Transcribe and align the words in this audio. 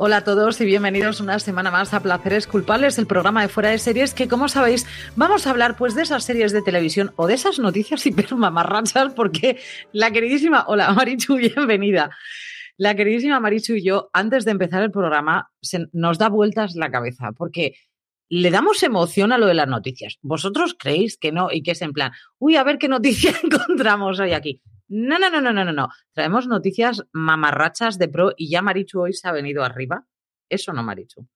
Hola 0.00 0.18
a 0.18 0.24
todos 0.24 0.60
y 0.60 0.64
bienvenidos 0.64 1.20
una 1.20 1.40
semana 1.40 1.72
más 1.72 1.92
a 1.92 1.98
Placeres 1.98 2.46
Culpables, 2.46 2.98
el 2.98 3.08
programa 3.08 3.42
de 3.42 3.48
fuera 3.48 3.70
de 3.70 3.78
series 3.78 4.14
que, 4.14 4.28
como 4.28 4.48
sabéis, 4.48 4.86
vamos 5.16 5.44
a 5.44 5.50
hablar 5.50 5.76
pues 5.76 5.96
de 5.96 6.02
esas 6.02 6.22
series 6.22 6.52
de 6.52 6.62
televisión 6.62 7.12
o 7.16 7.26
de 7.26 7.34
esas 7.34 7.58
noticias 7.58 8.06
hipermamarrachas 8.06 9.12
porque 9.14 9.58
la 9.90 10.12
queridísima, 10.12 10.66
hola 10.68 10.92
Marichu, 10.92 11.34
bienvenida. 11.56 12.16
La 12.76 12.94
queridísima 12.94 13.40
Marichu 13.40 13.74
y 13.74 13.82
yo, 13.82 14.08
antes 14.12 14.44
de 14.44 14.52
empezar 14.52 14.84
el 14.84 14.92
programa, 14.92 15.50
se 15.60 15.86
nos 15.92 16.16
da 16.16 16.28
vueltas 16.28 16.76
la 16.76 16.92
cabeza 16.92 17.32
porque 17.36 17.74
le 18.28 18.52
damos 18.52 18.84
emoción 18.84 19.32
a 19.32 19.38
lo 19.38 19.46
de 19.48 19.54
las 19.54 19.66
noticias. 19.66 20.18
¿Vosotros 20.22 20.76
creéis 20.78 21.18
que 21.18 21.32
no 21.32 21.48
y 21.50 21.64
que 21.64 21.72
es 21.72 21.82
en 21.82 21.92
plan, 21.92 22.12
uy, 22.38 22.54
a 22.54 22.62
ver 22.62 22.78
qué 22.78 22.86
noticia 22.86 23.32
encontramos 23.42 24.20
hoy 24.20 24.32
aquí? 24.32 24.62
No, 24.88 25.18
no, 25.18 25.30
no, 25.30 25.40
no, 25.40 25.52
no, 25.52 25.64
no, 25.64 25.72
no. 25.72 25.88
Traemos 26.12 26.46
noticias 26.46 27.04
mamarrachas 27.12 27.98
de 27.98 28.08
pro 28.08 28.32
y 28.36 28.50
ya 28.50 28.62
Marichu 28.62 29.00
hoy 29.02 29.12
se 29.12 29.28
ha 29.28 29.32
venido 29.32 29.62
arriba. 29.64 30.04
Eso 30.48 30.72
no, 30.72 30.82
Marichu. 30.82 31.26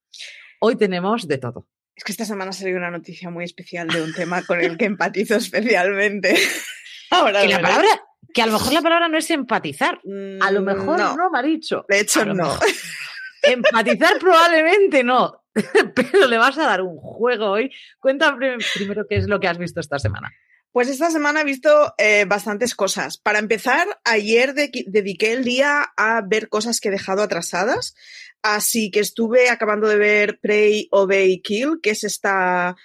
Hoy 0.59 0.75
tenemos 0.75 1.27
de 1.27 1.37
todo. 1.37 1.67
Es 1.95 2.03
que 2.03 2.11
esta 2.11 2.25
semana 2.25 2.49
ha 2.49 2.53
salido 2.53 2.77
una 2.79 2.89
noticia 2.89 3.29
muy 3.29 3.43
especial 3.43 3.87
de 3.87 4.01
un 4.01 4.13
tema 4.13 4.41
con 4.43 4.59
el 4.59 4.77
que 4.77 4.85
empatizo 4.85 5.35
especialmente. 5.35 6.35
Ahora 7.11 7.41
que, 7.43 7.49
la 7.49 7.59
palabra, 7.61 7.87
que 8.33 8.41
a 8.41 8.47
lo 8.47 8.53
mejor 8.53 8.73
la 8.73 8.81
palabra 8.81 9.07
no 9.07 9.17
es 9.19 9.29
empatizar. 9.29 9.99
A 10.41 10.51
lo 10.51 10.61
Mm, 10.61 10.65
mejor 10.65 10.99
no, 10.99 11.15
no. 11.15 11.29
Marichu. 11.29 11.83
De 11.87 11.99
hecho, 11.99 12.25
no. 12.25 12.33
mejor. 12.33 12.59
Empatizar 13.43 14.17
probablemente 14.19 15.03
no, 15.03 15.43
pero 15.95 16.27
le 16.27 16.37
vas 16.37 16.57
a 16.57 16.65
dar 16.65 16.81
un 16.81 16.97
juego 16.97 17.51
hoy. 17.51 17.71
Cuéntame 17.99 18.57
primero 18.73 19.05
qué 19.07 19.17
es 19.17 19.27
lo 19.27 19.39
que 19.39 19.47
has 19.47 19.57
visto 19.57 19.79
esta 19.79 19.99
semana. 19.99 20.31
Pues 20.73 20.89
esta 20.89 21.09
semana 21.11 21.41
he 21.41 21.45
visto 21.45 21.93
eh, 21.97 22.25
bastantes 22.27 22.73
cosas. 22.75 23.17
Para 23.17 23.39
empezar, 23.39 23.87
ayer 24.03 24.53
de- 24.55 24.71
dediqué 24.87 25.31
el 25.31 25.43
día 25.43 25.93
a 25.95 26.21
ver 26.27 26.49
cosas 26.49 26.79
que 26.79 26.89
he 26.89 26.91
dejado 26.91 27.21
atrasadas. 27.21 27.93
Así 28.41 28.91
que 28.91 28.99
estuve 28.99 29.49
acabando 29.49 29.87
de 29.87 29.97
ver 29.97 30.39
Prey, 30.41 30.87
Obey, 30.91 31.41
Kill, 31.41 31.79
que 31.81 31.91
es 31.91 32.03
esta. 32.03 32.75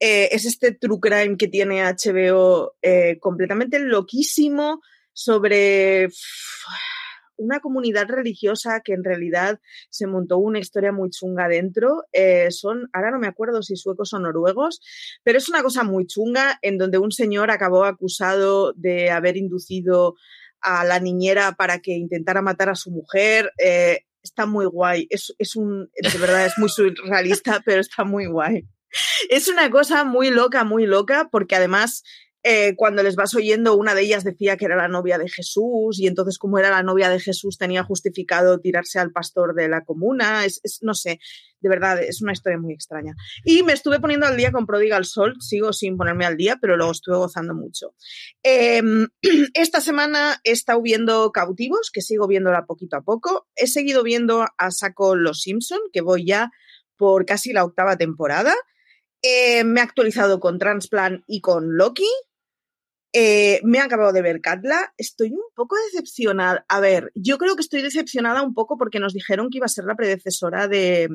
eh, 0.00 0.28
es 0.32 0.44
este 0.44 0.72
true 0.72 0.98
crime 1.00 1.36
que 1.38 1.48
tiene 1.48 1.82
HBO 1.84 2.74
eh, 2.82 3.16
completamente 3.20 3.78
loquísimo 3.78 4.82
sobre 5.14 6.08
una 7.36 7.60
comunidad 7.60 8.08
religiosa 8.08 8.80
que 8.84 8.92
en 8.92 9.04
realidad 9.04 9.60
se 9.90 10.06
montó 10.06 10.38
una 10.38 10.58
historia 10.58 10.92
muy 10.92 11.10
chunga 11.10 11.48
dentro. 11.48 12.04
Eh, 12.12 12.50
son, 12.50 12.88
ahora 12.92 13.10
no 13.10 13.18
me 13.18 13.28
acuerdo 13.28 13.62
si 13.62 13.76
suecos 13.76 14.12
o 14.12 14.18
noruegos, 14.18 14.80
pero 15.22 15.38
es 15.38 15.48
una 15.48 15.62
cosa 15.62 15.84
muy 15.84 16.06
chunga 16.06 16.58
en 16.62 16.78
donde 16.78 16.98
un 16.98 17.12
señor 17.12 17.50
acabó 17.50 17.84
acusado 17.84 18.72
de 18.74 19.10
haber 19.10 19.36
inducido 19.36 20.14
a 20.60 20.84
la 20.84 21.00
niñera 21.00 21.52
para 21.52 21.80
que 21.80 21.92
intentara 21.92 22.42
matar 22.42 22.70
a 22.70 22.74
su 22.74 22.90
mujer. 22.90 23.52
Eh, 23.58 24.00
está 24.22 24.46
muy 24.46 24.66
guay. 24.66 25.06
Es, 25.10 25.34
es 25.38 25.56
un, 25.56 25.90
de 25.94 26.18
verdad, 26.18 26.46
es 26.46 26.58
muy 26.58 26.68
surrealista, 26.68 27.60
pero 27.64 27.80
está 27.80 28.04
muy 28.04 28.26
guay. 28.26 28.66
Es 29.28 29.48
una 29.48 29.70
cosa 29.70 30.04
muy 30.04 30.30
loca, 30.30 30.64
muy 30.64 30.86
loca, 30.86 31.28
porque 31.30 31.56
además 31.56 32.02
eh, 32.48 32.76
cuando 32.76 33.02
les 33.02 33.16
vas 33.16 33.34
oyendo, 33.34 33.74
una 33.74 33.92
de 33.96 34.02
ellas 34.02 34.22
decía 34.22 34.56
que 34.56 34.66
era 34.66 34.76
la 34.76 34.86
novia 34.86 35.18
de 35.18 35.28
Jesús, 35.28 35.98
y 35.98 36.06
entonces, 36.06 36.38
como 36.38 36.60
era 36.60 36.70
la 36.70 36.84
novia 36.84 37.08
de 37.08 37.18
Jesús, 37.18 37.58
tenía 37.58 37.82
justificado 37.82 38.60
tirarse 38.60 39.00
al 39.00 39.10
pastor 39.10 39.52
de 39.56 39.68
la 39.68 39.82
comuna. 39.82 40.44
Es, 40.44 40.60
no 40.80 40.94
sé, 40.94 41.18
de 41.58 41.68
verdad, 41.68 42.00
es 42.00 42.22
una 42.22 42.30
historia 42.30 42.56
muy 42.56 42.72
extraña. 42.72 43.16
Y 43.44 43.64
me 43.64 43.72
estuve 43.72 43.98
poniendo 43.98 44.26
al 44.26 44.36
día 44.36 44.52
con 44.52 44.64
Prodigal 44.64 45.04
Soul, 45.04 45.34
sigo 45.40 45.72
sin 45.72 45.96
ponerme 45.96 46.24
al 46.24 46.36
día, 46.36 46.56
pero 46.60 46.76
lo 46.76 46.88
estuve 46.88 47.16
gozando 47.16 47.52
mucho. 47.52 47.96
Eh, 48.44 48.80
esta 49.54 49.80
semana 49.80 50.40
he 50.44 50.52
estado 50.52 50.80
viendo 50.80 51.32
Cautivos, 51.32 51.90
que 51.92 52.00
sigo 52.00 52.28
viéndola 52.28 52.64
poquito 52.66 52.96
a 52.96 53.02
poco. 53.02 53.48
He 53.56 53.66
seguido 53.66 54.04
viendo 54.04 54.46
a 54.56 54.70
saco 54.70 55.16
Los 55.16 55.40
Simpson, 55.40 55.80
que 55.92 56.00
voy 56.00 56.24
ya 56.24 56.52
por 56.96 57.26
casi 57.26 57.52
la 57.52 57.64
octava 57.64 57.96
temporada. 57.96 58.54
Eh, 59.22 59.64
me 59.64 59.80
he 59.80 59.82
actualizado 59.82 60.38
con 60.38 60.60
Transplant 60.60 61.24
y 61.26 61.40
con 61.40 61.76
Loki. 61.76 62.08
Eh, 63.18 63.60
me 63.64 63.78
acabado 63.78 64.12
de 64.12 64.20
ver 64.20 64.42
Katla. 64.42 64.92
Estoy 64.98 65.30
un 65.32 65.40
poco 65.54 65.74
decepcionada. 65.90 66.66
A 66.68 66.80
ver, 66.80 67.12
yo 67.14 67.38
creo 67.38 67.56
que 67.56 67.62
estoy 67.62 67.80
decepcionada 67.80 68.42
un 68.42 68.52
poco 68.52 68.76
porque 68.76 69.00
nos 69.00 69.14
dijeron 69.14 69.48
que 69.48 69.56
iba 69.56 69.64
a 69.64 69.70
ser 69.70 69.86
la 69.86 69.94
predecesora 69.96 70.68
de. 70.68 71.08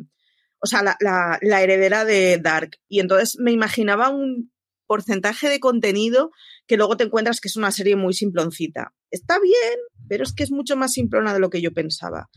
O 0.63 0.65
sea, 0.65 0.81
la- 0.81 1.38
la 1.42 1.62
heredera 1.62 2.03
de 2.06 2.39
Dark. 2.39 2.77
Y 2.88 3.01
entonces 3.01 3.38
me 3.39 3.51
imaginaba 3.51 4.09
un 4.09 4.51
porcentaje 4.88 5.48
de 5.48 5.59
contenido 5.59 6.31
que 6.68 6.75
luego 6.77 6.98
te 6.98 7.03
encuentras 7.03 7.39
que 7.39 7.50
es 7.50 7.56
una 7.56 7.71
serie 7.71 7.95
muy 7.95 8.13
simploncita. 8.15 8.94
Está 9.12 9.39
bien, 9.39 9.80
pero 10.09 10.24
es 10.24 10.33
que 10.33 10.44
es 10.44 10.51
mucho 10.51 10.75
más 10.75 10.94
simplona 10.94 11.33
de 11.36 11.39
lo 11.39 11.50
que 11.51 11.62
yo 11.62 11.71
pensaba. 11.71 12.30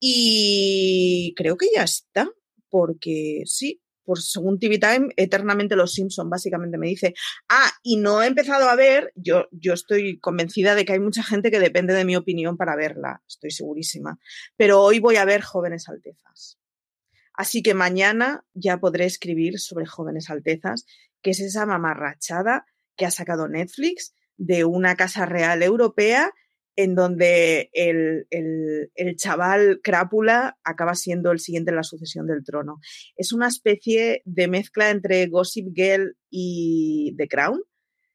Y 0.00 1.32
creo 1.36 1.56
que 1.56 1.66
ya 1.74 1.82
está, 1.84 2.28
porque 2.70 3.42
sí, 3.44 3.80
pues 4.04 4.30
según 4.30 4.58
TV 4.58 4.78
Time, 4.78 5.08
eternamente 5.16 5.76
los 5.76 5.92
Simpson, 5.92 6.28
básicamente 6.28 6.78
me 6.78 6.88
dice. 6.88 7.14
Ah, 7.48 7.70
y 7.82 7.96
no 7.96 8.22
he 8.22 8.26
empezado 8.26 8.68
a 8.68 8.76
ver, 8.76 9.12
yo, 9.14 9.48
yo 9.50 9.74
estoy 9.74 10.18
convencida 10.18 10.74
de 10.74 10.84
que 10.84 10.94
hay 10.94 11.00
mucha 11.00 11.22
gente 11.22 11.50
que 11.50 11.60
depende 11.60 11.94
de 11.94 12.04
mi 12.04 12.16
opinión 12.16 12.56
para 12.56 12.76
verla, 12.76 13.22
estoy 13.28 13.50
segurísima. 13.50 14.18
Pero 14.56 14.80
hoy 14.80 14.98
voy 14.98 15.16
a 15.16 15.24
ver 15.24 15.42
Jóvenes 15.42 15.88
Altezas. 15.88 16.58
Así 17.34 17.62
que 17.62 17.74
mañana 17.74 18.44
ya 18.52 18.78
podré 18.78 19.06
escribir 19.06 19.58
sobre 19.58 19.86
Jóvenes 19.86 20.30
Altezas, 20.30 20.86
que 21.22 21.30
es 21.30 21.40
esa 21.40 21.66
mamarrachada 21.66 22.66
que 22.96 23.06
ha 23.06 23.10
sacado 23.10 23.48
Netflix 23.48 24.14
de 24.36 24.64
una 24.64 24.96
casa 24.96 25.24
real 25.24 25.62
europea 25.62 26.32
en 26.76 26.94
donde 26.94 27.70
el, 27.72 28.26
el, 28.30 29.16
chaval 29.16 29.80
Crápula 29.82 30.58
acaba 30.64 30.94
siendo 30.94 31.30
el 31.30 31.38
siguiente 31.38 31.70
en 31.70 31.76
la 31.76 31.82
sucesión 31.82 32.26
del 32.26 32.44
trono. 32.44 32.80
Es 33.16 33.32
una 33.32 33.48
especie 33.48 34.22
de 34.24 34.48
mezcla 34.48 34.90
entre 34.90 35.26
Gossip 35.26 35.68
Girl 35.74 36.16
y 36.30 37.14
The 37.18 37.28
Crown. 37.28 37.60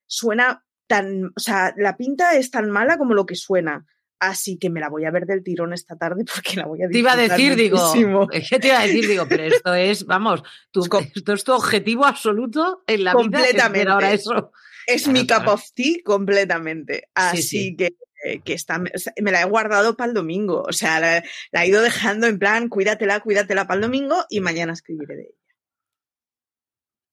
Suena 0.07 0.65
tan, 0.87 1.25
o 1.25 1.39
sea, 1.39 1.73
la 1.77 1.97
pinta 1.97 2.35
es 2.35 2.49
tan 2.49 2.71
mala 2.71 2.97
como 2.97 3.13
lo 3.13 3.25
que 3.25 3.35
suena. 3.35 3.85
Así 4.19 4.57
que 4.57 4.71
me 4.71 4.79
la 4.79 4.89
voy 4.89 5.05
a 5.05 5.11
ver 5.11 5.27
del 5.27 5.43
tirón 5.43 5.73
esta 5.73 5.95
tarde 5.95 6.25
porque 6.33 6.55
la 6.55 6.65
voy 6.65 6.81
a 6.81 6.89
Te 6.89 6.97
iba 6.97 7.13
a 7.13 7.17
decir, 7.17 7.55
digo, 7.55 8.27
¿qué 8.27 8.59
te 8.59 8.67
iba 8.69 8.79
a 8.79 8.87
decir? 8.87 9.07
Digo, 9.07 9.27
pero 9.29 9.43
esto 9.55 9.75
es, 9.75 10.05
vamos, 10.05 10.41
esto 11.13 11.33
es 11.33 11.43
tu 11.43 11.53
objetivo 11.53 12.05
absoluto 12.05 12.83
en 12.87 13.03
la 13.03 13.11
vida. 13.11 13.21
Completamente. 13.21 13.91
Ahora 13.91 14.13
eso. 14.13 14.51
Es 14.87 15.07
mi 15.09 15.27
cup 15.27 15.47
of 15.47 15.63
tea 15.75 15.97
completamente. 16.03 17.09
Así 17.13 17.75
que 17.75 17.97
eh, 18.23 18.39
que 18.41 18.53
está, 18.53 18.79
me 18.79 19.31
la 19.31 19.41
he 19.41 19.45
guardado 19.45 19.95
para 19.95 20.09
el 20.09 20.13
domingo. 20.13 20.63
O 20.67 20.73
sea, 20.73 20.99
la, 20.99 21.63
he 21.63 21.67
ido 21.67 21.81
dejando 21.81 22.27
en 22.27 22.39
plan, 22.39 22.69
cuídatela, 22.69 23.19
cuídatela 23.19 23.67
para 23.67 23.75
el 23.75 23.81
domingo 23.81 24.25
y 24.29 24.39
mañana 24.39 24.73
escribiré 24.73 25.15
de 25.15 25.23
ella. 25.23 25.46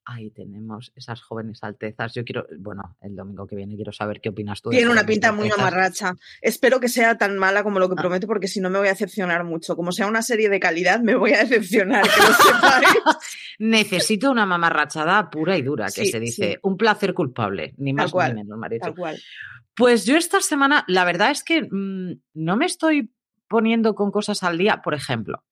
Ahí 0.06 0.30
tenemos 0.30 0.92
esas 0.96 1.22
jóvenes 1.22 1.62
altezas. 1.62 2.12
Yo 2.12 2.24
quiero, 2.24 2.46
bueno, 2.58 2.96
el 3.00 3.16
domingo 3.16 3.46
que 3.46 3.56
viene 3.56 3.74
quiero 3.74 3.90
saber 3.90 4.20
qué 4.20 4.28
opinas 4.28 4.60
tú. 4.60 4.68
Tiene 4.68 4.90
una 4.90 5.06
pinta 5.06 5.32
muy 5.32 5.50
amarracha. 5.50 6.14
Espero 6.42 6.78
que 6.78 6.88
sea 6.88 7.16
tan 7.16 7.38
mala 7.38 7.62
como 7.62 7.78
lo 7.78 7.88
que 7.88 7.94
ah. 7.96 8.02
prometo, 8.02 8.26
porque 8.26 8.46
si 8.46 8.60
no 8.60 8.68
me 8.68 8.78
voy 8.78 8.88
a 8.88 8.90
decepcionar 8.90 9.44
mucho. 9.44 9.76
Como 9.76 9.92
sea 9.92 10.06
una 10.06 10.20
serie 10.20 10.50
de 10.50 10.60
calidad, 10.60 11.00
me 11.00 11.14
voy 11.14 11.32
a 11.32 11.38
decepcionar, 11.44 12.02
que 12.02 12.20
lo 12.20 13.12
Necesito 13.58 14.30
una 14.30 14.44
mamarrachada 14.44 15.30
pura 15.30 15.56
y 15.56 15.62
dura, 15.62 15.86
que 15.86 16.04
se 16.04 16.20
dice. 16.20 16.58
Un 16.62 16.76
placer 16.76 17.14
culpable, 17.14 17.72
ni 17.78 17.94
más 17.94 18.12
ni 18.14 18.34
menos, 18.34 18.58
Maricho. 18.58 18.84
Tal 18.84 18.94
cual. 18.94 19.22
Pues 19.74 20.04
yo 20.04 20.16
esta 20.16 20.40
semana, 20.40 20.84
la 20.86 21.04
verdad 21.04 21.30
es 21.30 21.42
que 21.42 21.62
mm, 21.62 22.20
no 22.34 22.56
me 22.56 22.66
estoy 22.66 23.10
poniendo 23.48 23.94
con 23.94 24.10
cosas 24.10 24.42
al 24.42 24.58
día. 24.58 24.82
Por 24.82 24.94
ejemplo, 24.94 25.44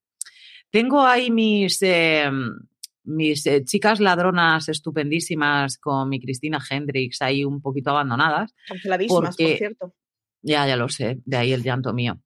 tengo 0.70 1.04
ahí 1.06 1.30
mis, 1.30 1.80
em, 1.82 2.58
mis 3.04 3.46
eh, 3.46 3.64
chicas 3.64 4.00
ladronas 4.00 4.68
estupendísimas 4.68 5.78
con 5.78 6.08
mi 6.08 6.20
Cristina 6.20 6.58
Hendrix 6.68 7.22
ahí 7.22 7.44
un 7.44 7.60
poquito 7.60 7.90
abandonadas. 7.90 8.54
Canceladísimas, 8.66 9.36
por 9.36 9.56
cierto. 9.56 9.94
Ya, 10.42 10.66
ya 10.66 10.76
lo 10.76 10.88
sé, 10.88 11.20
de 11.24 11.36
ahí 11.36 11.52
el 11.52 11.62
llanto 11.62 11.92
mío. 11.92 12.20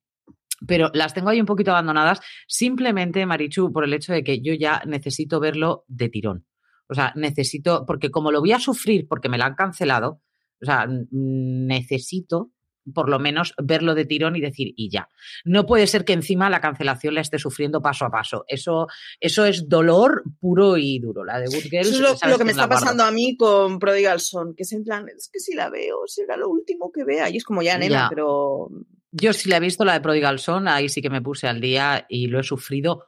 Pero 0.67 0.91
las 0.95 1.13
tengo 1.13 1.29
ahí 1.29 1.41
un 1.41 1.47
poquito 1.47 1.71
abandonadas 1.71 2.21
simplemente, 2.47 3.27
Marichu, 3.27 3.73
por 3.73 3.85
el 3.85 3.93
hecho 3.93 4.13
de 4.13 4.25
que 4.25 4.41
yo 4.41 4.55
ya 4.55 4.83
necesito 4.87 5.39
verlo 5.39 5.85
de 5.87 6.09
tirón. 6.09 6.47
O 6.89 6.95
sea, 6.95 7.13
necesito, 7.15 7.85
porque 7.87 8.11
como 8.11 8.31
lo 8.31 8.41
voy 8.41 8.53
a 8.53 8.59
sufrir 8.59 9.07
porque 9.09 9.29
me 9.29 9.39
la 9.39 9.47
han 9.47 9.55
cancelado, 9.55 10.23
o 10.63 10.65
sea, 10.65 10.87
necesito 11.11 12.53
por 12.93 13.09
lo 13.09 13.19
menos 13.19 13.55
verlo 13.63 13.95
de 13.95 14.05
tirón 14.05 14.37
y 14.37 14.41
decir, 14.41 14.73
y 14.77 14.91
ya. 14.91 15.09
No 15.45 15.67
puede 15.67 15.87
ser 15.87 16.05
que 16.05 16.13
encima 16.13 16.51
la 16.51 16.61
cancelación 16.61 17.15
la 17.15 17.21
esté 17.21 17.39
sufriendo 17.39 17.83
paso 17.83 18.05
a 18.05 18.11
paso. 18.11 18.45
Eso, 18.49 18.87
eso 19.21 19.45
es 19.45 19.69
dolor 19.69 20.23
puro 20.41 20.77
y 20.77 20.99
duro. 20.99 21.25
La 21.25 21.39
de 21.39 21.47
Good 21.47 21.71
Girls, 21.71 21.89
Eso 21.89 22.13
es 22.13 22.31
lo, 22.31 22.39
que 22.39 22.45
me 22.45 22.53
está 22.53 22.69
pasando 22.69 23.05
a 23.05 23.11
mí 23.11 23.37
con 23.37 23.79
Prodigal 23.79 24.21
Son, 24.21 24.55
que 24.55 24.63
es 24.63 24.73
en 24.73 24.85
plan, 24.85 25.07
es 25.09 25.29
que 25.33 25.41
si 25.41 25.55
la 25.55 25.71
veo, 25.71 26.07
será 26.07 26.37
lo 26.37 26.49
último 26.49 26.91
que 26.93 27.05
vea. 27.05 27.29
Y 27.31 27.37
es 27.37 27.45
como 27.45 27.63
ya, 27.63 27.79
nena, 27.79 28.09
pero. 28.09 28.71
Yo 29.13 29.33
sí 29.33 29.49
la 29.49 29.57
he 29.57 29.61
visto, 29.61 29.85
la 29.85 29.95
de 29.95 30.01
Prodigal 30.01 30.39
Son, 30.39 30.69
ahí 30.69 30.89
sí 30.89 31.01
que 31.01 31.11
me 31.11 31.23
puse 31.23 31.49
al 31.49 31.61
día 31.61 32.07
y 32.09 32.27
lo 32.27 32.39
he 32.39 32.43
sufrido 32.43 33.07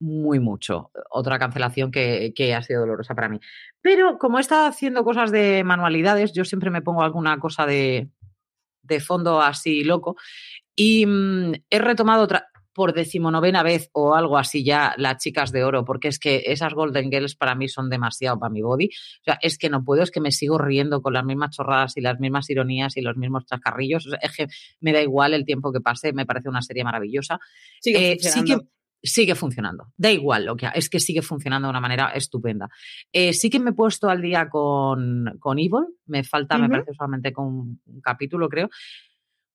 muy 0.00 0.40
mucho. 0.40 0.90
Otra 1.10 1.38
cancelación 1.38 1.92
que, 1.92 2.32
que, 2.34 2.54
ha 2.54 2.62
sido 2.62 2.80
dolorosa 2.80 3.14
para 3.14 3.28
mí. 3.28 3.38
Pero 3.80 4.18
como 4.18 4.38
he 4.38 4.40
estado 4.40 4.66
haciendo 4.66 5.04
cosas 5.04 5.30
de 5.30 5.62
manualidades, 5.62 6.32
yo 6.32 6.44
siempre 6.44 6.70
me 6.70 6.82
pongo 6.82 7.02
alguna 7.02 7.38
cosa 7.38 7.66
de, 7.66 8.10
de 8.82 9.00
fondo 9.00 9.40
así 9.40 9.84
loco. 9.84 10.16
Y 10.74 11.06
mm, 11.06 11.52
he 11.70 11.78
retomado 11.78 12.22
otra, 12.22 12.48
por 12.74 12.94
decimonovena 12.94 13.62
vez 13.62 13.90
o 13.92 14.14
algo 14.14 14.38
así 14.38 14.64
ya 14.64 14.94
las 14.96 15.18
chicas 15.18 15.52
de 15.52 15.64
oro, 15.64 15.84
porque 15.84 16.08
es 16.08 16.18
que 16.18 16.42
esas 16.46 16.74
Golden 16.74 17.10
Girls 17.10 17.36
para 17.36 17.54
mí 17.54 17.68
son 17.68 17.90
demasiado 17.90 18.38
para 18.38 18.50
mi 18.50 18.62
body. 18.62 18.86
O 18.86 19.24
sea, 19.24 19.38
es 19.42 19.58
que 19.58 19.68
no 19.68 19.84
puedo, 19.84 20.02
es 20.02 20.10
que 20.10 20.20
me 20.20 20.32
sigo 20.32 20.58
riendo 20.58 21.02
con 21.02 21.12
las 21.12 21.24
mismas 21.24 21.54
chorradas 21.56 21.96
y 21.96 22.00
las 22.00 22.18
mismas 22.18 22.48
ironías 22.50 22.96
y 22.96 23.02
los 23.02 23.16
mismos 23.16 23.44
chascarrillos. 23.46 24.08
es 24.20 24.36
que 24.36 24.46
me 24.80 24.92
da 24.92 25.02
igual 25.02 25.34
el 25.34 25.44
tiempo 25.44 25.72
que 25.72 25.80
pase, 25.80 26.12
me 26.12 26.26
parece 26.26 26.48
una 26.48 26.62
serie 26.62 26.84
maravillosa. 26.84 27.38
sí 27.80 27.92
que 27.92 28.58
sigue 29.02 29.34
funcionando. 29.34 29.88
Da 29.96 30.10
igual 30.10 30.44
lo 30.44 30.56
que 30.56 30.68
es 30.74 30.88
que 30.88 31.00
sigue 31.00 31.22
funcionando 31.22 31.68
de 31.68 31.70
una 31.70 31.80
manera 31.80 32.10
estupenda. 32.14 32.68
Eh, 33.12 33.32
sí 33.32 33.50
que 33.50 33.60
me 33.60 33.70
he 33.70 33.74
puesto 33.74 34.08
al 34.08 34.22
día 34.22 34.48
con, 34.48 35.36
con 35.38 35.58
Evil, 35.58 35.86
me 36.06 36.24
falta, 36.24 36.58
me 36.58 36.68
parece 36.68 36.94
solamente 36.94 37.32
con 37.32 37.46
un, 37.46 37.80
capítulo, 38.02 38.48
creo. 38.48 38.70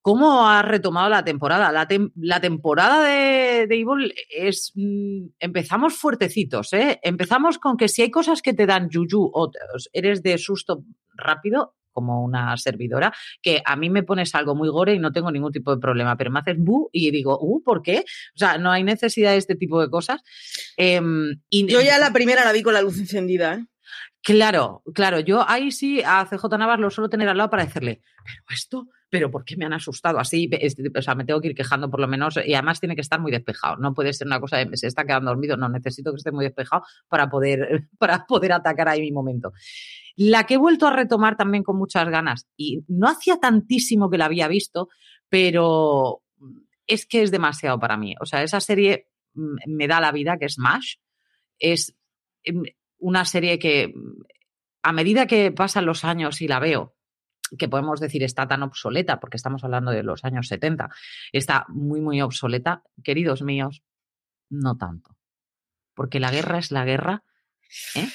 ¿Cómo 0.02 0.48
ha 0.48 0.62
retomado 0.62 1.10
la 1.10 1.24
temporada? 1.24 1.72
La, 1.72 1.88
la 2.16 2.40
temporada 2.40 3.04
de, 3.04 3.68
de, 3.68 3.76
Evil 3.76 4.14
es. 4.30 4.72
Mm, 4.76 5.28
empezamos 5.40 5.96
fuertecitos, 5.96 6.72
¿eh? 6.74 7.00
Empezamos 7.04 7.58
con 7.58 7.76
que 7.76 7.90
si 7.90 8.04
hay 8.04 8.12
cosas 8.12 8.42
que 8.42 8.54
te 8.54 8.66
dan 8.66 8.90
yuyu 8.90 9.30
o 9.34 9.52
eres 9.92 10.24
de 10.24 10.38
susto 10.38 10.84
rápido, 11.14 11.76
como 11.98 12.24
una 12.24 12.56
servidora, 12.58 13.12
que 13.42 13.64
a 13.66 13.76
mí 13.76 13.90
me 13.90 14.04
pones 14.04 14.36
algo 14.36 14.54
muy 14.54 14.70
gore 14.70 14.94
y 14.94 15.00
no 15.00 15.12
tengo 15.12 15.32
ningún 15.32 15.52
tipo 15.52 15.74
de 15.74 15.82
problema, 15.82 16.16
pero 16.16 16.30
me 16.30 16.42
haces 16.42 16.58
bu 16.60 16.92
y 16.94 17.10
digo, 17.10 17.40
uh, 17.42 17.64
¿por 17.64 17.82
qué? 17.82 18.06
O 18.36 18.38
sea, 18.38 18.60
no 18.60 18.72
hay 18.72 18.84
necesidad 18.84 19.32
de 19.32 19.38
este 19.38 19.56
tipo 19.56 19.82
de 19.82 19.90
cosas. 19.90 20.22
Em, 20.78 21.42
y, 21.50 21.66
Yo 21.66 21.82
ya 21.82 21.98
la 21.98 22.14
primera 22.14 22.46
la 22.46 22.52
vi 22.52 22.62
con 22.62 22.76
la 22.76 22.84
luz 22.84 23.00
encendida, 23.00 23.56
¿eh? 23.56 23.66
Claro, 24.22 24.84
claro, 24.94 25.20
yo 25.22 25.44
ahí 25.50 25.72
sí 25.72 26.04
a 26.06 26.28
CJ 26.30 26.56
Navas 26.60 26.80
lo 26.80 26.92
suelo 26.92 27.10
tener 27.10 27.30
al 27.30 27.38
lado 27.38 27.50
para 27.50 27.66
decirle, 27.66 28.02
pero 28.24 28.44
esto, 28.52 28.88
pero 29.10 29.32
¿por 29.32 29.46
qué 29.46 29.56
me 29.56 29.66
han 29.66 29.74
asustado 29.74 30.20
así? 30.20 30.50
O 30.96 31.02
sea, 31.02 31.16
me 31.16 31.26
tengo 31.26 31.40
que 31.40 31.50
ir 31.50 31.56
quejando 31.56 31.90
por 31.90 32.00
lo 32.00 32.08
menos 32.08 32.38
y 32.46 32.54
además 32.54 32.80
tiene 32.80 32.96
que 32.96 33.02
estar 33.02 33.20
muy 33.20 33.32
despejado. 33.32 33.78
No 33.78 33.94
puede 33.94 34.14
ser 34.14 34.28
una 34.28 34.40
cosa 34.40 34.58
de 34.58 34.76
se 34.76 34.88
está 34.88 35.06
quedando 35.06 35.32
dormido, 35.32 35.56
no, 35.56 35.70
necesito 35.70 36.12
que 36.12 36.18
esté 36.18 36.32
muy 36.32 36.46
despejado 36.46 36.84
para 37.08 37.30
poder, 37.30 37.88
para 37.98 38.26
poder 38.26 38.52
atacar 38.52 38.90
ahí 38.90 39.02
mi 39.02 39.12
momento. 39.12 39.54
La 40.16 40.46
que 40.46 40.56
he 40.56 40.58
vuelto 40.58 40.88
a 40.88 40.92
retomar 40.92 41.38
también 41.38 41.64
con 41.64 41.78
muchas 41.78 42.10
ganas 42.10 42.48
y 42.58 42.84
no 42.88 43.08
hacía 43.08 43.38
tantísimo 43.38 44.10
que 44.10 44.18
la 44.18 44.26
había 44.26 44.48
visto, 44.48 44.90
pero 45.30 46.24
es 46.86 47.06
que 47.06 47.22
es 47.22 47.32
demasiado 47.32 47.80
para 47.80 47.98
mí. 47.98 48.16
O 48.20 48.26
sea, 48.26 48.44
esa 48.44 48.60
serie 48.60 49.08
me 49.34 49.88
da 49.88 50.02
la 50.02 50.12
vida, 50.12 50.38
que 50.38 50.46
es 50.46 50.58
MASH. 50.58 50.96
Es 51.60 51.96
em, 52.44 52.64
una 52.98 53.26
serie 53.26 53.60
que 53.60 53.94
a 54.82 54.92
medida 54.92 55.28
que 55.28 55.52
pasan 55.52 55.86
los 55.86 56.04
años 56.04 56.42
y 56.42 56.48
la 56.48 56.60
veo, 56.60 56.97
que 57.58 57.70
podemos 57.70 58.00
decir 58.00 58.24
está 58.24 58.48
tan 58.48 58.64
obsoleta, 58.64 59.20
porque 59.20 59.38
estamos 59.38 59.64
hablando 59.64 59.92
de 59.92 60.04
los 60.04 60.24
años 60.24 60.48
70, 60.48 60.90
está 61.32 61.66
muy, 61.70 62.02
muy 62.02 62.22
obsoleta, 62.22 62.84
queridos 63.04 63.42
míos, 63.42 63.84
no 64.50 64.78
tanto. 64.78 65.16
Porque 65.94 66.20
la 66.20 66.32
guerra 66.32 66.60
es 66.60 66.72
la 66.72 66.86
guerra. 66.86 67.24
¿eh? 67.96 68.08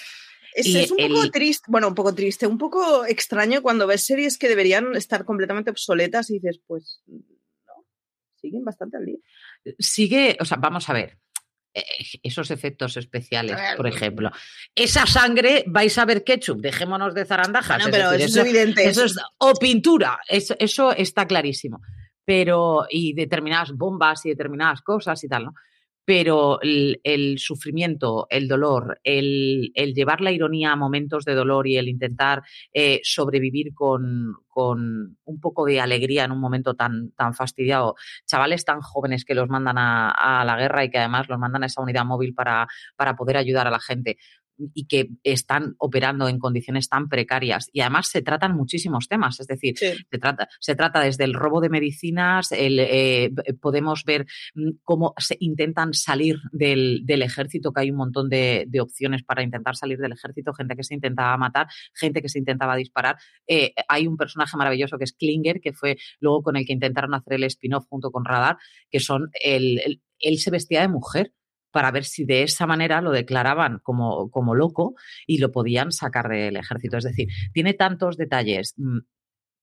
Es, 0.55 0.91
un 0.91 0.99
poco 1.09 1.31
triste, 1.31 1.65
bueno, 1.69 1.89
un 1.89 1.95
poco 1.95 2.15
triste, 2.15 2.47
un 2.47 2.59
poco 2.59 3.07
extraño 3.07 3.63
cuando 3.63 3.87
ves 3.87 4.05
series 4.05 4.37
que 4.37 4.49
deberían 4.49 4.95
estar 4.97 5.25
completamente 5.25 5.71
obsoletas 5.71 6.29
y 6.31 6.35
dices, 6.35 6.61
pues 6.67 7.03
no, 7.07 7.87
siguen 8.37 8.65
bastante 8.65 8.99
al 8.99 9.07
día. 9.07 9.19
Sigue, 9.79 10.37
o 10.41 10.45
sea, 10.45 10.59
vamos 10.59 10.89
a 10.91 10.93
ver, 10.93 11.19
esos 12.23 12.51
efectos 12.51 12.97
especiales, 12.97 13.57
por 13.77 13.87
ejemplo. 13.87 14.31
Esa 14.75 15.07
sangre, 15.07 15.65
vais 15.67 15.97
a 15.99 16.05
ver 16.05 16.25
ketchup, 16.25 16.61
dejémonos 16.61 17.15
de 17.15 17.25
zarandajas. 17.25 17.85
No, 17.85 17.91
pero 17.91 18.13
eso, 18.13 18.25
es 18.25 18.37
evidente. 18.37 18.89
Eso 18.89 19.05
es, 19.05 19.17
o 19.39 19.55
pintura, 19.55 20.21
eso, 20.29 20.55
eso 20.59 20.93
está 20.93 21.27
clarísimo. 21.27 21.81
Pero, 22.25 22.87
y 22.89 23.15
determinadas 23.15 23.73
bombas 23.73 24.25
y 24.27 24.31
determinadas 24.31 24.83
cosas 24.83 25.23
y 25.25 25.29
tal, 25.29 25.47
¿no? 25.47 25.55
Pero 26.05 26.61
el, 26.63 27.37
sufrimiento, 27.39 28.27
el 28.31 28.49
dolor, 28.49 29.01
el, 29.05 29.73
llevar 29.95 30.21
la 30.21 30.33
ironía 30.33 30.73
a 30.73 30.77
momentos 30.77 31.25
de 31.25 31.35
dolor 31.35 31.69
y 31.69 31.77
el 31.77 31.89
intentar 31.89 32.43
eh, 32.73 33.01
sobrevivir 33.05 33.73
con, 33.75 34.37
un 34.55 35.41
poco 35.41 35.65
de 35.65 35.81
alegría 35.81 36.25
en 36.25 36.33
un 36.33 36.41
momento 36.41 36.75
tan, 36.75 37.13
tan 37.13 37.35
fastidiado, 37.35 37.95
chavales 38.27 38.65
tan 38.65 38.81
jóvenes 38.81 39.25
que 39.25 39.35
los 39.35 39.49
mandan 39.49 39.77
a, 39.79 40.45
la 40.45 40.57
guerra 40.57 40.85
y 40.85 40.91
que 40.91 40.99
además 40.99 41.29
los 41.29 41.39
mandan 41.39 41.63
a 41.63 41.67
esa 41.67 41.81
unidad 41.81 42.05
móvil 42.05 42.35
para, 42.35 42.67
para 42.97 43.15
poder 43.17 43.37
ayudar 43.37 43.67
a 43.67 43.71
la 43.71 43.81
gente 43.81 44.19
y 44.75 44.87
que 44.87 45.09
están 45.23 45.75
operando 45.79 46.29
en 46.29 46.39
condiciones 46.39 46.89
tan 46.89 47.09
precarias. 47.09 47.69
Y 47.73 47.81
además 47.81 48.09
se 48.09 48.23
tratan 48.23 48.57
muchísimos 48.57 49.09
temas, 49.09 49.41
es 49.41 49.47
decir, 49.47 49.77
se, 49.77 50.19
trata, 50.19 50.49
se 50.61 50.75
trata 50.75 51.01
desde 51.01 51.25
el 51.25 51.35
robo 51.35 51.61
de 51.61 51.69
medicinas, 51.69 52.53
el, 52.53 52.79
eh, 52.79 53.31
podemos 53.61 54.05
ver 54.05 54.27
mm, 54.55 54.71
cómo 54.85 55.15
se 55.19 55.37
intentan 55.41 55.95
salir 55.95 56.39
del, 56.53 57.05
ejército, 57.23 57.73
que 57.73 57.83
hay 57.83 57.91
un 57.91 57.97
montón 57.97 58.29
de, 58.29 58.69
opciones 58.81 59.23
para 59.23 59.43
intentar 59.43 59.77
salir 59.77 59.99
del 59.99 60.13
ejército, 60.13 60.53
gente 60.53 60.75
que 60.75 60.83
se 60.83 60.95
intentaba 60.95 61.37
matar, 61.37 61.69
gente 61.95 62.21
que 62.21 62.29
se 62.29 62.39
intentaba 62.39 62.75
disparar. 62.75 63.17
Eh, 63.47 63.73
hay 63.89 64.07
un 64.07 64.17
personaje 64.17 64.57
maravilloso 64.57 64.99
que 64.99 65.05
es 65.05 65.13
Klinger, 65.13 65.61
que 65.61 65.73
fue 65.73 65.99
luego 66.19 66.43
con 66.43 66.57
el 66.57 66.67
que 66.67 66.73
intentaron 66.73 67.15
hacer 67.15 67.35
el 67.35 67.45
spin-off 67.45 67.87
junto 67.89 68.11
con 68.11 68.25
Radar, 68.25 68.57
que 68.91 68.99
son 68.99 69.31
el, 69.43 70.01
él 70.19 70.39
se 70.39 70.51
vestía 70.51 70.81
de 70.81 70.89
mujer 70.89 71.33
para 71.73 71.91
ver 71.91 72.05
si 72.05 72.25
de 72.25 72.45
esa 72.45 72.67
manera 72.67 73.01
lo 73.01 73.11
declaraban 73.11 73.81
como, 73.83 74.31
como 74.31 74.55
loco 74.55 74.95
y 75.27 75.39
lo 75.39 75.51
podían 75.51 75.91
sacar 75.91 76.29
del 76.29 76.57
ejército. 76.57 76.99
Es 76.99 77.05
decir, 77.05 77.29
tiene 77.53 77.75
tantos 77.75 78.17
detalles 78.17 78.75
mm, 78.77 78.99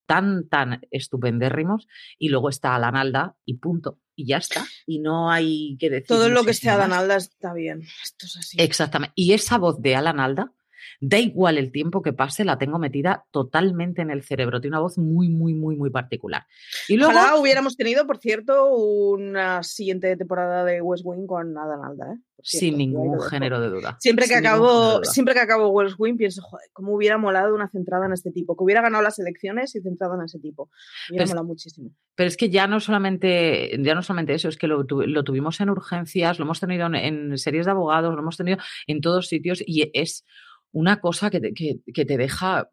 tan, 0.06 0.50
tan 0.50 0.82
estupendérrimos 0.92 1.88
y 2.18 2.30
luego 2.30 2.50
está 2.50 2.76
Alan 2.76 2.96
Alda 2.96 3.38
y 3.46 3.58
punto. 3.58 4.00
Y 4.16 4.26
ya 4.26 4.38
está. 4.38 4.66
Y 4.86 5.00
no 5.00 5.32
hay 5.32 5.78
que 5.80 5.90
decir. 5.90 6.08
Todo 6.08 6.30
lo 6.30 6.44
que 6.44 6.52
esté 6.52 6.70
Alan 6.70 6.92
Alda 6.92 7.16
está 7.16 7.54
bien. 7.54 7.84
Esto 8.04 8.26
es 8.26 8.38
así. 8.38 8.58
Exactamente. 8.60 9.14
Y 9.16 9.32
esa 9.34 9.58
voz 9.58 9.82
de 9.82 9.96
Alan 9.96 10.20
Alda 10.20 10.52
Da 11.00 11.20
igual 11.20 11.58
el 11.58 11.72
tiempo 11.72 12.02
que 12.02 12.14
pase, 12.14 12.46
la 12.46 12.58
tengo 12.58 12.80
metida 12.80 13.26
totalmente 13.32 14.02
en 14.02 14.12
el 14.12 14.24
cerebro. 14.24 14.62
Tiene 14.62 14.76
una 14.78 14.84
voz 14.84 14.98
muy, 14.98 15.30
muy, 15.30 15.54
muy, 15.54 15.76
muy 15.76 15.90
particular. 15.90 16.46
Y 16.88 16.98
luego, 16.98 17.14
Ojalá 17.14 17.36
hubiéramos 17.38 17.78
tenido, 17.78 18.06
por 18.06 18.18
cierto, 18.18 18.74
una 18.76 19.64
siguiente 19.64 20.16
temporada 20.16 20.64
de 20.64 20.82
West 20.82 21.04
Wing 21.06 21.26
con 21.26 21.58
Adam 21.58 21.82
Alda, 21.84 22.14
¿eh? 22.14 22.18
sin 22.42 22.78
ningún 22.78 23.20
género 23.22 23.60
de 23.60 23.70
duda. 23.70 23.98
Siempre 24.00 24.28
que, 24.28 24.36
acabo, 24.36 25.04
siempre 25.04 25.34
que 25.34 25.42
acabo 25.42 25.70
West 25.70 25.96
Wing 25.98 26.18
pienso, 26.18 26.42
joder, 26.42 26.70
cómo 26.74 26.94
hubiera 26.94 27.18
molado 27.18 27.54
una 27.54 27.70
centrada 27.70 28.06
en 28.06 28.14
este 28.14 28.32
tipo, 28.32 28.56
que 28.56 28.64
hubiera 28.64 28.82
ganado 28.82 29.04
las 29.04 29.20
elecciones 29.20 29.76
y 29.76 29.82
centrada 29.82 30.16
en 30.16 30.24
ese 30.24 30.40
tipo. 30.40 30.70
Hubiera 31.10 31.26
molado 31.26 31.48
muchísimo. 31.48 31.92
Pero 32.16 32.28
es 32.28 32.38
que 32.38 32.50
ya 32.50 32.68
no 32.68 32.80
solamente, 32.80 33.78
ya 33.82 33.96
no 33.96 34.02
solamente 34.02 34.34
eso, 34.34 34.50
es 34.50 34.58
que 34.58 34.68
lo, 34.68 34.86
tuvimos 34.86 35.60
en 35.62 35.70
urgencias, 35.70 36.40
lo 36.40 36.46
hemos 36.46 36.60
tenido 36.60 36.88
en 36.94 37.38
series 37.38 37.66
de 37.66 37.72
abogados, 37.72 38.14
lo 38.14 38.22
hemos 38.22 38.38
tenido 38.38 38.58
en 38.88 39.02
todos 39.02 39.28
sitios 39.28 39.62
y 39.66 39.90
es 39.94 40.26
una 40.72 41.00
cosa 41.00 41.30
que 41.30 41.40
te, 41.40 41.54
que, 41.54 42.06
te 42.06 42.18
deja 42.18 42.70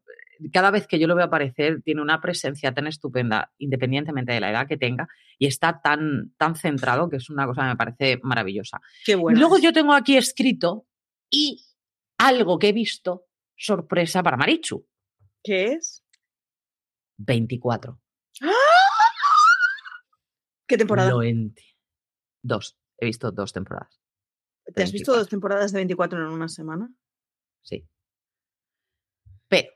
cada 0.52 0.70
vez 0.70 0.86
que 0.86 0.98
yo 0.98 1.06
lo 1.06 1.14
veo 1.14 1.24
aparecer, 1.24 1.82
tiene 1.82 2.02
una 2.02 2.20
presencia 2.20 2.74
tan 2.74 2.86
estupenda, 2.86 3.52
independientemente 3.58 4.32
de 4.32 4.40
la 4.40 4.50
edad 4.50 4.68
que 4.68 4.76
tenga, 4.76 5.08
y 5.38 5.46
está 5.46 5.80
tan, 5.80 6.34
tan 6.36 6.56
centrado 6.56 7.08
que 7.08 7.16
es 7.16 7.30
una 7.30 7.46
cosa 7.46 7.62
que 7.62 7.68
me 7.68 7.76
parece 7.76 8.20
maravillosa. 8.22 8.80
Qué 9.04 9.14
bueno. 9.14 9.38
Luego 9.38 9.58
yo 9.58 9.72
tengo 9.72 9.94
aquí 9.94 10.16
escrito 10.16 10.86
y 11.30 11.64
algo 12.18 12.58
que 12.58 12.68
he 12.68 12.72
visto, 12.72 13.26
sorpresa 13.56 14.22
para 14.22 14.36
Marichu. 14.36 14.86
¿Qué 15.42 15.72
es? 15.72 16.04
24. 17.18 17.98
¡Ah! 18.42 18.50
¿Qué 20.66 20.76
temporada? 20.76 21.12
Dos. 22.42 22.76
He 22.98 23.06
visto 23.06 23.30
dos 23.30 23.52
temporadas. 23.52 24.00
¿Te 24.74 24.82
has 24.82 24.92
visto 24.92 25.14
dos 25.14 25.28
temporadas 25.28 25.72
de 25.72 25.78
24 25.78 26.18
en 26.18 26.32
una 26.32 26.48
semana? 26.48 26.90
Sí. 27.66 27.86
Pero 29.48 29.68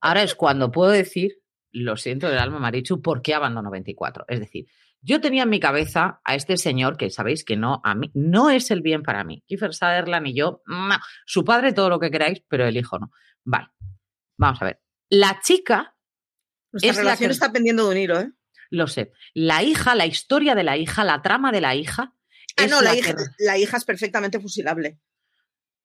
ahora 0.00 0.22
es 0.22 0.34
cuando 0.34 0.70
puedo 0.70 0.90
decir, 0.90 1.42
lo 1.72 1.96
siento 1.96 2.28
del 2.28 2.38
alma 2.38 2.58
Marichu, 2.58 3.02
¿por 3.02 3.22
qué 3.22 3.34
abandono 3.34 3.70
24? 3.70 4.24
Es 4.28 4.40
decir, 4.40 4.66
yo 5.00 5.20
tenía 5.20 5.42
en 5.42 5.50
mi 5.50 5.58
cabeza 5.58 6.20
a 6.24 6.34
este 6.36 6.56
señor 6.56 6.96
que 6.96 7.10
sabéis 7.10 7.44
que 7.44 7.56
no, 7.56 7.80
a 7.84 7.94
mí, 7.94 8.10
no 8.14 8.50
es 8.50 8.70
el 8.70 8.82
bien 8.82 9.02
para 9.02 9.24
mí. 9.24 9.42
Kiefer 9.46 9.74
Sutherland 9.74 10.28
y 10.28 10.34
yo, 10.34 10.62
su 11.26 11.44
padre 11.44 11.72
todo 11.72 11.88
lo 11.88 11.98
que 11.98 12.10
queráis, 12.10 12.42
pero 12.48 12.66
el 12.66 12.76
hijo 12.76 12.98
no. 12.98 13.10
Vale, 13.44 13.68
vamos 14.38 14.62
a 14.62 14.66
ver. 14.66 14.80
La 15.10 15.40
chica... 15.40 15.96
Nuestra 16.70 17.02
relación 17.02 17.30
está 17.30 17.52
pendiendo 17.52 17.84
de 17.84 17.90
un 17.90 18.00
hilo, 18.00 18.20
¿eh? 18.20 18.32
Lo 18.70 18.86
sé. 18.86 19.12
La 19.34 19.62
hija, 19.62 19.94
la 19.94 20.06
historia 20.06 20.54
de 20.54 20.62
la 20.62 20.78
hija, 20.78 21.04
la 21.04 21.20
trama 21.20 21.52
de 21.52 21.60
la 21.60 21.74
hija... 21.74 22.14
Ah, 22.56 22.66
no, 22.66 22.80
la, 22.82 22.94
hija, 22.94 23.14
la 23.38 23.58
hija 23.58 23.76
es 23.78 23.84
perfectamente 23.84 24.38
fusilable. 24.38 25.00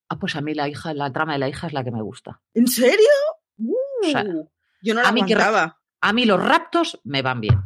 Ah, 0.10 0.18
pues 0.20 0.36
a 0.36 0.42
mí 0.42 0.54
la 0.54 0.70
hija, 0.70 0.94
la 0.94 1.12
trama 1.12 1.34
de 1.34 1.40
la 1.40 1.50
hija 1.50 1.68
es 1.68 1.74
la 1.74 1.84
que 1.84 1.92
me 1.92 2.02
gusta. 2.02 2.40
¿En 2.54 2.68
serio? 2.68 2.98
Uh, 3.58 4.48
yo 4.82 4.94
no 4.94 5.02
la 5.02 5.10
a 5.10 5.12
mí, 5.12 5.22
a 6.02 6.14
mí 6.14 6.26
los 6.26 6.42
raptos 6.42 7.00
me 7.04 7.22
van 7.22 7.42
bien. 7.42 7.62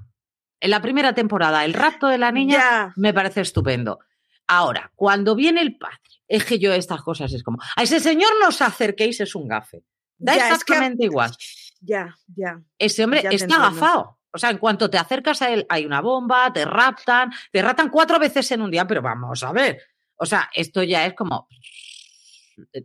En 0.59 0.69
la 0.69 0.81
primera 0.81 1.13
temporada, 1.13 1.65
el 1.65 1.73
rapto 1.73 2.07
de 2.07 2.17
la 2.17 2.31
niña 2.31 2.93
me 2.95 3.13
parece 3.13 3.41
estupendo. 3.41 3.99
Ahora, 4.47 4.91
cuando 4.95 5.35
viene 5.35 5.61
el 5.61 5.77
padre, 5.77 5.97
es 6.27 6.45
que 6.45 6.59
yo 6.59 6.73
estas 6.73 7.01
cosas 7.01 7.33
es 7.33 7.43
como, 7.43 7.59
a 7.75 7.83
ese 7.83 7.99
señor 7.99 8.31
no 8.39 8.49
os 8.49 8.61
acerquéis, 8.61 9.19
es 9.19 9.35
un 9.35 9.47
gafe. 9.47 9.83
Da 10.17 10.35
exactamente 10.35 11.05
igual. 11.05 11.31
Ya, 11.83 12.15
ya. 12.35 12.61
Ese 12.77 13.03
hombre 13.03 13.23
está 13.31 13.55
agafado. 13.55 14.19
O 14.31 14.37
sea, 14.37 14.51
en 14.51 14.59
cuanto 14.59 14.87
te 14.87 14.99
acercas 14.99 15.41
a 15.41 15.49
él, 15.49 15.65
hay 15.67 15.83
una 15.83 15.99
bomba, 15.99 16.53
te 16.53 16.63
raptan, 16.63 17.31
te 17.51 17.59
raptan 17.59 17.89
cuatro 17.89 18.19
veces 18.19 18.51
en 18.51 18.61
un 18.61 18.69
día, 18.69 18.85
pero 18.85 19.01
vamos 19.01 19.41
a 19.41 19.51
ver. 19.51 19.81
O 20.15 20.27
sea, 20.27 20.47
esto 20.53 20.83
ya 20.83 21.07
es 21.07 21.15
como, 21.15 21.47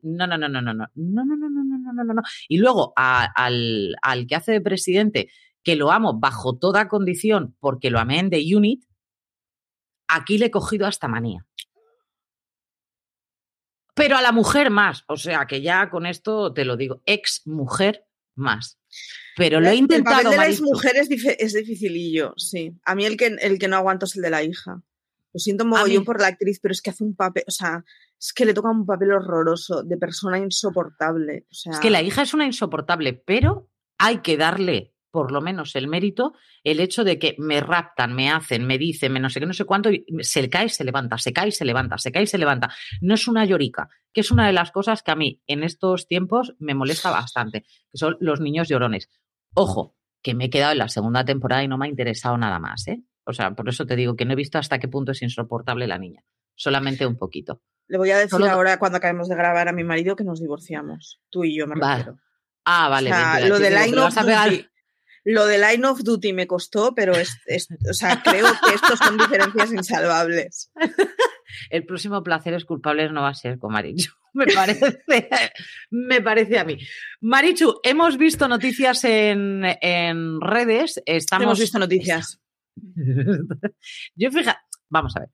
no, 0.03 0.27
no, 0.27 0.39
no, 0.39 0.49
no, 0.49 0.61
no, 0.61 0.75
no, 0.75 0.89
no, 0.95 1.25
no, 1.25 1.25
no, 1.25 1.49
no, 1.49 1.79
no, 1.79 1.93
no, 1.93 2.05
no, 2.05 2.15
no. 2.15 2.23
Y 2.49 2.59
luego 2.59 2.93
al, 2.97 3.97
al 4.03 4.27
que 4.27 4.35
hace 4.35 4.53
de 4.53 4.61
presidente, 4.61 5.31
que 5.63 5.77
lo 5.77 5.91
amo 5.91 6.19
bajo 6.19 6.59
toda 6.59 6.89
condición 6.89 7.57
porque 7.61 7.91
lo 7.91 7.99
amé 7.99 8.21
en 8.21 8.31
The 8.31 8.57
Unit, 8.57 8.85
aquí 10.09 10.39
le 10.39 10.47
he 10.47 10.51
cogido 10.51 10.87
hasta 10.87 11.09
manía. 11.09 11.47
Pero 13.95 14.17
a 14.17 14.23
la 14.23 14.31
mujer 14.31 14.71
más, 14.71 15.05
o 15.09 15.17
sea 15.17 15.47
que 15.47 15.63
ya 15.63 15.89
con 15.89 16.05
esto 16.07 16.53
te 16.53 16.65
lo 16.65 16.77
digo, 16.77 17.03
ex 17.07 17.47
mujer 17.47 18.07
más. 18.35 18.79
Pero 19.37 19.61
lo 19.61 19.69
he 19.69 19.75
intentado. 19.75 20.19
El 20.19 20.25
papel 20.25 20.39
de 20.39 20.47
las 20.49 20.61
mujeres 20.61 21.09
es 21.11 21.55
dificilillo, 21.55 22.35
sí. 22.37 22.79
A 22.85 22.95
mí 22.95 23.05
el 23.05 23.17
que, 23.17 23.27
el 23.27 23.59
que 23.59 23.69
no 23.69 23.77
aguanto 23.77 24.07
es 24.07 24.17
el 24.17 24.23
de 24.23 24.31
la 24.31 24.43
hija. 24.43 24.83
Lo 25.33 25.39
siento 25.39 25.65
mogollón 25.65 26.05
por 26.05 26.21
la 26.21 26.29
actriz, 26.29 26.61
pero 26.61 26.73
es 26.73 26.81
que 26.81 26.91
hace 26.91 27.05
un 27.05 27.15
papel, 27.15 27.45
o 27.47 27.51
sea, 27.51 27.85
es 28.19 28.33
que 28.33 28.47
le 28.47 28.55
toca 28.55 28.71
un 28.71 28.87
papel 28.87 29.13
horroroso, 29.13 29.83
de 29.83 29.97
persona 29.97 30.39
insoportable. 30.39 31.47
Es 31.51 31.81
que 31.81 31.91
la 31.91 32.03
hija 32.03 32.23
es 32.23 32.33
una 32.35 32.47
insoportable, 32.47 33.13
pero 33.13 33.71
hay 33.99 34.19
que 34.19 34.37
darle 34.37 34.97
por 35.17 35.33
lo 35.33 35.41
menos 35.41 35.75
el 35.77 35.89
mérito, 35.89 36.35
el 36.63 36.79
hecho 36.79 37.03
de 37.03 37.19
que 37.19 37.37
me 37.39 37.63
raptan, 37.63 38.15
me 38.15 38.31
hacen, 38.31 38.67
me 38.67 38.77
dicen, 38.77 39.15
me 39.15 39.19
no 39.19 39.31
sé 39.31 39.41
qué, 39.41 39.47
no 39.47 39.55
sé 39.55 39.65
cuánto, 39.65 39.91
y 39.91 40.05
se 40.21 40.51
cae, 40.51 40.69
se 40.69 40.85
levanta, 40.85 41.17
se 41.17 41.33
cae, 41.33 41.51
se 41.53 41.65
levanta, 41.65 41.97
se 41.97 42.13
cae, 42.13 42.27
se 42.27 42.37
levanta. 42.37 42.69
No 43.01 43.15
es 43.15 43.27
una 43.27 43.47
llorica, 43.47 43.89
que 44.13 44.21
es 44.21 44.31
una 44.31 44.47
de 44.47 44.53
las 44.53 44.73
cosas 44.73 45.03
que 45.03 45.13
a 45.13 45.17
mí 45.17 45.41
en 45.47 45.63
estos 45.63 46.07
tiempos 46.07 46.55
me 46.59 46.75
molesta 46.75 47.11
bastante, 47.11 47.63
que 47.63 47.97
son 47.97 48.19
los 48.21 48.43
niños 48.43 48.69
llorones. 48.69 49.09
Ojo, 49.55 49.97
que 50.23 50.35
me 50.35 50.45
he 50.45 50.51
quedado 50.51 50.73
en 50.73 50.79
la 50.81 50.91
segunda 50.91 51.25
temporada 51.25 51.65
y 51.65 51.69
no 51.69 51.79
me 51.79 51.87
ha 51.87 51.89
interesado 51.89 52.37
nada 52.37 52.59
más, 52.59 52.87
¿eh? 52.87 53.03
O 53.27 53.33
sea, 53.33 53.51
por 53.51 53.69
eso 53.69 53.87
te 53.87 53.97
digo 53.97 54.15
que 54.15 54.25
no 54.25 54.33
he 54.33 54.37
visto 54.37 54.59
hasta 54.59 54.79
qué 54.79 54.87
punto 54.87 55.11
es 55.13 55.21
insoportable 55.21 55.89
la 55.89 55.99
niña, 55.99 56.23
solamente 56.55 57.05
un 57.07 57.17
poquito. 57.17 57.61
Le 57.89 57.99
voy 57.99 58.11
a 58.13 58.19
decir 58.19 58.41
ahora, 58.47 58.79
cuando 58.79 58.99
acabemos 58.99 59.29
de 59.29 59.35
grabar 59.35 59.69
a 59.69 59.73
mi 59.73 59.83
marido, 59.83 60.15
que 60.15 60.25
nos 60.25 60.41
divorciamos. 60.41 61.21
Tú 61.29 61.45
y 61.45 61.57
yo, 61.57 61.67
me 61.67 61.75
refiero. 61.75 62.19
Ah, 62.65 62.89
vale. 62.89 63.11
lo, 63.49 63.59
de 63.59 63.71
Line 63.71 63.99
of 63.99 64.15
Duty, 64.15 64.69
lo 65.25 65.47
de 65.47 65.59
Line 65.59 65.87
of 65.87 66.03
Duty 66.03 66.33
me 66.33 66.47
costó, 66.47 66.95
pero 66.95 67.15
es, 67.15 67.37
o 67.89 67.93
sea, 67.93 68.23
creo 68.23 68.47
que 68.65 68.75
estos 68.75 68.99
son 68.99 69.19
diferencias 69.19 69.73
insalvables. 69.73 70.71
El 71.71 71.85
próximo 71.85 72.23
Placeres 72.23 72.65
Culpables 72.65 73.11
no 73.13 73.23
va 73.23 73.31
a 73.31 73.35
ser 73.35 73.59
con 73.59 73.73
Marichu, 73.73 74.13
me 74.35 74.47
parece, 74.47 75.03
me 75.91 76.21
parece 76.23 76.59
a 76.59 76.65
mí. 76.65 76.79
Marichu, 77.21 77.81
hemos 77.83 78.19
visto 78.19 78.47
noticias 78.47 79.03
en, 79.05 79.65
en 79.81 80.41
redes. 80.41 81.03
Estamos, 81.07 81.45
hemos 81.45 81.59
visto 81.59 81.79
noticias. 81.79 82.41
Yo 84.15 84.31
fíjate, 84.31 84.61
vamos 84.89 85.17
a 85.17 85.21
ver 85.21 85.31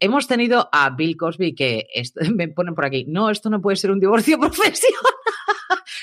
hemos 0.00 0.26
tenido 0.26 0.68
a 0.72 0.90
Bill 0.90 1.16
Cosby 1.16 1.54
que 1.54 1.86
me 2.34 2.48
ponen 2.48 2.74
por 2.74 2.84
aquí, 2.84 3.04
no, 3.08 3.30
esto 3.30 3.50
no 3.50 3.60
puede 3.60 3.76
ser 3.76 3.90
un 3.90 4.00
divorcio 4.00 4.38
profesional. 4.40 5.00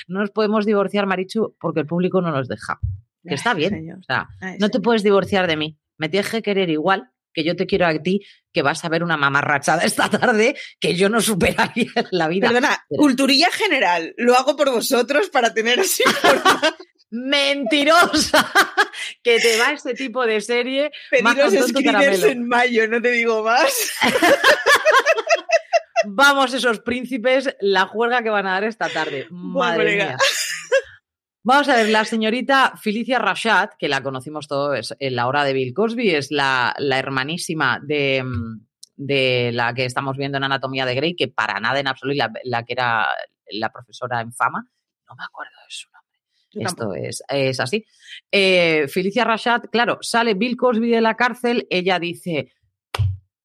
no 0.08 0.20
nos 0.20 0.30
podemos 0.30 0.66
divorciar, 0.66 1.06
Marichu, 1.06 1.56
porque 1.60 1.80
el 1.80 1.86
público 1.86 2.20
no 2.20 2.30
nos 2.30 2.48
deja. 2.48 2.78
Que 3.24 3.34
está 3.34 3.54
bien. 3.54 3.96
O 4.00 4.02
sea, 4.02 4.26
no 4.58 4.68
te 4.68 4.80
puedes 4.80 5.04
divorciar 5.04 5.46
de 5.46 5.56
mí. 5.56 5.78
Me 5.96 6.08
tienes 6.08 6.28
que 6.28 6.42
querer 6.42 6.68
igual 6.70 7.12
que 7.32 7.44
yo 7.44 7.54
te 7.54 7.66
quiero 7.66 7.86
a 7.86 7.96
ti, 7.96 8.20
que 8.52 8.62
vas 8.62 8.84
a 8.84 8.88
ver 8.88 9.04
una 9.04 9.16
mamarrachada 9.16 9.82
esta 9.82 10.10
tarde 10.10 10.56
que 10.80 10.96
yo 10.96 11.08
no 11.08 11.20
superaría 11.20 11.92
en 11.94 12.06
la 12.10 12.26
vida. 12.26 12.48
Perdona, 12.48 12.84
culturilla 12.88 13.48
general, 13.52 14.12
lo 14.18 14.34
hago 14.34 14.56
por 14.56 14.72
vosotros 14.72 15.30
para 15.30 15.54
tener 15.54 15.78
así 15.78 16.02
mentirosa 17.12 18.50
que 19.22 19.38
te 19.38 19.58
va 19.58 19.72
este 19.72 19.94
tipo 19.94 20.26
de 20.26 20.40
serie. 20.40 20.90
Pediros 21.10 21.68
screeners 21.68 22.24
en 22.24 22.48
mayo, 22.48 22.88
no 22.88 23.00
te 23.00 23.12
digo 23.12 23.44
más. 23.44 23.92
Vamos, 26.04 26.52
esos 26.52 26.80
príncipes, 26.80 27.54
la 27.60 27.86
juerga 27.86 28.22
que 28.22 28.30
van 28.30 28.46
a 28.46 28.52
dar 28.52 28.64
esta 28.64 28.88
tarde. 28.88 29.26
Madre 29.30 29.94
mía. 29.94 30.16
Vamos 31.44 31.68
a 31.68 31.76
ver, 31.76 31.90
la 31.90 32.04
señorita 32.04 32.74
Felicia 32.80 33.18
Rashad, 33.18 33.70
que 33.78 33.88
la 33.88 34.02
conocimos 34.02 34.48
todos 34.48 34.94
en 34.98 35.16
la 35.16 35.26
hora 35.26 35.44
de 35.44 35.52
Bill 35.52 35.74
Cosby, 35.74 36.14
es 36.14 36.30
la, 36.30 36.74
hermanísima 36.78 37.80
de, 37.82 38.24
de 38.96 39.50
la 39.52 39.74
que 39.74 39.84
estamos 39.84 40.16
viendo 40.16 40.38
en 40.38 40.44
Anatomía 40.44 40.86
de 40.86 40.94
Grey, 40.94 41.14
que 41.14 41.28
para 41.28 41.60
nada 41.60 41.80
en 41.80 41.88
absoluto, 41.88 42.16
la, 42.16 42.32
la 42.44 42.64
que 42.64 42.72
era 42.72 43.08
la 43.50 43.72
profesora 43.72 44.20
en 44.20 44.32
fama, 44.32 44.66
no 45.08 45.16
me 45.16 45.24
acuerdo 45.24 45.52
de 45.66 45.68
nombre. 45.68 45.91
Esto 46.54 46.94
es, 46.94 47.22
es 47.28 47.60
así. 47.60 47.84
Eh, 48.30 48.86
Felicia 48.88 49.24
Rashad, 49.24 49.64
claro, 49.70 49.98
sale 50.00 50.34
Bill 50.34 50.56
Cosby 50.56 50.90
de 50.90 51.00
la 51.00 51.16
cárcel, 51.16 51.66
ella 51.70 51.98
dice, 51.98 52.52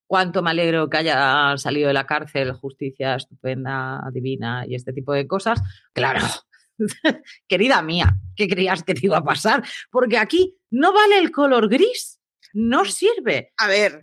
cuánto 0.07 0.41
me 0.41 0.49
alegro 0.49 0.89
que 0.89 0.97
haya 0.97 1.55
salido 1.57 1.89
de 1.89 1.93
la 1.93 2.07
cárcel, 2.07 2.53
justicia 2.53 3.15
estupenda, 3.15 4.01
divina 4.11 4.65
y 4.67 4.75
este 4.75 4.93
tipo 4.93 5.13
de 5.13 5.27
cosas. 5.27 5.61
Claro, 5.93 6.25
querida 7.47 7.81
mía, 7.81 8.15
¿qué 8.35 8.47
creías 8.47 8.83
que 8.83 8.93
te 8.93 9.05
iba 9.05 9.17
a 9.17 9.23
pasar? 9.23 9.63
Porque 9.91 10.17
aquí 10.17 10.57
no 10.71 10.93
vale 10.93 11.19
el 11.19 11.31
color 11.31 11.69
gris, 11.69 12.19
no 12.53 12.85
sirve. 12.85 13.53
A 13.57 13.67
ver, 13.67 13.99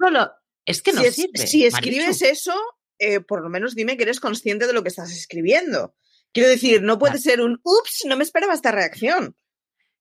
es 0.64 0.82
que 0.82 0.92
no 0.92 1.02
si, 1.02 1.10
sirve. 1.10 1.46
si 1.46 1.64
escribes 1.64 2.22
eso, 2.22 2.54
eh, 2.98 3.20
por 3.20 3.42
lo 3.42 3.48
menos 3.48 3.74
dime 3.74 3.96
que 3.96 4.04
eres 4.04 4.20
consciente 4.20 4.66
de 4.66 4.72
lo 4.72 4.82
que 4.82 4.90
estás 4.90 5.10
escribiendo. 5.10 5.94
Quiero 6.34 6.48
decir, 6.48 6.82
no 6.82 6.98
puede 6.98 7.18
ser 7.18 7.40
un 7.40 7.60
ups, 7.62 8.04
no 8.06 8.16
me 8.16 8.24
esperaba 8.24 8.52
esta 8.52 8.72
reacción. 8.72 9.36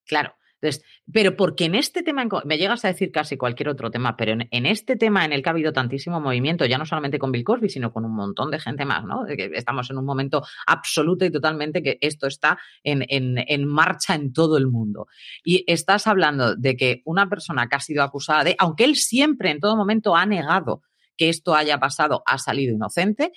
Claro. 0.05 0.35
Entonces, 0.63 0.83
pero 1.11 1.35
porque 1.35 1.65
en 1.65 1.75
este 1.75 2.03
tema, 2.03 2.25
me 2.45 2.57
llegas 2.57 2.85
a 2.85 2.87
decir 2.87 3.11
casi 3.11 3.35
cualquier 3.35 3.67
otro 3.67 3.91
tema, 3.91 4.15
pero 4.15 4.31
en, 4.49 4.65
este 4.65 4.95
tema 4.95 5.25
en 5.25 5.33
el 5.33 5.43
que 5.43 5.49
ha 5.49 5.51
habido 5.51 5.73
tantísimo 5.73 6.21
movimiento, 6.21 6.65
ya 6.65 6.77
no 6.77 6.85
solamente 6.85 7.19
con 7.19 7.33
Bill 7.33 7.43
Cosby, 7.43 7.67
sino 7.67 7.91
con 7.91 8.05
un 8.05 8.15
montón 8.15 8.49
de 8.49 8.59
gente 8.59 8.85
más, 8.85 9.03
¿no? 9.03 9.25
estamos 9.27 9.89
en 9.91 9.97
un 9.97 10.05
momento 10.05 10.41
absoluto 10.65 11.25
y 11.25 11.31
totalmente 11.31 11.83
que 11.83 11.97
esto 11.99 12.27
está 12.27 12.57
en, 12.81 13.03
en, 13.09 13.67
marcha 13.67 14.15
en 14.15 14.31
todo 14.31 14.57
el 14.57 14.67
mundo. 14.67 15.07
Y 15.43 15.65
estás 15.67 16.07
hablando 16.07 16.55
de 16.55 16.77
que 16.77 17.01
una 17.03 17.27
persona 17.27 17.67
que 17.67 17.75
ha 17.75 17.81
sido 17.81 18.01
acusada 18.01 18.45
de, 18.45 18.55
aunque 18.57 18.85
él 18.85 18.95
siempre 18.95 19.51
en 19.51 19.59
todo 19.59 19.75
momento 19.75 20.15
ha 20.15 20.25
negado 20.25 20.81
que 21.17 21.29
esto 21.29 21.55
haya 21.55 21.77
pasado, 21.77 22.23
ha 22.25 22.37
salido 22.37 22.73
inocente, 22.73 23.33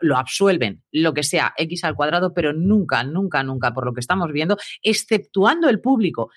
lo 0.00 0.16
absuelven, 0.16 0.82
lo 0.90 1.14
que 1.14 1.22
sea, 1.22 1.54
X 1.56 1.84
al 1.84 1.94
cuadrado, 1.94 2.32
pero 2.34 2.52
nunca, 2.52 3.04
nunca, 3.04 3.42
nunca, 3.42 3.72
por 3.72 3.86
lo 3.86 3.92
que 3.92 4.00
estamos 4.00 4.32
viendo, 4.32 4.56
exceptuando 4.82 5.68
el 5.68 5.80
público, 5.80 6.30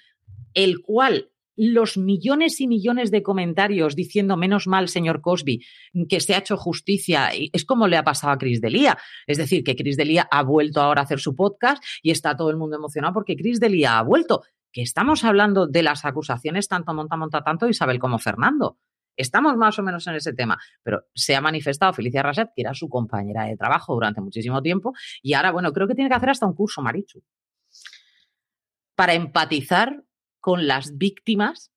el 0.54 0.82
cual 0.82 1.30
los 1.62 1.98
millones 1.98 2.62
y 2.62 2.68
millones 2.68 3.12
de 3.12 3.22
comentarios 3.22 3.94
diciendo 3.94 4.38
menos 4.38 4.66
mal, 4.66 4.88
señor 4.88 5.20
Cosby, 5.20 5.62
que 6.08 6.22
se 6.22 6.34
ha 6.34 6.38
hecho 6.38 6.56
justicia. 6.56 7.32
Es 7.52 7.66
como 7.66 7.90
le 7.90 7.98
ha 7.98 8.04
pasado 8.04 8.32
a 8.32 8.38
Chris 8.38 8.62
Delia. 8.62 8.98
Es 9.28 9.38
decir, 9.38 9.66
que 9.66 9.76
Chris 9.76 9.98
Delia 9.98 10.26
ha 10.32 10.42
vuelto 10.42 10.80
ahora 10.80 11.02
a 11.02 11.04
hacer 11.04 11.20
su 11.20 11.36
podcast 11.36 11.84
y 12.02 12.12
está 12.12 12.38
todo 12.38 12.50
el 12.50 12.56
mundo 12.56 12.78
emocionado 12.78 13.14
porque 13.14 13.36
Chris 13.36 13.60
Delia 13.60 14.00
ha 14.00 14.04
vuelto. 14.04 14.44
Que 14.72 14.82
estamos 14.82 15.26
hablando 15.26 15.68
de 15.68 15.84
las 15.84 16.06
acusaciones 16.06 16.70
tanto 16.70 16.94
monta, 16.94 17.18
monta 17.18 17.44
tanto 17.44 17.68
Isabel 17.68 18.00
como 18.00 18.20
Fernando. 18.20 18.78
Estamos 19.20 19.58
más 19.58 19.78
o 19.78 19.84
menos 19.84 20.08
en 20.08 20.16
ese 20.16 20.34
tema, 20.34 20.58
pero 20.82 21.04
se 21.14 21.36
ha 21.36 21.42
manifestado 21.42 21.92
Felicia 21.92 22.24
Raset, 22.24 22.50
que 22.56 22.62
era 22.62 22.74
su 22.74 22.88
compañera 22.88 23.44
de 23.44 23.58
trabajo 23.58 23.94
durante 23.94 24.22
muchísimo 24.22 24.62
tiempo, 24.62 24.94
y 25.22 25.34
ahora, 25.34 25.52
bueno, 25.52 25.74
creo 25.74 25.88
que 25.88 25.96
tiene 25.96 26.10
que 26.10 26.16
hacer 26.16 26.30
hasta 26.30 26.46
un 26.46 26.56
curso, 26.56 26.82
Marichu, 26.82 27.22
para 28.96 29.14
empatizar 29.14 30.04
con 30.40 30.68
las 30.68 30.98
víctimas. 30.98 31.72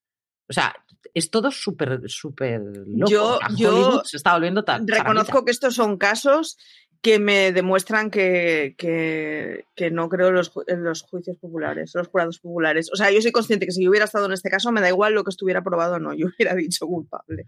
O 0.49 0.53
sea, 0.53 0.73
es 1.15 1.31
todo 1.31 1.51
súper, 1.51 2.01
súper 2.09 2.61
loco. 2.87 3.41
Yo, 3.57 4.03
se 4.05 4.17
está 4.17 4.35
volviendo 4.35 4.65
tan. 4.65 4.87
Reconozco 4.87 5.45
que 5.45 5.51
estos 5.51 5.75
son 5.75 5.99
casos 5.99 6.59
que 7.02 7.18
me 7.18 7.50
demuestran 7.50 8.11
que, 8.11 8.76
que, 8.78 9.90
no 9.90 10.09
creo 10.09 10.28
en 10.28 10.35
los, 10.35 10.52
los, 10.68 11.02
juicios 11.02 11.37
populares, 11.37 11.90
los 11.94 12.06
jurados 12.06 12.38
populares. 12.38 12.90
O 12.92 12.97
sea, 12.97 13.11
yo 13.11 13.21
soy 13.21 13.32
consciente 13.32 13.66
que 13.66 13.73
si 13.73 13.82
yo 13.82 13.90
hubiera 13.90 14.04
estado 14.04 14.26
en 14.26 14.32
este 14.32 14.50
caso, 14.50 14.71
me 14.71 14.80
da 14.80 14.88
igual 14.88 15.12
lo 15.12 15.25
que 15.25 15.30
estuviera 15.30 15.64
probado 15.64 15.97
o 15.97 15.99
no, 15.99 16.14
yo 16.14 16.28
hubiera 16.28 16.54
dicho 16.54 16.87
culpable. 16.87 17.47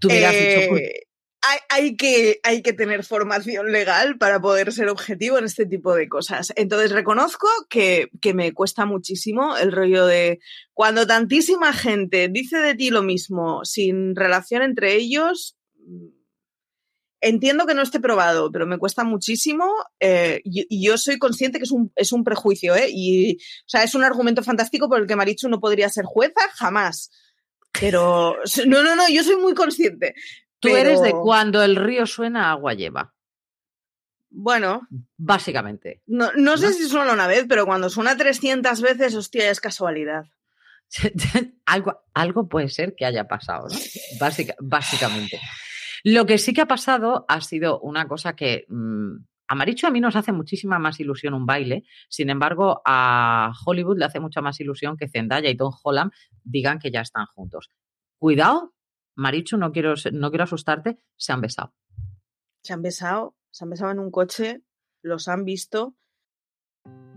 Tú 0.00 0.08
hubieras 0.08 0.32
dicho 0.32 0.68
culpable. 0.68 0.86
Eh, 0.86 1.06
hay, 1.42 1.58
hay, 1.68 1.96
que, 1.96 2.40
hay 2.42 2.62
que 2.62 2.72
tener 2.72 3.04
formación 3.04 3.70
legal 3.70 4.16
para 4.16 4.40
poder 4.40 4.72
ser 4.72 4.88
objetivo 4.88 5.38
en 5.38 5.44
este 5.44 5.66
tipo 5.66 5.94
de 5.94 6.08
cosas. 6.08 6.54
Entonces 6.56 6.92
reconozco 6.92 7.46
que, 7.68 8.08
que 8.22 8.32
me 8.32 8.52
cuesta 8.54 8.86
muchísimo 8.86 9.58
el 9.58 9.72
rollo 9.72 10.06
de 10.06 10.40
cuando 10.72 11.06
tantísima 11.06 11.74
gente 11.74 12.28
dice 12.28 12.58
de 12.58 12.74
ti 12.74 12.88
lo 12.88 13.02
mismo 13.02 13.64
sin 13.64 14.16
relación 14.16 14.62
entre 14.62 14.94
ellos, 14.94 15.56
Entiendo 17.26 17.66
que 17.66 17.74
no 17.74 17.82
esté 17.82 17.98
probado, 17.98 18.52
pero 18.52 18.68
me 18.68 18.78
cuesta 18.78 19.02
muchísimo 19.02 19.68
eh, 19.98 20.40
y, 20.44 20.86
yo 20.86 20.96
soy 20.96 21.18
consciente 21.18 21.58
que 21.58 21.64
es 21.64 21.72
un, 21.72 21.90
es 21.96 22.12
un 22.12 22.22
prejuicio, 22.22 22.76
¿eh? 22.76 22.86
Y, 22.88 23.34
o 23.34 23.68
sea, 23.68 23.82
es 23.82 23.96
un 23.96 24.04
argumento 24.04 24.44
fantástico 24.44 24.88
por 24.88 25.00
el 25.00 25.08
que 25.08 25.16
Marichu 25.16 25.48
no 25.48 25.58
podría 25.58 25.88
ser 25.88 26.04
jueza 26.04 26.40
jamás. 26.54 27.10
Pero, 27.80 28.36
no, 28.68 28.84
no, 28.84 28.94
no, 28.94 29.08
yo 29.08 29.24
soy 29.24 29.34
muy 29.34 29.54
consciente. 29.54 30.14
Tú 30.60 30.68
eres 30.68 31.02
de 31.02 31.10
cuando 31.10 31.64
el 31.64 31.74
río 31.74 32.06
suena, 32.06 32.52
agua 32.52 32.74
lleva. 32.74 33.12
Bueno. 34.30 34.86
Básicamente. 35.16 36.02
No, 36.06 36.30
no 36.36 36.56
sé 36.56 36.74
si 36.74 36.88
suena 36.88 37.12
una 37.12 37.26
vez, 37.26 37.46
pero 37.48 37.66
cuando 37.66 37.90
suena 37.90 38.16
300 38.16 38.80
veces, 38.82 39.16
hostia, 39.16 39.50
es 39.50 39.60
casualidad. 39.60 40.26
algo, 41.66 42.04
algo 42.14 42.48
puede 42.48 42.68
ser 42.68 42.94
que 42.94 43.04
haya 43.04 43.26
pasado, 43.26 43.66
¿no? 43.68 43.76
básicamente. 44.60 45.40
Lo 46.08 46.24
que 46.24 46.38
sí 46.38 46.54
que 46.54 46.60
ha 46.60 46.68
pasado 46.68 47.24
ha 47.26 47.40
sido 47.40 47.80
una 47.80 48.06
cosa 48.06 48.36
que 48.36 48.64
mm, 48.68 49.16
a 49.48 49.54
Maricho 49.56 49.88
a 49.88 49.90
mí 49.90 50.00
nos 50.00 50.14
hace 50.14 50.30
muchísima 50.30 50.78
más 50.78 51.00
ilusión 51.00 51.34
un 51.34 51.46
baile, 51.46 51.82
sin 52.08 52.30
embargo 52.30 52.80
a 52.84 53.52
Hollywood 53.66 53.98
le 53.98 54.04
hace 54.04 54.20
mucha 54.20 54.40
más 54.40 54.60
ilusión 54.60 54.96
que 54.96 55.08
Zendaya 55.08 55.50
y 55.50 55.56
Tom 55.56 55.72
Holland 55.82 56.12
digan 56.44 56.78
que 56.78 56.92
ya 56.92 57.00
están 57.00 57.26
juntos. 57.34 57.72
Cuidado, 58.20 58.72
Maricho, 59.16 59.56
no 59.56 59.72
quiero, 59.72 59.94
no 60.12 60.30
quiero 60.30 60.44
asustarte, 60.44 61.00
se 61.16 61.32
han 61.32 61.40
besado. 61.40 61.74
Se 62.62 62.72
han 62.72 62.82
besado, 62.82 63.34
se 63.50 63.64
han 63.64 63.70
besado 63.70 63.90
en 63.90 63.98
un 63.98 64.12
coche, 64.12 64.62
los 65.02 65.26
han 65.26 65.44
visto 65.44 65.96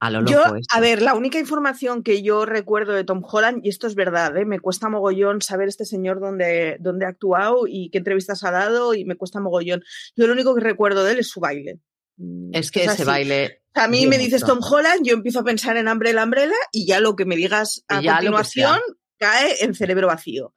A 0.00 0.10
lo 0.10 0.24
yo, 0.26 0.44
loco 0.44 0.56
a 0.70 0.80
ver, 0.80 1.02
la 1.02 1.14
única 1.14 1.38
información 1.38 2.02
que 2.02 2.22
yo 2.22 2.44
recuerdo 2.44 2.92
de 2.92 3.04
Tom 3.04 3.22
Holland, 3.24 3.64
y 3.64 3.68
esto 3.68 3.86
es 3.86 3.94
verdad, 3.94 4.36
¿eh? 4.36 4.44
me 4.44 4.60
cuesta 4.60 4.88
mogollón 4.88 5.40
saber 5.40 5.68
este 5.68 5.84
señor 5.84 6.20
dónde, 6.20 6.76
dónde 6.80 7.06
ha 7.06 7.10
actuado 7.10 7.66
y 7.66 7.90
qué 7.90 7.98
entrevistas 7.98 8.44
ha 8.44 8.50
dado, 8.50 8.94
y 8.94 9.04
me 9.04 9.16
cuesta 9.16 9.40
mogollón. 9.40 9.82
Yo 10.16 10.26
lo 10.26 10.32
único 10.32 10.54
que 10.54 10.60
recuerdo 10.60 11.04
de 11.04 11.12
él 11.12 11.18
es 11.20 11.28
su 11.28 11.40
baile. 11.40 11.80
Mm, 12.16 12.50
es 12.52 12.70
que 12.70 12.84
ese 12.84 13.04
baile. 13.04 13.62
A 13.74 13.88
mí 13.88 14.06
me 14.06 14.18
dices 14.18 14.44
Tom 14.44 14.60
Holland, 14.62 15.04
yo 15.04 15.14
empiezo 15.14 15.40
a 15.40 15.44
pensar 15.44 15.76
en 15.76 15.88
Umbrella 15.88 16.24
Umbrella 16.24 16.54
y 16.70 16.86
ya 16.86 17.00
lo 17.00 17.16
que 17.16 17.24
me 17.24 17.34
digas 17.36 17.84
a 17.88 18.02
continuación 18.02 18.78
cae 19.18 19.64
en 19.64 19.74
cerebro 19.74 20.06
vacío. 20.06 20.54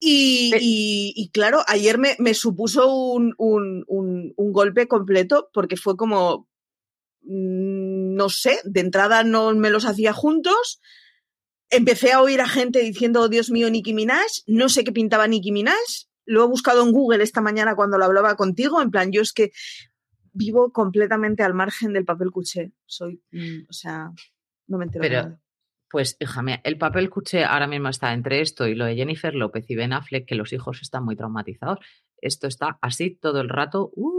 Y, 0.00 0.52
y, 1.16 1.30
claro, 1.30 1.62
ayer 1.66 1.98
me, 1.98 2.14
me 2.20 2.32
supuso 2.32 2.94
un, 2.94 3.34
un, 3.36 3.84
un, 3.88 4.32
un, 4.36 4.52
golpe 4.52 4.86
completo 4.86 5.50
porque 5.52 5.76
fue 5.76 5.96
como, 5.96 6.48
no 8.18 8.28
sé, 8.28 8.60
de 8.64 8.80
entrada 8.80 9.22
no 9.22 9.54
me 9.54 9.70
los 9.70 9.84
hacía 9.86 10.12
juntos. 10.12 10.80
Empecé 11.70 12.12
a 12.12 12.20
oír 12.20 12.40
a 12.40 12.48
gente 12.48 12.80
diciendo, 12.80 13.22
oh, 13.22 13.28
Dios 13.28 13.50
mío, 13.50 13.70
Nicki 13.70 13.94
Minaj. 13.94 14.26
No 14.46 14.68
sé 14.68 14.82
qué 14.82 14.92
pintaba 14.92 15.28
Nicki 15.28 15.52
Minaj. 15.52 15.76
Lo 16.26 16.44
he 16.44 16.48
buscado 16.48 16.82
en 16.82 16.92
Google 16.92 17.22
esta 17.22 17.40
mañana 17.40 17.76
cuando 17.76 17.96
lo 17.96 18.04
hablaba 18.04 18.34
contigo. 18.34 18.82
En 18.82 18.90
plan, 18.90 19.12
yo 19.12 19.22
es 19.22 19.32
que 19.32 19.52
vivo 20.32 20.72
completamente 20.72 21.44
al 21.44 21.54
margen 21.54 21.92
del 21.92 22.04
papel 22.04 22.32
cuché. 22.32 22.72
Soy, 22.84 23.22
mm, 23.30 23.66
o 23.68 23.72
sea, 23.72 24.10
no 24.66 24.78
me 24.78 24.86
entero. 24.86 25.02
Pero, 25.02 25.38
pues, 25.88 26.16
hija 26.18 26.42
mía, 26.42 26.60
el 26.64 26.76
papel 26.76 27.10
cuché 27.10 27.44
ahora 27.44 27.68
mismo 27.68 27.88
está 27.88 28.12
entre 28.12 28.40
esto 28.40 28.66
y 28.66 28.74
lo 28.74 28.84
de 28.84 28.96
Jennifer 28.96 29.34
López 29.34 29.64
y 29.68 29.76
Ben 29.76 29.92
Affleck, 29.92 30.26
que 30.26 30.34
los 30.34 30.52
hijos 30.52 30.82
están 30.82 31.04
muy 31.04 31.14
traumatizados. 31.14 31.78
Esto 32.20 32.48
está 32.48 32.78
así 32.82 33.10
todo 33.10 33.40
el 33.40 33.48
rato. 33.48 33.90
Uh, 33.94 34.17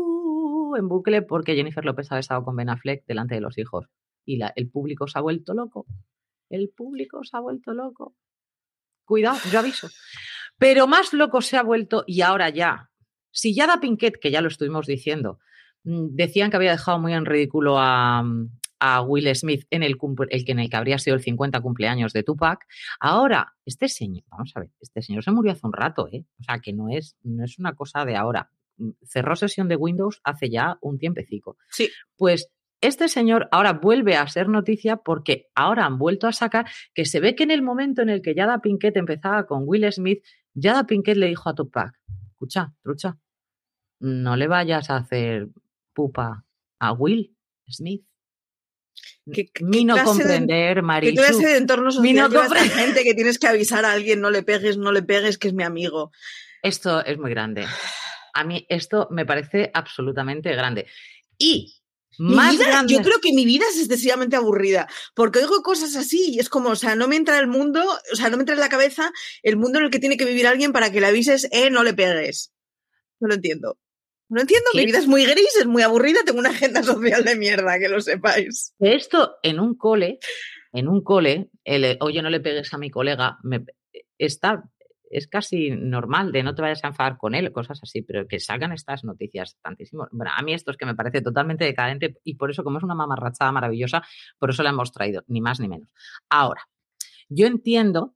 en 0.78 0.88
bucle 0.88 1.22
porque 1.22 1.56
Jennifer 1.56 1.84
López 1.86 2.12
ha 2.12 2.16
besado 2.16 2.44
con 2.44 2.56
Ben 2.56 2.70
Affleck 2.70 3.06
delante 3.06 3.36
de 3.36 3.42
los 3.42 3.58
hijos. 3.58 3.88
Y 4.26 4.40
el 4.56 4.70
público 4.70 5.08
se 5.08 5.18
ha 5.18 5.22
vuelto 5.22 5.54
loco. 5.54 5.86
El 6.50 6.70
público 6.70 7.24
se 7.24 7.38
ha 7.38 7.40
vuelto 7.40 7.74
loco. 7.74 8.16
Cuidado, 9.06 9.40
yo 9.52 9.60
aviso. 9.60 9.90
Pero 10.58 10.88
más 10.88 11.14
loco 11.14 11.42
se 11.42 11.58
ha 11.58 11.64
vuelto 11.64 12.04
y 12.06 12.22
ahora 12.22 12.50
ya. 12.50 12.90
Si 13.32 13.56
ya 13.56 13.68
da 13.68 13.80
Pinkett, 13.80 14.20
que 14.20 14.32
ya 14.32 14.42
lo 14.42 14.50
estuvimos 14.50 14.88
diciendo, 14.88 15.40
mm, 15.84 16.16
decían 16.16 16.50
que 16.50 16.58
había 16.58 16.72
dejado 16.72 17.00
muy 17.00 17.14
en 17.14 17.26
ridículo 17.26 17.78
a, 17.78 18.24
a 18.80 19.02
Will 19.02 19.34
Smith 19.36 19.66
en 19.70 19.84
el, 19.84 19.98
el, 20.30 20.44
en 20.48 20.60
el 20.60 20.70
que 20.70 20.78
habría 20.78 20.98
sido 20.98 21.16
el 21.16 21.24
50 21.24 21.62
cumpleaños 21.62 22.14
de 22.14 22.24
Tupac. 22.24 22.66
Ahora, 23.00 23.56
este 23.66 23.88
señor, 23.88 24.24
vamos 24.30 24.52
a 24.56 24.62
ver, 24.62 24.72
este 24.80 25.02
señor 25.02 25.24
se 25.24 25.32
murió 25.32 25.52
hace 25.52 25.66
un 25.66 25.74
rato, 25.74 26.08
¿eh? 26.12 26.26
O 26.40 26.44
sea, 26.44 26.60
que 26.60 26.74
no 26.74 26.90
es, 26.90 27.16
no 27.24 27.44
es 27.44 27.60
una 27.60 27.74
cosa 27.74 28.06
de 28.06 28.16
ahora 28.16 28.52
cerró 29.04 29.36
sesión 29.36 29.68
de 29.68 29.76
Windows 29.76 30.22
hace 30.24 30.50
ya 30.50 30.78
un 30.82 30.98
tiempecico. 30.98 31.58
Sí. 31.70 31.90
Pues 32.16 32.50
este 32.82 33.10
señor 33.10 33.50
ahora 33.52 33.74
vuelve 33.74 34.16
a 34.16 34.28
ser 34.28 34.48
noticia 34.48 34.98
porque 34.98 35.48
ahora 35.54 35.86
han 35.86 35.98
vuelto 35.98 36.28
a 36.28 36.32
sacar 36.32 36.66
que 36.94 37.06
se 37.06 37.20
ve 37.20 37.36
que 37.36 37.44
en 37.44 37.52
el 37.52 37.62
momento 37.62 38.02
en 38.02 38.10
el 38.10 38.22
que 38.22 38.34
Yada 38.34 38.60
Pinkett 38.60 38.96
empezaba 38.98 39.46
con 39.46 39.64
Will 39.66 39.92
Smith, 39.92 40.24
Yada 40.54 40.86
Pinkett 40.86 41.18
le 41.18 41.28
dijo 41.28 41.50
a 41.50 41.56
Tupac, 41.56 41.94
escucha, 42.30 42.74
trucha, 42.82 43.18
no 44.00 44.36
le 44.38 44.48
vayas 44.48 44.90
a 44.90 44.98
hacer 44.98 45.50
pupa 45.94 46.46
a 46.80 46.94
Will 46.94 47.36
Smith. 47.68 48.06
¿Qué, 49.32 49.52
Mi 49.62 49.84
no 49.86 50.02
comprender, 50.04 50.78
¿Qué 50.78 50.82
Marichu. 50.82 51.22
clase 51.22 51.48
de 51.48 51.58
entorno 51.58 51.92
social 51.92 52.30
lleva 52.30 52.46
esta 52.46 52.64
gente 52.64 53.04
que 53.04 53.14
tienes 53.14 53.38
que 53.38 53.48
avisar 53.48 53.86
a 53.86 53.92
alguien, 53.92 54.22
no 54.22 54.32
le 54.32 54.42
pegues, 54.44 54.78
no 54.78 54.92
le 54.92 55.04
pegues, 55.04 55.38
que 55.38 55.50
es 55.50 55.54
mi 55.54 55.64
amigo? 55.64 56.12
Esto 56.64 57.04
es 57.06 57.18
muy 57.18 57.30
grande. 57.30 57.66
A 58.40 58.44
mí 58.46 58.66
esto 58.70 59.08
me 59.12 59.26
parece 59.26 59.70
absolutamente 59.74 60.52
grande. 60.56 60.88
Y 61.38 61.76
más 62.18 62.58
vida- 62.58 62.68
grande. 62.68 62.94
Yo 62.94 63.02
creo 63.02 63.20
que 63.22 63.34
mi 63.34 63.46
vida 63.46 63.66
es 63.70 63.80
excesivamente 63.80 64.36
aburrida, 64.36 64.88
porque 65.16 65.40
oigo 65.40 65.62
cosas 65.62 65.96
así 65.96 66.32
y 66.36 66.40
es 66.40 66.50
como, 66.50 66.70
o 66.70 66.76
sea, 66.76 66.96
no 66.96 67.08
me 67.08 67.16
entra 67.16 67.38
el 67.40 67.48
mundo, 67.48 67.82
o 68.12 68.16
sea, 68.16 68.30
no 68.30 68.38
me 68.38 68.42
entra 68.44 68.56
en 68.56 68.62
la 68.62 68.70
cabeza 68.70 69.12
el 69.44 69.58
mundo 69.58 69.80
en 69.80 69.86
el 69.86 69.92
que 69.92 70.00
tiene 70.00 70.18
que 70.18 70.26
vivir 70.26 70.48
alguien 70.48 70.72
para 70.74 70.92
que 70.92 71.00
le 71.02 71.08
avises, 71.08 71.48
eh, 71.52 71.70
no 71.70 71.84
le 71.84 71.94
pegues. 71.94 72.52
No 73.20 73.28
lo 73.28 73.36
entiendo. 73.36 73.78
No 74.30 74.36
lo 74.36 74.42
entiendo, 74.42 74.70
¿Qué? 74.74 74.80
mi 74.80 74.86
vida 74.86 75.00
es 75.00 75.08
muy 75.08 75.26
gris, 75.26 75.56
es 75.60 75.66
muy 75.66 75.82
aburrida, 75.82 76.20
tengo 76.26 76.40
una 76.40 76.50
agenda 76.52 76.84
social 76.84 77.24
de 77.26 77.36
mierda, 77.36 77.80
que 77.80 77.90
lo 77.90 78.00
sepáis. 78.00 78.74
Esto 78.80 79.36
en 79.44 79.60
un 79.60 79.76
cole, 79.76 80.20
en 80.72 80.88
un 80.88 81.02
cole, 81.04 81.50
el, 81.64 81.98
oye, 82.02 82.22
no 82.22 82.30
le 82.30 82.40
pegues 82.40 82.74
a 82.74 82.78
mi 82.78 82.90
colega, 82.90 83.38
me- 83.44 83.66
está, 84.18 84.64
es 85.10 85.28
casi 85.28 85.72
normal 85.72 86.32
de 86.32 86.44
no 86.44 86.56
te 86.56 86.62
vayas 86.62 86.84
a 86.84 86.88
enfadar 86.88 87.18
con 87.18 87.36
él, 87.36 87.52
cosas 87.52 87.80
así, 87.82 88.02
pero 88.02 88.28
que 88.28 88.40
salgan 88.40 88.72
estas 88.72 89.04
noticias 89.04 89.58
tantísimo. 89.62 90.08
Bueno, 90.12 90.32
a 90.36 90.42
mí 90.42 90.54
esto 90.54 90.72
es 90.72 90.78
que 90.78 90.86
me 90.86 90.96
parece 90.96 91.22
totalmente 91.22 91.66
decadente 91.66 92.18
y 92.24 92.36
por 92.36 92.52
eso, 92.52 92.64
como 92.64 92.78
es 92.78 92.84
una 92.84 92.96
mamarrachada 92.96 93.52
maravillosa, 93.52 94.04
por 94.38 94.50
eso 94.50 94.64
la 94.64 94.70
hemos 94.70 94.92
traído, 94.92 95.24
ni 95.28 95.42
más 95.42 95.60
ni 95.60 95.68
menos. 95.68 95.90
Ahora, 96.30 96.68
yo 97.28 97.48
entiendo 97.48 98.16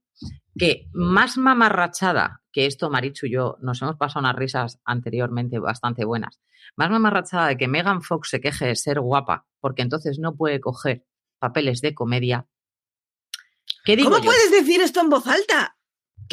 que 0.57 0.87
más 0.93 1.37
mamarrachada 1.37 2.41
que 2.51 2.67
esto, 2.67 2.89
Marichu 2.89 3.25
y 3.25 3.31
yo 3.31 3.57
nos 3.61 3.81
hemos 3.81 3.97
pasado 3.97 4.21
unas 4.21 4.35
risas 4.35 4.79
anteriormente 4.85 5.57
bastante 5.59 6.05
buenas, 6.05 6.39
más 6.75 6.89
mamarrachada 6.91 7.47
de 7.47 7.57
que 7.57 7.67
Megan 7.67 8.01
Fox 8.01 8.29
se 8.29 8.39
queje 8.39 8.67
de 8.67 8.75
ser 8.75 8.99
guapa, 8.99 9.47
porque 9.59 9.81
entonces 9.81 10.19
no 10.19 10.35
puede 10.35 10.59
coger 10.59 11.05
papeles 11.39 11.81
de 11.81 11.95
comedia. 11.95 12.47
¿Qué 13.83 13.95
digo 13.95 14.11
¿Cómo 14.11 14.23
yo? 14.23 14.29
puedes 14.29 14.51
decir 14.51 14.81
esto 14.81 15.01
en 15.01 15.09
voz 15.09 15.27
alta? 15.27 15.75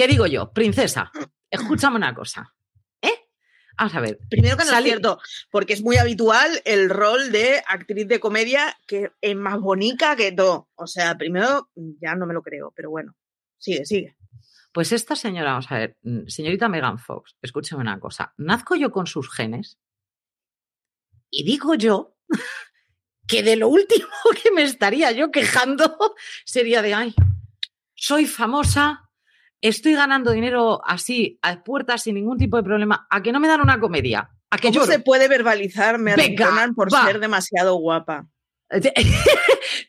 ¿Qué 0.00 0.08
digo 0.08 0.26
yo? 0.26 0.50
Princesa, 0.50 1.12
escúchame 1.50 1.96
una 1.96 2.14
cosa. 2.14 2.54
¿Eh? 3.02 3.28
Vamos 3.76 3.94
a 3.94 4.00
ver. 4.00 4.18
Primero 4.30 4.56
que 4.56 4.64
no 4.64 4.72
es 4.74 4.82
cierto, 4.82 5.20
porque 5.50 5.74
es 5.74 5.82
muy 5.82 5.98
habitual 5.98 6.62
el 6.64 6.88
rol 6.88 7.30
de 7.30 7.62
actriz 7.66 8.08
de 8.08 8.18
comedia 8.18 8.74
que 8.86 9.12
es 9.20 9.36
más 9.36 9.60
bonita 9.60 10.16
que 10.16 10.32
todo. 10.32 10.70
O 10.74 10.86
sea, 10.86 11.18
primero 11.18 11.68
ya 12.00 12.14
no 12.14 12.24
me 12.24 12.32
lo 12.32 12.40
creo, 12.40 12.72
pero 12.74 12.88
bueno, 12.88 13.14
sigue, 13.58 13.84
sigue. 13.84 14.16
Pues 14.72 14.90
esta 14.92 15.14
señora, 15.16 15.50
vamos 15.50 15.70
a 15.70 15.76
ver, 15.76 15.98
mm, 16.00 16.28
señorita 16.28 16.70
Megan 16.70 16.98
Fox, 16.98 17.36
escúchame 17.42 17.82
una 17.82 18.00
cosa. 18.00 18.32
Nazco 18.38 18.76
yo 18.76 18.90
con 18.90 19.06
sus 19.06 19.30
genes 19.30 19.78
y 21.28 21.44
digo 21.44 21.74
yo 21.74 22.16
que 23.28 23.42
de 23.42 23.56
lo 23.56 23.68
último 23.68 24.08
que 24.42 24.50
me 24.50 24.62
estaría 24.62 25.12
yo 25.12 25.30
quejando 25.30 25.98
sería 26.46 26.80
de, 26.80 26.94
ay, 26.94 27.14
soy 27.94 28.24
famosa, 28.24 29.09
estoy 29.60 29.94
ganando 29.94 30.30
dinero 30.32 30.80
así 30.86 31.38
a 31.42 31.62
puertas 31.62 32.02
sin 32.02 32.14
ningún 32.14 32.38
tipo 32.38 32.56
de 32.56 32.62
problema, 32.62 33.06
a 33.10 33.22
que 33.22 33.32
no 33.32 33.40
me 33.40 33.48
dan 33.48 33.60
una 33.60 33.80
comedia, 33.80 34.30
a 34.50 34.56
que 34.56 34.68
¿Cómo 34.68 34.80
lloro. 34.80 34.92
se 34.92 35.00
puede 35.00 35.28
verbalizar 35.28 35.98
me 35.98 36.12
arrinconan 36.12 36.74
por 36.74 36.92
va. 36.92 37.06
ser 37.06 37.20
demasiado 37.20 37.76
guapa? 37.76 38.26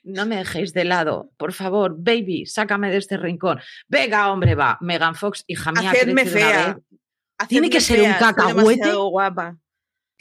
No 0.03 0.25
me 0.25 0.37
dejéis 0.37 0.73
de 0.73 0.83
lado, 0.83 1.29
por 1.37 1.53
favor, 1.53 1.95
baby, 1.95 2.45
sácame 2.47 2.89
de 2.89 2.97
este 2.97 3.17
rincón. 3.17 3.59
Venga, 3.87 4.31
hombre, 4.31 4.55
va, 4.55 4.77
Megan 4.81 5.13
Fox, 5.13 5.43
hija 5.47 5.71
mía, 5.71 5.91
Hacedme 5.91 6.25
fea. 6.25 6.79
Tiene 7.47 7.69
que 7.69 7.79
ser 7.79 7.99
un 7.99 8.05
fea, 8.07 8.17
cacahuete. 8.17 8.91
guapa. 8.93 9.57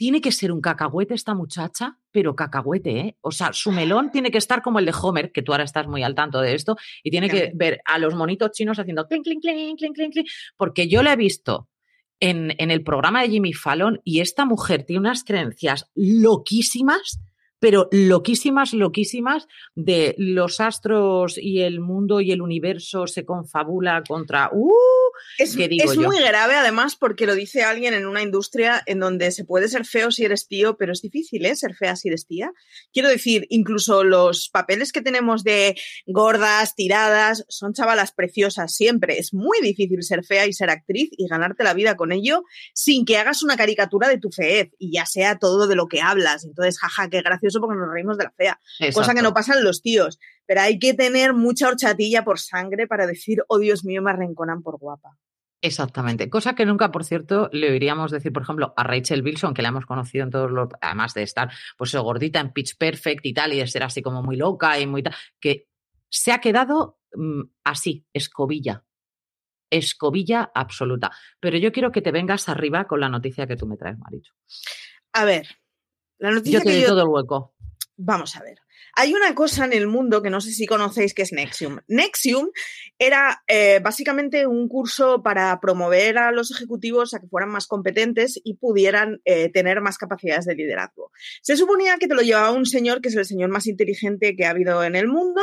Tiene 0.01 0.19
que 0.19 0.31
ser 0.31 0.51
un 0.51 0.61
cacahuete 0.61 1.13
esta 1.13 1.35
muchacha, 1.35 1.99
pero 2.09 2.35
cacahuete, 2.35 2.99
¿eh? 3.01 3.17
O 3.21 3.29
sea, 3.29 3.53
su 3.53 3.71
melón 3.71 4.09
tiene 4.09 4.31
que 4.31 4.39
estar 4.39 4.63
como 4.63 4.79
el 4.79 4.85
de 4.87 4.95
Homer, 4.99 5.31
que 5.31 5.43
tú 5.43 5.51
ahora 5.51 5.63
estás 5.63 5.85
muy 5.85 6.01
al 6.01 6.15
tanto 6.15 6.41
de 6.41 6.55
esto, 6.55 6.75
y 7.03 7.11
tiene 7.11 7.29
que 7.29 7.51
ver 7.53 7.81
a 7.85 7.99
los 7.99 8.15
monitos 8.15 8.49
chinos 8.51 8.79
haciendo 8.79 9.05
clink, 9.05 9.25
clink, 9.25 9.43
clink, 9.43 9.77
clink, 9.77 9.95
clink, 9.95 10.13
clink, 10.13 10.27
porque 10.57 10.87
yo 10.87 11.03
la 11.03 11.13
he 11.13 11.17
visto 11.17 11.69
en, 12.19 12.55
en 12.57 12.71
el 12.71 12.81
programa 12.81 13.21
de 13.21 13.29
Jimmy 13.29 13.53
Fallon 13.53 14.01
y 14.03 14.21
esta 14.21 14.43
mujer 14.43 14.85
tiene 14.85 15.01
unas 15.01 15.23
creencias 15.23 15.91
loquísimas, 15.93 17.21
pero 17.61 17.87
loquísimas, 17.91 18.73
loquísimas, 18.73 19.47
de 19.75 20.15
los 20.17 20.59
astros 20.59 21.37
y 21.37 21.61
el 21.61 21.79
mundo 21.79 22.19
y 22.19 22.31
el 22.31 22.41
universo 22.41 23.05
se 23.05 23.23
confabula 23.23 24.01
contra... 24.07 24.49
¡Uh! 24.51 24.73
Es, 25.37 25.55
¿Qué 25.55 25.67
digo 25.67 25.91
es 25.91 25.95
muy 25.95 26.19
grave, 26.19 26.55
además, 26.55 26.95
porque 26.95 27.27
lo 27.27 27.35
dice 27.35 27.61
alguien 27.61 27.93
en 27.93 28.07
una 28.07 28.23
industria 28.23 28.81
en 28.87 28.99
donde 28.99 29.29
se 29.29 29.45
puede 29.45 29.67
ser 29.67 29.85
feo 29.85 30.09
si 30.09 30.25
eres 30.25 30.47
tío, 30.47 30.75
pero 30.75 30.91
es 30.91 31.03
difícil, 31.03 31.45
¿eh? 31.45 31.55
Ser 31.55 31.75
fea 31.75 31.95
si 31.95 32.07
eres 32.07 32.25
tía. 32.25 32.51
Quiero 32.91 33.09
decir, 33.09 33.45
incluso 33.49 34.03
los 34.03 34.49
papeles 34.49 34.91
que 34.91 35.03
tenemos 35.03 35.43
de 35.43 35.75
gordas, 36.07 36.73
tiradas, 36.73 37.45
son 37.47 37.73
chavalas 37.73 38.11
preciosas 38.11 38.75
siempre. 38.75 39.19
Es 39.19 39.35
muy 39.35 39.59
difícil 39.61 40.01
ser 40.01 40.25
fea 40.25 40.47
y 40.47 40.53
ser 40.53 40.71
actriz 40.71 41.11
y 41.15 41.27
ganarte 41.27 41.63
la 41.63 41.75
vida 41.75 41.95
con 41.95 42.11
ello 42.11 42.43
sin 42.73 43.05
que 43.05 43.17
hagas 43.17 43.43
una 43.43 43.55
caricatura 43.55 44.07
de 44.07 44.17
tu 44.17 44.31
feez 44.31 44.71
y 44.79 44.93
ya 44.93 45.05
sea 45.05 45.37
todo 45.37 45.67
de 45.67 45.75
lo 45.75 45.87
que 45.87 46.01
hablas. 46.01 46.43
Entonces, 46.43 46.79
jaja, 46.79 47.07
qué 47.07 47.21
gracioso 47.21 47.50
porque 47.59 47.77
nos 47.77 47.91
reímos 47.91 48.17
de 48.17 48.25
la 48.25 48.31
fea. 48.31 48.59
Cosa 48.93 49.13
que 49.13 49.21
no 49.21 49.33
pasa 49.33 49.57
en 49.57 49.63
los 49.63 49.81
tíos. 49.81 50.19
Pero 50.45 50.61
hay 50.61 50.79
que 50.79 50.93
tener 50.93 51.33
mucha 51.33 51.67
horchatilla 51.67 52.23
por 52.23 52.39
sangre 52.39 52.87
para 52.87 53.07
decir, 53.07 53.43
oh 53.47 53.59
Dios 53.59 53.83
mío, 53.83 54.01
me 54.01 54.11
arrinconan 54.11 54.61
por 54.61 54.77
guapa. 54.77 55.17
Exactamente. 55.61 56.29
Cosa 56.29 56.55
que 56.55 56.65
nunca, 56.65 56.91
por 56.91 57.05
cierto, 57.05 57.49
le 57.53 57.69
oiríamos 57.69 58.11
decir, 58.11 58.33
por 58.33 58.41
ejemplo, 58.41 58.73
a 58.75 58.83
Rachel 58.83 59.23
Wilson, 59.23 59.53
que 59.53 59.61
la 59.61 59.69
hemos 59.69 59.85
conocido 59.85 60.23
en 60.23 60.31
todos 60.31 60.49
los. 60.49 60.69
Además 60.81 61.13
de 61.13 61.21
estar, 61.21 61.51
pues, 61.77 61.93
gordita 61.93 62.39
en 62.39 62.51
Pitch 62.51 62.77
Perfect 62.77 63.25
y 63.25 63.33
tal, 63.33 63.53
y 63.53 63.59
de 63.59 63.67
ser 63.67 63.83
así 63.83 64.01
como 64.01 64.23
muy 64.23 64.37
loca 64.37 64.79
y 64.79 64.87
muy 64.87 65.03
tal, 65.03 65.15
que 65.39 65.67
se 66.09 66.31
ha 66.31 66.39
quedado 66.39 66.99
mm, 67.13 67.41
así, 67.63 68.05
escobilla. 68.11 68.83
Escobilla 69.69 70.51
absoluta. 70.53 71.11
Pero 71.39 71.57
yo 71.57 71.71
quiero 71.71 71.91
que 71.91 72.01
te 72.01 72.11
vengas 72.11 72.49
arriba 72.49 72.85
con 72.85 72.99
la 72.99 73.09
noticia 73.09 73.45
que 73.45 73.55
tú 73.55 73.67
me 73.67 73.77
traes, 73.77 73.99
Maricho. 73.99 74.33
A 75.13 75.25
ver, 75.25 75.47
la 76.21 76.31
noticia 76.31 76.59
Yo 76.59 76.63
te 76.63 76.69
que 76.69 76.75
doy 76.75 76.81
yo... 76.83 76.87
todo 76.89 77.01
el 77.01 77.07
hueco. 77.07 77.51
Vamos 77.97 78.35
a 78.35 78.41
ver. 78.43 78.60
Hay 78.95 79.13
una 79.13 79.33
cosa 79.35 79.65
en 79.65 79.73
el 79.73 79.87
mundo 79.87 80.21
que 80.21 80.29
no 80.29 80.41
sé 80.41 80.51
si 80.51 80.65
conocéis 80.65 81.13
que 81.13 81.21
es 81.21 81.31
Nexium. 81.31 81.79
Nexium 81.87 82.49
era 82.99 83.43
eh, 83.47 83.79
básicamente 83.83 84.45
un 84.45 84.67
curso 84.67 85.23
para 85.23 85.59
promover 85.59 86.17
a 86.17 86.31
los 86.31 86.51
ejecutivos 86.51 87.13
a 87.13 87.19
que 87.19 87.27
fueran 87.27 87.49
más 87.49 87.67
competentes 87.67 88.39
y 88.43 88.55
pudieran 88.55 89.21
eh, 89.25 89.49
tener 89.49 89.81
más 89.81 89.97
capacidades 89.97 90.45
de 90.45 90.55
liderazgo. 90.55 91.11
Se 91.41 91.57
suponía 91.57 91.97
que 91.97 92.07
te 92.07 92.15
lo 92.15 92.21
llevaba 92.21 92.51
un 92.51 92.65
señor 92.65 93.01
que 93.01 93.09
es 93.09 93.15
el 93.15 93.25
señor 93.25 93.49
más 93.49 93.67
inteligente 93.67 94.35
que 94.35 94.45
ha 94.45 94.51
habido 94.51 94.83
en 94.83 94.95
el 94.95 95.07
mundo 95.07 95.41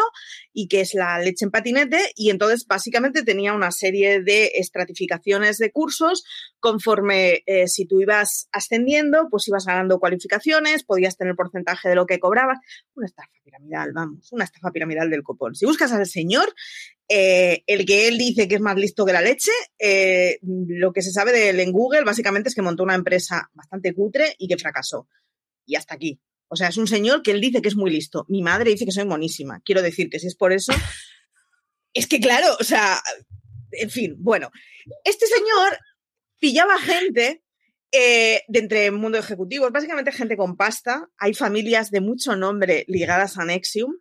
y 0.53 0.69
que 0.69 0.81
es 0.81 0.95
la 0.95 1.19
leche 1.19 1.45
en 1.45 1.51
patinete 1.51 2.01
y 2.15 2.31
entonces 2.31 2.67
básicamente 2.67 3.23
tenía 3.23 3.53
una 3.53 3.71
serie 3.71 4.23
de 4.23 4.53
estratificaciones 4.55 5.59
de 5.59 5.73
cursos 5.73 6.25
conforme 6.61 7.43
eh, 7.47 7.69
si 7.69 7.87
tú 7.87 8.01
ibas 8.01 8.49
ascendiendo, 8.53 9.29
pues 9.31 9.49
ibas 9.49 9.67
ganando 9.67 9.99
cualificaciones, 9.99 10.85
podías 10.85 11.17
tener 11.17 11.35
porcentaje 11.35 11.89
de 11.89 11.95
lo 11.95 12.07
que 12.07 12.19
cobrabas. 12.19 12.59
Una 12.95 13.07
piramidal, 13.49 13.93
vamos, 13.93 14.31
una 14.33 14.45
estafa 14.45 14.71
piramidal 14.71 15.09
del 15.09 15.23
copón. 15.23 15.55
Si 15.55 15.65
buscas 15.65 15.91
al 15.93 16.07
señor, 16.07 16.55
eh, 17.09 17.63
el 17.67 17.87
que 17.87 18.09
él 18.09 18.19
dice 18.19 18.47
que 18.47 18.57
es 18.57 18.61
más 18.61 18.77
listo 18.77 19.07
que 19.07 19.13
la 19.13 19.23
leche, 19.23 19.51
eh, 19.79 20.39
lo 20.43 20.93
que 20.93 21.01
se 21.03 21.11
sabe 21.11 21.33
de 21.33 21.49
él 21.49 21.61
en 21.61 21.73
Google 21.73 22.05
básicamente 22.05 22.51
es 22.51 22.55
que 22.55 22.63
montó 22.63 22.83
una 22.83 22.95
empresa 22.95 23.51
bastante 23.55 23.95
cutre 23.95 24.35
y 24.39 24.49
que 24.49 24.59
fracasó. 24.59 25.09
Y 25.65 25.77
hasta 25.77 25.95
aquí. 25.95 26.21
O 26.49 26.57
sea, 26.57 26.69
es 26.69 26.77
un 26.77 26.87
señor 26.87 27.23
que 27.23 27.31
él 27.31 27.41
dice 27.41 27.63
que 27.63 27.69
es 27.69 27.77
muy 27.77 27.91
listo. 27.91 28.27
Mi 28.29 28.43
madre 28.43 28.71
dice 28.71 28.85
que 28.85 28.93
soy 28.93 29.07
monísima. 29.07 29.61
Quiero 29.65 29.83
decir 29.83 30.09
que 30.11 30.19
si 30.19 30.27
es 30.27 30.37
por 30.37 30.53
eso. 30.53 30.73
es 31.95 32.07
que 32.07 32.21
claro, 32.21 32.47
o 32.61 32.65
sea, 32.65 33.01
en 33.73 33.91
fin, 33.91 34.17
bueno. 34.19 34.51
Este 35.05 35.27
señor 35.27 35.79
pillaba 36.39 36.79
gente 36.79 37.43
eh, 37.91 38.43
de 38.49 38.59
entre 38.59 38.91
mundo 38.91 39.17
ejecutivos, 39.17 39.73
básicamente 39.73 40.13
gente 40.13 40.37
con 40.37 40.57
pasta. 40.57 41.09
Hay 41.17 41.33
familias 41.33 41.91
de 41.91 42.03
mucho 42.03 42.37
nombre 42.37 42.85
ligadas 42.87 43.39
a 43.39 43.45
Nexium 43.45 43.95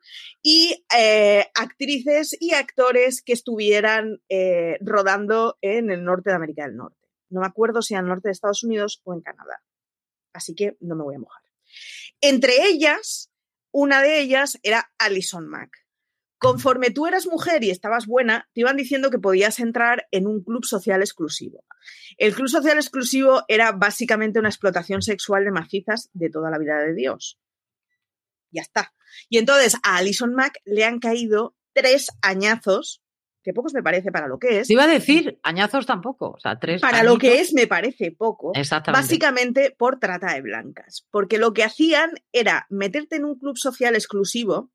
y 0.43 0.85
eh, 0.95 1.45
actrices 1.55 2.35
y 2.39 2.53
actores 2.53 3.21
que 3.21 3.31
estuvieran 3.31 4.21
eh, 4.27 4.77
rodando 4.81 5.57
en 5.61 5.89
el 5.89 6.03
norte 6.03 6.31
de 6.31 6.35
América 6.35 6.65
del 6.65 6.75
Norte. 6.75 7.07
No 7.29 7.39
me 7.41 7.47
acuerdo 7.47 7.81
si 7.81 7.95
el 7.95 8.05
norte 8.05 8.27
de 8.27 8.33
Estados 8.33 8.63
Unidos 8.63 9.01
o 9.05 9.13
en 9.13 9.21
Canadá. 9.21 9.61
Así 10.33 10.53
que 10.53 10.75
no 10.81 10.95
me 10.95 11.03
voy 11.03 11.15
a 11.15 11.19
mojar. 11.19 11.41
Entre 12.19 12.67
ellas, 12.67 13.31
una 13.71 14.01
de 14.01 14.19
ellas 14.19 14.59
era 14.63 14.91
Alison 14.97 15.47
Mack. 15.47 15.86
Conforme 16.39 16.91
tú 16.91 17.07
eras 17.07 17.25
mujer 17.25 17.63
y 17.63 17.71
estabas 17.71 18.05
buena, 18.05 18.47
te 18.53 18.61
iban 18.61 18.77
diciendo 18.77 19.09
que 19.09 19.17
podías 19.17 19.59
entrar 19.59 20.07
en 20.11 20.27
un 20.27 20.43
club 20.43 20.65
social 20.65 21.01
exclusivo. 21.01 21.63
El 22.17 22.33
club 22.35 22.47
social 22.47 22.77
exclusivo 22.77 23.43
era 23.47 23.71
básicamente 23.71 24.39
una 24.39 24.49
explotación 24.49 25.01
sexual 25.01 25.45
de 25.45 25.51
macizas 25.51 26.09
de 26.13 26.29
toda 26.29 26.51
la 26.51 26.59
vida 26.59 26.79
de 26.79 26.93
Dios. 26.93 27.39
Ya 28.51 28.61
está. 28.61 28.93
Y 29.29 29.39
entonces 29.39 29.75
a 29.83 29.97
Alison 29.97 30.33
Mack 30.35 30.59
le 30.65 30.85
han 30.85 30.99
caído 30.99 31.55
tres 31.73 32.09
añazos, 32.21 33.01
que 33.43 33.53
pocos 33.53 33.73
me 33.73 33.81
parece 33.81 34.11
para 34.11 34.27
lo 34.27 34.37
que 34.37 34.59
es. 34.59 34.67
Te 34.67 34.73
iba 34.73 34.83
a 34.83 34.87
decir, 34.87 35.39
añazos 35.41 35.85
tampoco, 35.85 36.31
o 36.31 36.39
sea, 36.39 36.59
tres. 36.59 36.81
Para 36.81 37.03
lo 37.03 37.17
que 37.17 37.39
es 37.39 37.53
me 37.53 37.65
parece 37.65 38.11
poco. 38.11 38.51
Exactamente. 38.53 39.01
Básicamente 39.01 39.75
por 39.75 39.99
trata 39.99 40.33
de 40.33 40.41
blancas. 40.41 41.07
Porque 41.09 41.39
lo 41.39 41.53
que 41.53 41.63
hacían 41.63 42.11
era 42.31 42.67
meterte 42.69 43.15
en 43.15 43.25
un 43.25 43.39
club 43.39 43.57
social 43.57 43.95
exclusivo 43.95 44.71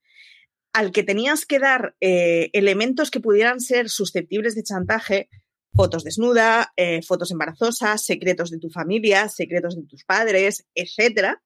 al 0.73 0.91
que 0.93 1.03
tenías 1.03 1.45
que 1.47 1.59
dar 1.59 1.95
eh, 2.01 2.51
elementos 2.53 3.11
que 3.11 3.21
pudieran 3.21 3.61
ser 3.61 3.89
susceptibles 3.91 4.55
de 4.55 4.63
chantaje, 4.63 5.29
fotos 5.75 6.05
desnuda, 6.05 6.73
eh, 6.77 7.03
fotos 7.03 7.31
embarazosas, 7.31 8.05
secretos 8.05 8.51
de 8.51 8.59
tu 8.59 8.71
familia, 8.71 9.29
secretos 9.29 9.77
de 9.77 9.83
tus 9.87 10.05
padres, 10.05 10.67
etcétera. 10.75 11.43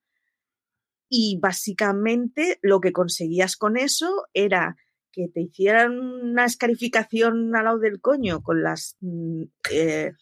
Y 1.08 1.38
básicamente 1.40 2.58
lo 2.62 2.80
que 2.80 2.92
conseguías 2.92 3.56
con 3.56 3.76
eso 3.76 4.26
era 4.34 4.76
que 5.12 5.28
te 5.28 5.40
hicieran 5.42 5.98
una 5.98 6.44
escarificación 6.44 7.54
al 7.56 7.64
lado 7.64 7.78
del 7.78 8.00
coño 8.00 8.42
con 8.42 8.62
las, 8.62 8.96
mm, 9.00 9.42
eh, 9.72 10.12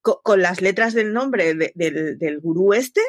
co- 0.00 0.20
con, 0.24 0.42
las 0.42 0.60
letras 0.62 0.94
del 0.94 1.12
nombre 1.12 1.54
de- 1.54 1.72
del, 1.74 2.18
del 2.18 2.40
gurú 2.40 2.72
este. 2.72 3.02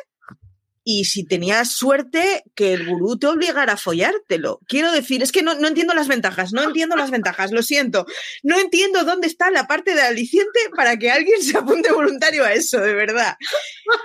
Y 0.84 1.06
si 1.06 1.24
tenías 1.24 1.72
suerte, 1.72 2.43
que 2.56 2.74
el 2.74 2.88
gurú 2.88 3.17
te 3.17 3.28
obligara 3.28 3.74
a 3.74 3.78
follártelo. 3.78 4.60
Quiero 4.67 4.91
decir, 4.91 5.24
es 5.24 5.32
que 5.32 5.41
no, 5.41 5.56
no 5.56 5.67
entiendo 5.67 5.93
las 5.93 6.08
ventajas, 6.08 6.54
no 6.54 6.63
entiendo 6.63 6.96
las 6.96 7.12
ventajas, 7.12 7.52
lo 7.52 7.63
siento. 7.63 8.06
No 8.43 8.60
entiendo 8.60 9.04
dónde 9.04 9.28
está 9.28 9.50
la 9.52 9.67
parte 9.67 9.96
de 9.96 10.02
aliciente 10.02 10.60
para 10.76 10.98
que 10.98 11.12
alguien 11.12 11.41
se 11.41 11.58
apunte 11.58 11.91
voluntario 11.91 12.43
a 12.43 12.54
eso, 12.54 12.80
de 12.80 12.93
verdad. 12.93 13.36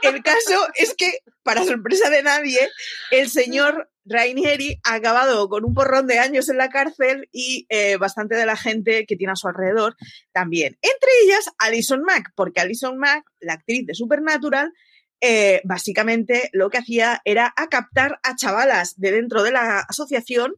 El 0.03 0.23
caso 0.23 0.69
es 0.77 0.95
que, 0.95 1.21
para 1.43 1.65
sorpresa 1.65 2.11
de 2.11 2.23
nadie, 2.23 2.69
el 3.11 3.29
señor 3.29 3.91
Rainieri 4.09 4.81
ha 4.85 4.95
acabado 4.95 5.49
con 5.49 5.65
un 5.65 5.75
porrón 5.75 6.07
de 6.07 6.19
años 6.19 6.49
en 6.49 6.57
la 6.57 6.71
cárcel 6.71 7.29
y 7.33 7.67
eh, 7.69 7.97
bastante 7.97 8.37
de 8.37 8.47
la 8.47 8.57
gente 8.57 9.07
que 9.07 9.17
tiene 9.17 9.33
a 9.33 9.37
su 9.37 9.49
alrededor 9.49 9.97
también. 10.33 10.79
Entre 10.83 11.11
ellas, 11.25 11.51
Alison 11.59 12.03
Mack, 12.03 12.33
porque 12.35 12.61
Alison 12.61 12.99
Mack, 12.99 13.25
la 13.41 13.55
actriz 13.55 13.87
de 13.87 13.95
Supernatural, 13.95 14.73
eh, 15.21 15.61
básicamente 15.65 16.51
lo 16.53 16.71
que 16.71 16.79
hacía 16.79 17.21
era 17.25 17.53
a 17.57 17.69
captar 17.69 18.21
a 18.23 18.37
chavalas 18.37 18.99
de 18.99 19.13
dentro 19.13 19.43
de 19.43 19.53
la 19.53 19.81
asociación 19.81 20.55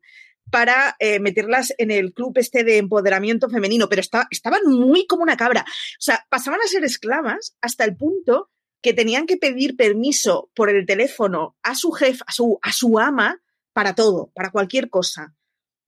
para 0.51 0.97
eh, 0.99 1.21
meterlas 1.21 1.73
en 1.79 1.91
el 1.91 2.13
club 2.13 2.33
este 2.37 2.65
de 2.65 2.79
empoderamiento 2.79 3.49
femenino, 3.49 3.89
pero 3.89 4.01
esta- 4.01 4.27
estaban 4.31 4.61
muy 4.67 5.07
como 5.07 5.23
una 5.23 5.37
cabra. 5.37 5.65
O 5.69 6.01
sea, 6.01 6.27
pasaban 6.29 6.61
a 6.65 6.67
ser 6.69 6.83
esclavas 6.85 7.57
hasta 7.61 7.85
el 7.85 7.97
punto 7.97 8.51
que 8.83 8.93
tenían 8.93 9.27
que 9.27 9.37
pedir 9.37 9.77
permiso 9.77 10.51
por 10.55 10.69
el 10.71 10.87
teléfono 10.87 11.57
a 11.63 11.75
su 11.75 11.93
jefe, 11.93 12.23
a 12.27 12.33
su, 12.33 12.59
a 12.63 12.73
su 12.73 12.99
ama, 12.99 13.41
para 13.73 13.95
todo, 13.95 14.33
para 14.35 14.51
cualquier 14.51 14.89
cosa. 14.91 15.35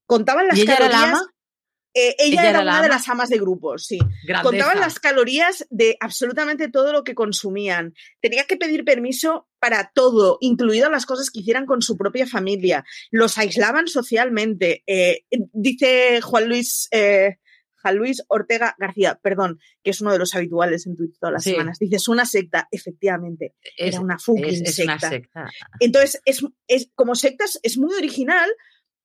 Contaban 0.06 0.46
las 0.46 0.58
¿Y 0.58 0.62
ella 0.62 0.76
era 0.76 0.86
la 0.86 0.90
calorías. 0.92 1.18
ama? 1.20 1.31
Eh, 1.94 2.14
ella, 2.18 2.40
¿Ella 2.40 2.50
era, 2.50 2.60
una 2.62 2.82
de 2.82 2.88
las 2.88 3.06
amas 3.08 3.28
de 3.28 3.38
grupos, 3.38 3.84
sí. 3.86 3.98
Grandeza. 4.26 4.42
Contaban 4.42 4.80
las 4.80 4.98
calorías 4.98 5.66
de 5.70 5.96
absolutamente 6.00 6.68
todo 6.70 6.92
lo 6.92 7.04
que 7.04 7.14
consumían. 7.14 7.92
Tenía 8.20 8.44
que 8.44 8.56
pedir 8.56 8.84
permiso 8.84 9.46
para 9.58 9.90
todo, 9.94 10.38
incluidas 10.40 10.90
las 10.90 11.04
cosas 11.06 11.30
que 11.30 11.40
hicieran 11.40 11.66
con 11.66 11.82
su 11.82 11.96
propia 11.98 12.26
familia. 12.26 12.84
Los 13.10 13.36
aislaban 13.36 13.88
socialmente. 13.88 14.82
Eh, 14.86 15.24
dice 15.52 16.20
Juan 16.22 16.48
Luis, 16.48 16.88
eh, 16.92 17.36
Juan 17.82 17.96
Luis 17.96 18.22
Ortega 18.28 18.74
García, 18.78 19.18
perdón, 19.22 19.58
que 19.82 19.90
es 19.90 20.00
uno 20.00 20.12
de 20.12 20.18
los 20.18 20.34
habituales 20.34 20.86
en 20.86 20.96
Twitter 20.96 21.16
todas 21.20 21.32
las 21.34 21.44
Sí. 21.44 21.50
semanas. 21.50 21.78
Dice, 21.78 21.96
es 21.96 22.08
una 22.08 22.24
secta. 22.24 22.68
Efectivamente, 22.70 23.54
Es- 23.76 23.94
era 23.94 24.00
una 24.00 24.18
fucking 24.18 24.44
es, 24.44 24.60
es 24.62 24.78
una 24.78 24.98
secta. 24.98 25.10
secta. 25.10 25.50
Entonces, 25.80 26.22
es, 26.24 26.44
es, 26.68 26.90
como 26.94 27.14
sectas 27.16 27.58
es 27.62 27.76
muy 27.78 27.92
original 27.94 28.48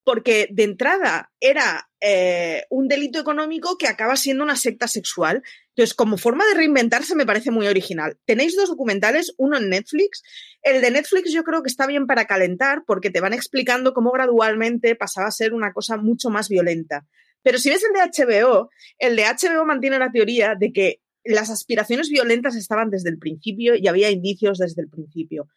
porque 0.08 0.48
de 0.50 0.62
entrada 0.62 1.30
era 1.38 1.90
eh, 2.00 2.64
un 2.70 2.88
delito 2.88 3.20
económico 3.20 3.76
que 3.76 3.88
acaba 3.88 4.16
siendo 4.16 4.42
una 4.42 4.56
secta 4.56 4.88
sexual. 4.88 5.42
Entonces, 5.76 5.94
como 5.94 6.16
forma 6.16 6.46
de 6.46 6.54
reinventarse 6.54 7.14
me 7.14 7.26
parece 7.26 7.50
muy 7.50 7.66
original. 7.66 8.16
Tenéis 8.24 8.56
dos 8.56 8.70
documentales, 8.70 9.34
uno 9.36 9.58
en 9.58 9.68
Netflix. 9.68 10.22
El 10.62 10.80
de 10.80 10.92
Netflix 10.92 11.30
yo 11.30 11.44
creo 11.44 11.62
que 11.62 11.68
está 11.68 11.86
bien 11.86 12.06
para 12.06 12.24
calentar 12.24 12.84
porque 12.86 13.10
te 13.10 13.20
van 13.20 13.34
explicando 13.34 13.92
cómo 13.92 14.10
gradualmente 14.10 14.96
pasaba 14.96 15.26
a 15.26 15.30
ser 15.30 15.52
una 15.52 15.74
cosa 15.74 15.98
mucho 15.98 16.30
más 16.30 16.48
violenta. 16.48 17.06
Pero 17.42 17.58
si 17.58 17.68
ves 17.68 17.84
el 17.84 17.92
de 17.92 18.00
HBO, 18.00 18.70
el 18.96 19.14
de 19.14 19.24
HBO 19.24 19.66
mantiene 19.66 19.98
la 19.98 20.10
teoría 20.10 20.54
de 20.58 20.72
que 20.72 21.02
las 21.22 21.50
aspiraciones 21.50 22.08
violentas 22.08 22.56
estaban 22.56 22.88
desde 22.88 23.10
el 23.10 23.18
principio 23.18 23.74
y 23.74 23.88
había 23.88 24.08
indicios 24.08 24.56
desde 24.56 24.80
el 24.80 24.88
principio 24.88 25.50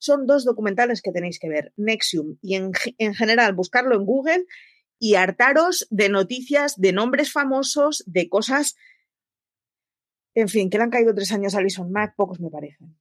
son 0.00 0.26
dos 0.26 0.44
documentales 0.44 1.02
que 1.02 1.12
tenéis 1.12 1.38
que 1.38 1.48
ver, 1.48 1.72
Nexium, 1.76 2.38
y 2.42 2.56
en, 2.56 2.72
en 2.98 3.14
general 3.14 3.54
buscarlo 3.54 3.94
en 3.94 4.04
Google 4.04 4.44
y 4.98 5.14
hartaros 5.14 5.86
de 5.90 6.08
noticias, 6.08 6.78
de 6.80 6.92
nombres 6.92 7.32
famosos, 7.32 8.02
de 8.06 8.28
cosas, 8.28 8.76
en 10.34 10.48
fin, 10.48 10.70
que 10.70 10.78
le 10.78 10.84
han 10.84 10.90
caído 10.90 11.14
tres 11.14 11.32
años 11.32 11.54
a 11.54 11.58
Alison 11.58 11.92
Mack, 11.92 12.14
pocos 12.16 12.40
me 12.40 12.50
parecen. 12.50 12.98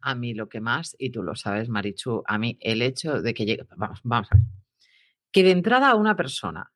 A 0.00 0.14
mí 0.14 0.34
lo 0.34 0.48
que 0.48 0.60
más, 0.60 0.94
y 0.98 1.10
tú 1.10 1.22
lo 1.22 1.34
sabes, 1.34 1.68
Marichu, 1.68 2.22
a 2.26 2.38
mí 2.38 2.56
el 2.60 2.82
hecho 2.82 3.20
de 3.20 3.34
que 3.34 3.44
llegue, 3.44 3.66
vamos, 3.76 4.00
vamos 4.04 4.28
a 4.30 4.36
ver, 4.36 4.44
que 5.32 5.42
de 5.42 5.50
entrada 5.50 5.90
a 5.90 5.96
una 5.96 6.16
persona, 6.16 6.72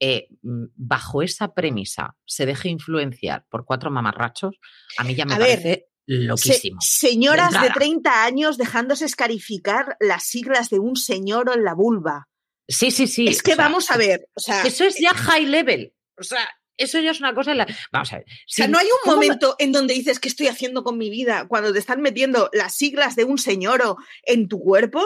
eh, 0.00 0.28
mm, 0.42 0.66
bajo 0.76 1.22
esa 1.22 1.52
premisa, 1.52 2.16
se 2.24 2.46
deje 2.46 2.68
influenciar 2.68 3.44
por 3.50 3.64
cuatro 3.64 3.90
mamarrachos, 3.90 4.58
a 4.98 5.04
mí 5.04 5.14
ya 5.14 5.24
me 5.24 5.34
A 5.34 5.38
ver, 5.38 5.86
Se- 6.08 6.14
loquísimo. 6.24 6.78
señoras 6.80 7.50
De 7.52 7.58
de, 7.60 7.66
entrada. 7.66 7.74
30 7.74 8.24
años 8.24 8.56
dejándose 8.58 9.04
escarificar 9.04 9.96
las 10.00 10.24
siglas 10.24 10.70
de 10.70 10.78
un 10.78 10.96
señor 10.96 11.50
en 11.54 11.62
la 11.64 11.74
vulva. 11.74 12.28
Sí, 12.66 12.90
sí, 12.90 13.06
sí. 13.06 13.28
es 13.28 13.42
que 13.42 13.54
sea, 13.54 13.64
vamos 13.64 13.90
a 13.90 13.96
ver, 13.96 14.28
o 14.34 14.40
sea, 14.40 14.62
Eso 14.62 14.84
es 14.84 14.98
ya 14.98 15.10
high 15.14 15.46
level. 15.46 15.92
O 16.18 16.22
sea, 16.22 16.46
eso 16.76 16.98
ya 17.00 17.10
es 17.12 17.20
una 17.20 17.34
cosa. 17.34 17.52
en 17.52 17.58
la- 17.58 17.66
Vamos 17.92 18.12
a 18.12 18.16
ver. 18.18 18.26
O 18.28 18.32
sea, 18.46 18.68
no 18.68 18.78
hay 18.78 18.86
un 18.86 18.92
¿cómo 19.04 19.16
me- 19.20 19.26
momento 19.26 19.56
en 19.58 19.72
donde 19.72 19.94
dices, 19.94 20.18
¿qué 20.20 20.28
estoy 20.28 20.48
haciendo 20.48 20.82
con 20.84 20.96
mi 20.98 21.10
vida? 21.10 21.46
Cuando 21.48 21.72
te 21.72 21.78
están 21.78 22.00
metiendo 22.02 22.50
las 22.52 22.74
siglas 22.76 23.14
de 23.16 23.24
un 23.24 23.38
señoro 23.38 23.96
en 24.22 24.48
tu 24.48 24.60
cuerpo. 24.60 25.00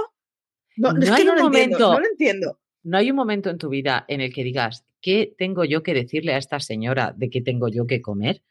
No, 0.76 0.92
No 0.92 1.02
es 1.02 1.10
hay 1.10 1.18
que 1.18 1.24
no 1.24 1.32
un 1.32 1.38
lo 1.38 1.46
entiendo, 1.46 1.78
momento. 1.78 1.92
no 1.94 2.00
lo 2.00 2.06
entiendo. 2.06 2.60
No 2.84 2.98
hay 2.98 3.10
un 3.10 3.16
momento 3.16 3.50
en 3.50 3.58
tu 3.58 3.68
vida 3.68 4.04
en 4.08 4.20
el 4.20 4.32
que 4.34 4.42
digas, 4.42 4.84
¿qué 5.00 5.34
tengo 5.38 5.64
yo 5.64 5.82
que 5.82 5.94
decirle 5.94 6.34
a 6.34 6.38
esta 6.38 6.58
señora 6.60 7.12
de 7.16 7.30
qué 7.30 7.40
tengo 7.42 7.68
yo 7.68 7.86
que 7.86 8.00
comer? 8.02 8.42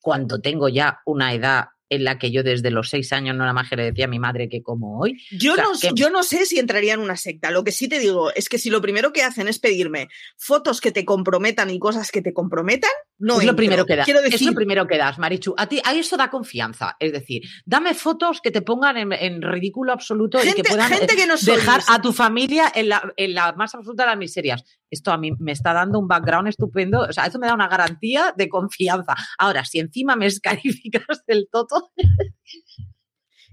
Cuando 0.00 0.40
tengo 0.40 0.68
ya 0.68 1.00
una 1.06 1.34
edad 1.34 1.68
en 1.90 2.04
la 2.04 2.18
que 2.18 2.30
yo 2.30 2.42
desde 2.42 2.70
los 2.70 2.88
seis 2.88 3.12
años 3.12 3.34
no 3.36 3.40
nada 3.42 3.52
más 3.52 3.68
que 3.68 3.76
le 3.76 3.82
decía 3.84 4.06
a 4.06 4.08
mi 4.08 4.18
madre 4.18 4.48
que 4.48 4.62
como 4.62 4.98
hoy. 5.00 5.20
Yo, 5.32 5.52
O 5.52 5.56
sea, 5.56 5.64
no, 5.64 5.72
que- 5.80 5.90
yo 6.00 6.08
no 6.08 6.22
sé 6.22 6.46
si 6.46 6.58
entraría 6.58 6.94
en 6.94 7.00
una 7.00 7.16
secta. 7.16 7.50
Lo 7.50 7.64
que 7.64 7.72
sí 7.72 7.88
te 7.88 7.98
digo 7.98 8.32
es 8.34 8.48
que 8.48 8.58
si 8.58 8.70
lo 8.70 8.80
primero 8.80 9.12
que 9.12 9.22
hacen 9.22 9.48
es 9.48 9.58
pedirme 9.58 10.08
fotos 10.38 10.80
que 10.80 10.92
te 10.92 11.04
comprometan 11.04 11.68
y 11.68 11.78
cosas 11.78 12.10
que 12.12 12.22
te 12.22 12.32
comprometan, 12.32 12.90
no 13.20 13.38
es 13.38 13.46
lo 13.46 13.54
primero 13.54 13.86
que 13.86 13.96
das. 13.96 14.04
Quiero 14.04 14.20
Es 14.20 14.32
decir, 14.32 14.48
lo 14.48 14.54
primero 14.54 14.86
que 14.86 14.98
das, 14.98 15.18
Marichu. 15.18 15.54
A 15.56 15.66
ti 15.66 15.80
a 15.84 15.94
eso 15.94 16.16
da 16.16 16.30
confianza. 16.30 16.96
Es 16.98 17.12
decir, 17.12 17.42
dame 17.64 17.94
fotos 17.94 18.40
que 18.40 18.50
te 18.50 18.62
pongan 18.62 18.96
en, 18.96 19.12
en 19.12 19.42
ridículo 19.42 19.92
absoluto 19.92 20.38
y 20.38 20.46
gente, 20.46 20.62
que 20.62 20.68
puedan 20.70 20.90
gente 20.90 21.14
eh, 21.14 21.16
que 21.16 21.26
no 21.26 21.36
sois. 21.36 21.58
dejar 21.58 21.82
a 21.86 22.00
tu 22.00 22.12
familia 22.12 22.72
en 22.74 22.88
la, 22.88 23.12
en 23.16 23.34
la 23.34 23.52
más 23.52 23.74
absoluta 23.74 24.04
de 24.04 24.08
las 24.08 24.18
miserias. 24.18 24.64
Esto 24.90 25.12
a 25.12 25.18
mí 25.18 25.32
me 25.38 25.52
está 25.52 25.72
dando 25.72 25.98
un 25.98 26.08
background 26.08 26.48
estupendo. 26.48 27.02
O 27.02 27.12
sea, 27.12 27.26
eso 27.26 27.38
me 27.38 27.46
da 27.46 27.54
una 27.54 27.68
garantía 27.68 28.34
de 28.36 28.48
confianza. 28.48 29.14
Ahora, 29.38 29.64
si 29.64 29.78
encima 29.78 30.16
me 30.16 30.26
escarificas 30.26 31.22
del 31.26 31.48
toto, 31.52 31.92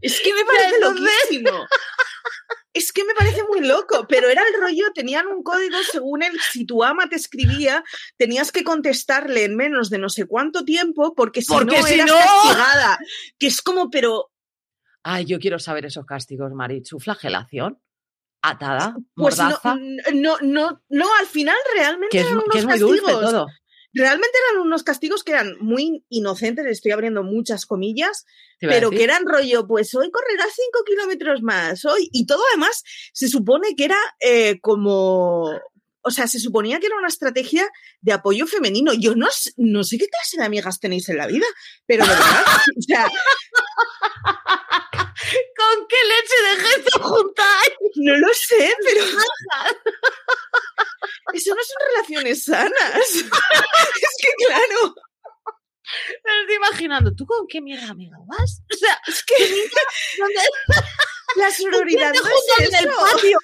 Es 0.02 0.22
que 0.22 0.34
me 0.34 0.42
parece 0.46 0.80
loquísimo. 0.80 1.66
Es 2.78 2.92
que 2.94 3.04
me 3.04 3.14
parece 3.14 3.44
muy 3.44 3.62
loco, 3.62 4.06
pero 4.08 4.28
era 4.30 4.42
el 4.42 4.62
rollo, 4.62 4.86
tenían 4.94 5.28
un 5.28 5.42
código 5.44 5.78
según 5.92 6.22
el, 6.24 6.40
si 6.52 6.66
tu 6.66 6.84
ama 6.84 7.10
te 7.10 7.16
escribía, 7.16 7.84
tenías 8.18 8.52
que 8.52 8.64
contestarle 8.64 9.46
en 9.46 9.56
menos 9.56 9.90
de 9.90 9.98
no 9.98 10.10
sé 10.10 10.26
cuánto 10.26 10.64
tiempo, 10.64 11.14
porque 11.16 11.42
si 11.42 11.48
Porque 11.52 11.78
no 11.80 11.84
si 11.88 11.94
eras 11.96 12.08
no- 12.08 12.16
castigada. 12.16 13.00
Que 13.40 13.48
es 13.48 13.62
como, 13.62 13.90
pero 13.90 14.32
Ay, 15.04 15.26
yo 15.26 15.40
quiero 15.40 15.58
saber 15.58 15.86
esos 15.86 16.06
castigos, 16.06 16.52
Marichu. 16.54 17.00
Flagelación, 17.00 17.82
atada, 18.42 18.96
pues 19.16 19.38
no, 19.38 19.58
no, 20.14 20.38
no, 20.42 20.82
no, 20.90 21.16
al 21.20 21.26
final 21.28 21.56
realmente 21.76 22.10
que 22.12 22.20
es, 22.20 22.26
eran 22.26 22.38
unos 22.40 22.50
que 22.52 22.60
es 22.60 22.66
muy 22.66 22.74
castigos. 22.74 23.02
dulce 23.02 23.12
todo. 23.32 23.48
Realmente 23.94 24.38
eran 24.50 24.66
unos 24.66 24.84
castigos 24.84 25.24
que 25.24 25.32
eran 25.32 25.56
muy 25.60 26.04
inocentes, 26.10 26.66
estoy 26.66 26.92
abriendo 26.92 27.24
muchas 27.24 27.66
comillas, 27.66 28.26
pero 28.60 28.92
que 28.92 29.04
eran 29.04 29.26
rollo, 29.26 29.66
pues 29.68 29.94
hoy 29.96 30.12
correrás 30.12 30.54
cinco 30.54 30.84
kilómetros 30.86 31.42
más, 31.42 31.86
hoy, 31.86 32.10
y 32.12 32.26
todo 32.26 32.42
además 32.52 32.84
se 33.14 33.28
supone 33.28 33.76
que 33.76 33.86
era 33.86 33.98
eh, 34.20 34.60
como, 34.62 35.50
o 36.08 36.12
sea, 36.12 36.28
se 36.28 36.40
suponía 36.40 36.80
que 36.80 36.88
era 36.88 36.98
una 36.98 37.10
estrategia 37.10 37.68
de 38.02 38.14
apoyo 38.14 38.48
femenino. 38.48 38.94
Yo 38.94 39.16
no, 39.16 39.28
no 39.58 39.84
sé 39.84 39.98
qué 39.98 40.08
clase 40.08 40.38
de 40.38 40.46
amigas 40.46 40.80
tenéis 40.80 41.10
en 41.10 41.18
la 41.18 41.28
vida, 41.28 41.46
pero 41.86 42.06
de 42.06 42.12
verdad, 42.12 42.44
o 42.78 42.82
sea, 42.82 43.08
¿Con 45.58 45.88
qué 45.88 45.96
leche 46.08 46.38
de 46.44 46.56
gesto 46.68 47.00
juntáis? 47.02 47.74
no 47.96 48.16
lo 48.18 48.34
sé, 48.34 48.74
pero 48.86 49.04
eso 51.34 51.56
no 51.56 51.62
son 51.64 51.78
relaciones 51.96 52.44
sanas. 52.44 52.76
es 53.12 53.24
que 53.24 54.46
claro, 54.46 54.96
Me 56.24 56.42
estoy 56.42 56.56
imaginando, 56.56 57.14
¿tú 57.16 57.26
con 57.26 57.48
qué 57.48 57.62
mierda 57.62 57.90
amiga 57.90 58.18
vas? 58.28 58.62
O 58.74 58.78
sea, 58.78 59.00
es 59.08 59.24
que 59.24 59.36
la 61.36 61.52
sororidad 61.52 62.14
no 62.14 62.28
es 62.28 62.70
en 62.70 62.76
el 62.76 62.86
eso. 62.90 63.00
patio. 63.00 63.40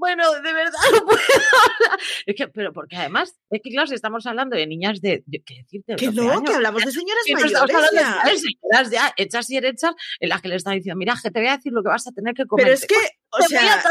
Bueno, 0.00 0.32
de 0.32 0.52
verdad 0.52 0.80
no 0.92 1.04
puedo 1.04 1.20
hablar. 1.20 2.00
Es 2.24 2.34
que, 2.34 2.48
pero 2.48 2.72
porque 2.72 2.96
además, 2.96 3.36
es 3.50 3.60
que 3.62 3.70
claro, 3.70 3.86
si 3.86 3.94
estamos 3.94 4.24
hablando 4.26 4.56
de 4.56 4.66
niñas 4.66 5.02
de, 5.02 5.22
¿qué 5.44 5.56
decirte? 5.56 5.96
Que 5.96 6.10
no, 6.10 6.42
que 6.42 6.54
hablamos 6.54 6.82
de 6.82 6.90
señoras 6.90 7.22
que 7.26 7.34
mayores. 7.34 7.52
estamos 7.52 7.74
hablando 7.74 8.00
ya. 8.00 8.30
de 8.30 8.38
señoras 8.38 8.90
ya 8.90 9.12
hechas 9.18 9.50
y 9.50 9.54
derechas 9.56 9.94
en 10.18 10.30
las 10.30 10.40
que 10.40 10.48
le 10.48 10.56
están 10.56 10.74
diciendo, 10.74 10.96
mira, 10.98 11.14
que 11.22 11.30
te 11.30 11.40
voy 11.40 11.48
a 11.50 11.56
decir 11.58 11.70
lo 11.72 11.82
que 11.82 11.90
vas 11.90 12.06
a 12.06 12.12
tener 12.12 12.34
que 12.34 12.46
comer. 12.46 12.64
Pero 12.64 12.74
es 12.74 12.86
que, 12.86 12.94
o 12.94 13.38
voy 13.38 13.44
a 13.44 13.48
sea, 13.48 13.82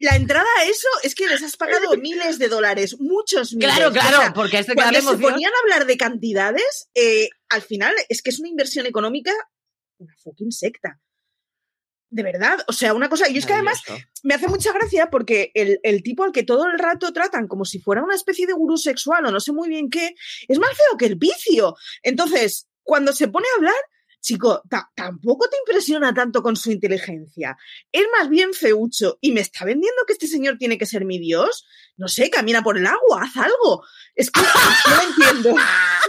la 0.00 0.16
entrada 0.16 0.46
a 0.58 0.64
eso 0.64 0.88
es 1.02 1.14
que 1.14 1.26
les 1.26 1.42
has 1.42 1.56
pagado 1.56 1.96
miles 1.96 2.38
de 2.38 2.48
dólares, 2.48 3.00
muchos 3.00 3.54
miles. 3.54 3.74
Claro, 3.74 3.88
O 3.88 3.92
claro, 3.92 4.18
sea, 4.18 4.34
porque 4.34 4.62
queda 4.62 4.74
cuando 4.74 5.00
se 5.00 5.16
ponían 5.16 5.50
a 5.50 5.60
hablar 5.62 5.86
de 5.86 5.96
cantidades, 5.96 6.90
eh, 6.94 7.30
al 7.48 7.62
final 7.62 7.94
es 8.10 8.20
que 8.20 8.28
es 8.28 8.38
una 8.38 8.50
inversión 8.50 8.84
económica, 8.84 9.32
una 9.96 10.14
fucking 10.22 10.52
secta. 10.52 11.00
De 12.14 12.22
verdad, 12.22 12.58
o 12.68 12.74
sea, 12.74 12.92
una 12.92 13.08
cosa, 13.08 13.26
y 13.30 13.38
es 13.38 13.46
que 13.46 13.54
además 13.54 13.80
me 14.22 14.34
hace 14.34 14.46
mucha 14.46 14.70
gracia 14.72 15.08
porque 15.08 15.50
el, 15.54 15.80
el 15.82 16.02
tipo 16.02 16.24
al 16.24 16.32
que 16.32 16.42
todo 16.42 16.66
el 16.66 16.78
rato 16.78 17.10
tratan 17.10 17.48
como 17.48 17.64
si 17.64 17.78
fuera 17.78 18.02
una 18.02 18.14
especie 18.14 18.46
de 18.46 18.52
gurú 18.52 18.76
sexual 18.76 19.24
o 19.24 19.30
no 19.30 19.40
sé 19.40 19.50
muy 19.52 19.70
bien 19.70 19.88
qué, 19.88 20.14
es 20.46 20.58
más 20.58 20.68
feo 20.76 20.98
que 20.98 21.06
el 21.06 21.16
vicio. 21.16 21.74
Entonces, 22.02 22.68
cuando 22.82 23.14
se 23.14 23.28
pone 23.28 23.46
a 23.50 23.56
hablar, 23.56 23.74
chico, 24.20 24.62
ta- 24.68 24.90
tampoco 24.94 25.48
te 25.48 25.56
impresiona 25.66 26.12
tanto 26.12 26.42
con 26.42 26.54
su 26.54 26.70
inteligencia. 26.70 27.56
Es 27.90 28.04
más 28.16 28.28
bien 28.28 28.52
feucho 28.52 29.16
y 29.22 29.32
me 29.32 29.40
está 29.40 29.64
vendiendo 29.64 30.02
que 30.06 30.12
este 30.12 30.26
señor 30.28 30.58
tiene 30.58 30.76
que 30.76 30.84
ser 30.86 31.06
mi 31.06 31.18
dios. 31.18 31.64
No 31.96 32.08
sé, 32.08 32.28
camina 32.28 32.62
por 32.62 32.76
el 32.76 32.86
agua, 32.86 33.22
haz 33.22 33.36
algo. 33.38 33.84
Es 34.14 34.30
que 34.30 34.40
no 34.42 34.96
lo 34.96 35.02
entiendo. 35.32 35.54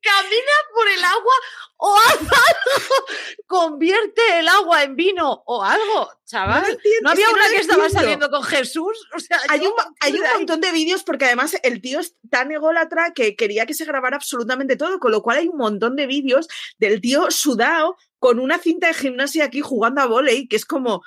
Camina 0.00 0.56
por 0.74 0.88
el 0.88 1.04
agua 1.04 1.34
o 1.76 1.98
haz 1.98 2.20
algo. 2.20 3.06
Convierte 3.46 4.38
el 4.38 4.48
agua 4.48 4.82
en 4.82 4.96
vino 4.96 5.42
o 5.46 5.62
algo, 5.62 6.10
chaval. 6.24 6.62
No 6.62 6.68
lo 6.68 6.74
entiendo, 6.74 7.00
¿No 7.02 7.08
es 7.08 7.12
había 7.12 7.30
una 7.30 7.48
que 7.48 7.60
estaba 7.60 7.88
saliendo 7.90 8.30
con 8.30 8.42
Jesús? 8.42 9.08
O 9.14 9.20
sea, 9.20 9.38
Hay 9.48 9.60
yo 9.60 9.74
un, 9.74 9.94
hay 10.00 10.14
un 10.14 10.26
montón 10.34 10.60
de 10.60 10.72
vídeos 10.72 11.02
porque 11.02 11.26
además 11.26 11.56
el 11.62 11.80
tío 11.80 12.00
es 12.00 12.14
tan 12.30 12.52
ególatra 12.52 13.12
que 13.14 13.36
quería 13.36 13.66
que 13.66 13.74
se 13.74 13.84
grabara 13.84 14.16
absolutamente 14.16 14.76
todo, 14.76 14.98
con 14.98 15.12
lo 15.12 15.22
cual 15.22 15.38
hay 15.38 15.48
un 15.48 15.58
montón 15.58 15.96
de 15.96 16.06
vídeos 16.06 16.48
del 16.78 17.00
tío 17.00 17.30
sudado 17.30 17.96
con 18.18 18.38
una 18.38 18.58
cinta 18.58 18.86
de 18.86 18.94
gimnasia 18.94 19.44
aquí 19.44 19.60
jugando 19.60 20.00
a 20.00 20.06
volei, 20.06 20.48
que 20.48 20.56
es 20.56 20.64
como, 20.64 21.02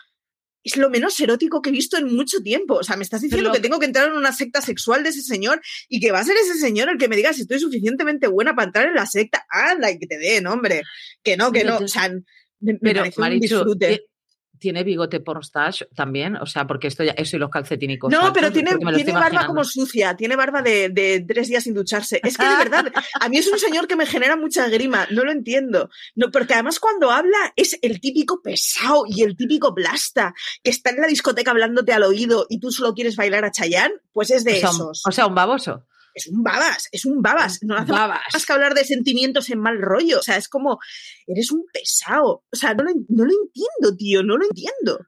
es 0.67 0.77
lo 0.77 0.89
menos 0.89 1.19
erótico 1.19 1.62
que 1.62 1.69
he 1.69 1.71
visto 1.71 1.97
en 1.97 2.13
mucho 2.13 2.41
tiempo. 2.41 2.75
O 2.75 2.84
sea, 2.84 2.97
me 2.97 3.03
estás 3.03 3.21
diciendo 3.21 3.51
que 3.51 3.60
tengo 3.60 3.80
que 3.80 3.86
entrar 3.86 4.10
en 4.10 4.15
una 4.15 4.34
secta 4.34 4.62
sexual 4.62 5.03
de 5.03 5.10
ese 5.10 5.21
señor 5.21 5.62
y 5.88 5.99
que 5.99 6.12
va 6.12 6.19
a 6.19 6.23
ser 6.23 6.36
ese 6.36 6.60
señor 6.60 6.89
el 6.89 6.97
que 6.97 7.08
me 7.08 7.15
diga 7.15 7.34
si 7.34 7.41
estoy 7.41 7.60
suficientemente 7.60 8.27
buena 8.27 8.56
para 8.56 8.67
entrar 8.67 8.88
en 8.88 8.95
la 8.95 9.06
secta. 9.06 9.45
Anda, 9.49 9.89
y 9.91 9.97
que 9.97 10.08
te 10.08 10.17
den, 10.17 10.45
hombre. 10.47 10.84
Que 11.23 11.38
no, 11.38 11.51
que 11.51 11.63
no. 11.63 11.77
O 11.77 11.88
sea, 11.88 12.12
me, 12.60 12.75
parece 12.75 13.13
un 13.17 13.21
Marichu, 13.21 13.41
disfrute. 13.41 14.06
¿Tie- 14.58 14.67
¿tiene 14.67 14.84
bigote 14.84 15.20
pornstache 15.20 15.86
también? 15.96 16.36
O 16.38 16.46
sea, 16.46 16.67
porque 16.67 16.88
esto 16.88 17.04
ya, 17.04 17.12
eso 17.13 17.36
y 17.36 17.39
los 17.39 17.50
calcetínicos. 17.50 18.12
No, 18.12 18.34
pero 18.34 18.52
tiene, 18.52 18.76
barba 19.13 19.46
como 19.46 19.63
sucia, 19.63 20.15
tiene 20.15 20.36
barba 20.36 20.62
de, 20.62 20.89
de 20.89 21.24
tres 21.28 21.48
días 21.48 21.63
sin 21.63 21.74
ducharse. 21.74 22.20
Es 22.24 22.38
que 22.38 22.46
de 22.48 22.56
verdad, 22.58 22.91
a 23.20 23.30
mí 23.30 23.38
es 23.38 23.48
un 23.52 23.58
señor 23.60 23.88
que 23.88 23.96
me 23.96 24.06
genera 24.06 24.36
mucha 24.36 24.67
grima, 24.70 25.08
no 25.12 25.24
lo 25.24 25.32
entiendo. 25.32 25.89
No, 26.15 26.30
porque 26.32 26.54
además 26.54 26.80
cuando 26.80 27.12
habla 27.12 27.38
es 27.56 27.78
el 27.82 28.00
típico 28.02 28.41
pesado 28.41 29.04
y 29.08 29.24
el 29.24 29.36
típico 29.36 29.74
blasta 29.74 30.34
que 30.63 30.70
está 30.70 30.89
en 30.89 30.98
la 31.02 31.08
discoteca 31.08 31.52
hablándote 31.52 31.93
al 31.93 32.04
oído 32.04 32.46
y 32.50 32.60
tú 32.60 32.72
solo 32.72 32.93
quieres 32.93 33.15
bailar 33.15 33.46
a 33.46 33.52
Chayanne, 33.52 33.96
pues 34.13 34.32
es 34.32 34.43
de 34.43 34.54
o 34.54 34.56
sea, 34.58 34.70
un, 34.70 34.76
esos. 34.76 35.04
o 35.08 35.12
sea, 35.12 35.28
un 35.28 35.36
baboso. 35.36 35.86
Es 36.17 36.27
un 36.27 36.43
babas, 36.43 36.89
es 36.91 37.06
un 37.06 37.21
babas. 37.21 37.60
No 37.62 37.75
hace 37.77 37.91
Babas. 37.91 38.21
más 38.34 38.45
que 38.45 38.53
hablar 38.53 38.73
de 38.73 38.84
sentimientos 38.84 39.49
en 39.49 39.60
mal 39.60 39.80
rollo. 39.82 40.19
O 40.19 40.23
sea, 40.23 40.36
es 40.38 40.49
como, 40.49 40.80
eres 41.27 41.51
un 41.51 41.63
pesado. 41.71 42.43
O 42.51 42.56
sea, 42.56 42.73
no 42.73 42.84
lo, 42.84 42.91
no 43.10 43.23
lo 43.25 43.32
entiendo, 43.32 43.95
tío, 43.97 44.23
no 44.23 44.38
lo 44.38 44.45
entiendo. 44.45 45.06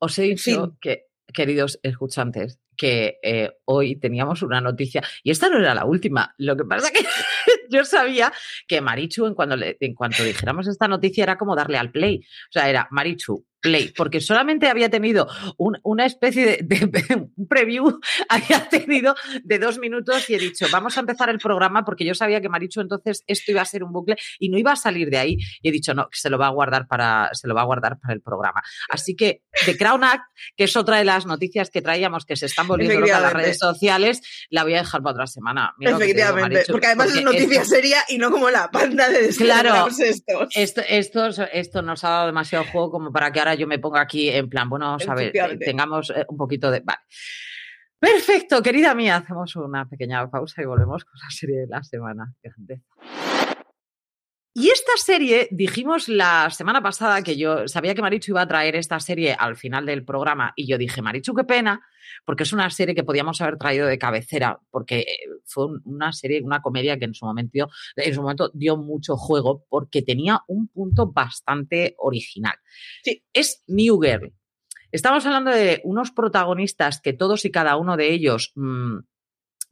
Os 0.00 0.18
he 0.18 0.22
dicho 0.22 0.42
fin. 0.66 0.78
que, 0.80 1.04
queridos 1.32 1.78
escuchantes, 1.82 2.58
que 2.76 3.18
eh, 3.24 3.50
hoy 3.64 3.96
teníamos 3.98 4.42
una 4.42 4.60
noticia, 4.60 5.02
y 5.24 5.30
esta 5.32 5.48
no 5.48 5.58
era 5.58 5.74
la 5.74 5.84
última, 5.84 6.32
lo 6.38 6.56
que 6.56 6.64
pasa 6.64 6.92
que 6.92 7.04
yo 7.70 7.84
sabía 7.84 8.32
que 8.68 8.80
Marichu, 8.80 9.26
en, 9.26 9.34
cuando 9.34 9.56
le- 9.56 9.76
en 9.80 9.94
cuanto 9.94 10.22
dijéramos 10.22 10.68
esta 10.68 10.86
noticia, 10.86 11.24
era 11.24 11.36
como 11.36 11.56
darle 11.56 11.76
al 11.78 11.90
play. 11.90 12.18
O 12.18 12.52
sea, 12.52 12.68
era 12.70 12.86
Marichu, 12.92 13.44
play, 13.60 13.92
porque 13.96 14.20
solamente 14.20 14.68
había 14.68 14.88
tenido 14.88 15.26
un- 15.56 15.78
una 15.82 16.06
especie 16.06 16.44
de, 16.62 16.76
de- 16.86 17.28
un 17.36 17.48
preview, 17.48 17.98
había 18.28 18.68
tenido 18.68 19.14
de 19.42 19.58
dos 19.58 19.78
minutos 19.78 20.28
y 20.30 20.34
he 20.34 20.38
dicho, 20.38 20.66
vamos 20.70 20.96
a 20.96 21.00
empezar 21.00 21.28
el 21.30 21.38
programa 21.38 21.84
porque 21.84 22.04
yo 22.04 22.14
sabía 22.14 22.40
que 22.40 22.48
Marichu 22.48 22.80
entonces 22.80 23.24
esto 23.26 23.50
iba 23.52 23.62
a 23.62 23.64
ser 23.64 23.82
un 23.84 23.92
bucle 23.92 24.16
y 24.38 24.48
no 24.48 24.58
iba 24.58 24.72
a 24.72 24.76
salir 24.76 25.10
de 25.10 25.18
ahí. 25.18 25.36
Y 25.62 25.68
he 25.68 25.72
dicho, 25.72 25.94
no, 25.94 26.08
se 26.12 26.30
lo 26.30 26.38
va 26.38 26.46
a 26.46 26.50
guardar 26.50 26.86
para, 26.86 27.30
se 27.32 27.48
lo 27.48 27.54
va 27.54 27.62
a 27.62 27.64
guardar 27.64 27.98
para 27.98 28.14
el 28.14 28.20
programa. 28.22 28.62
Así 28.90 29.16
que 29.16 29.42
The 29.66 29.76
Crown 29.76 30.04
Act, 30.04 30.24
que 30.56 30.64
es 30.64 30.76
otra 30.76 30.98
de 30.98 31.04
las 31.04 31.26
noticias 31.26 31.70
que 31.70 31.82
traíamos 31.82 32.24
que 32.24 32.36
se 32.36 32.46
están 32.46 32.68
volviendo 32.68 33.00
locas 33.00 33.22
las 33.22 33.32
redes 33.32 33.58
sociales, 33.58 34.20
la 34.50 34.62
voy 34.64 34.74
a 34.74 34.78
dejar 34.78 35.02
para 35.02 35.12
otra 35.14 35.26
semana. 35.26 35.74
Mira 35.78 35.92
digo, 35.92 36.02
Efectivamente, 36.02 36.54
Marichu, 36.54 36.72
porque 36.72 36.86
además 36.86 37.14
es 37.14 37.22
noticia 37.24 37.62
esto- 37.62 37.74
seria 37.74 37.98
y 38.08 38.18
no 38.18 38.30
como 38.30 38.50
la 38.50 38.70
panda 38.70 39.08
de 39.08 39.28
Claro. 39.36 39.88
estos. 39.88 40.48
esto, 40.54 40.80
esto, 40.88 41.26
esto 41.52 41.82
nos 41.82 42.04
ha 42.04 42.10
dado 42.10 42.26
demasiado 42.26 42.64
juego 42.66 42.90
como 42.90 43.12
para 43.12 43.32
que 43.32 43.38
ahora 43.40 43.47
yo 43.54 43.66
me 43.66 43.78
ponga 43.78 44.00
aquí 44.00 44.28
en 44.28 44.48
plan, 44.48 44.68
bueno, 44.68 44.86
vamos 44.86 45.08
a 45.08 45.14
ver, 45.14 45.32
tengamos 45.58 46.10
eh, 46.10 46.24
un 46.28 46.36
poquito 46.36 46.70
de... 46.70 46.80
Vale. 46.80 47.00
Perfecto, 47.98 48.62
querida 48.62 48.94
mía, 48.94 49.16
hacemos 49.16 49.56
una 49.56 49.88
pequeña 49.88 50.30
pausa 50.30 50.62
y 50.62 50.66
volvemos 50.66 51.04
con 51.04 51.18
la 51.20 51.30
serie 51.30 51.60
de 51.60 51.66
la 51.66 51.82
semana. 51.82 52.32
Grandeza. 52.40 52.84
Y 54.54 54.70
esta 54.70 54.92
serie, 54.96 55.46
dijimos 55.52 56.08
la 56.08 56.50
semana 56.50 56.82
pasada 56.82 57.22
que 57.22 57.36
yo 57.36 57.68
sabía 57.68 57.94
que 57.94 58.02
Marichu 58.02 58.32
iba 58.32 58.40
a 58.42 58.48
traer 58.48 58.74
esta 58.74 58.98
serie 58.98 59.32
al 59.38 59.56
final 59.56 59.86
del 59.86 60.04
programa 60.04 60.52
y 60.56 60.66
yo 60.66 60.78
dije, 60.78 61.00
Marichu, 61.00 61.32
qué 61.34 61.44
pena, 61.44 61.80
porque 62.24 62.42
es 62.42 62.52
una 62.52 62.68
serie 62.70 62.94
que 62.94 63.04
podíamos 63.04 63.40
haber 63.40 63.56
traído 63.56 63.86
de 63.86 63.98
cabecera, 63.98 64.58
porque 64.70 65.00
eh, 65.00 65.06
fue 65.44 65.66
un- 65.66 65.82
una 65.84 66.12
serie, 66.12 66.40
una 66.42 66.60
comedia 66.60 66.98
que 66.98 67.04
en 67.04 67.14
su 67.14 67.24
momento 67.24 67.50
dio, 67.52 67.68
en 67.96 68.14
su 68.14 68.20
momento 68.22 68.50
dio 68.52 68.76
mucho 68.76 69.16
juego 69.16 69.64
porque 69.68 70.02
tenía 70.02 70.40
un 70.48 70.66
punto 70.68 71.06
bastante 71.12 71.94
original. 71.98 72.54
Sí. 73.04 73.22
Es 73.32 73.62
New 73.68 74.00
Girl. 74.00 74.32
Estamos 74.90 75.24
hablando 75.26 75.50
de 75.50 75.82
unos 75.84 76.10
protagonistas 76.10 77.00
que 77.02 77.12
todos 77.12 77.44
y 77.44 77.50
cada 77.50 77.76
uno 77.76 77.96
de 77.98 78.10
ellos 78.12 78.52
mm, 78.56 79.00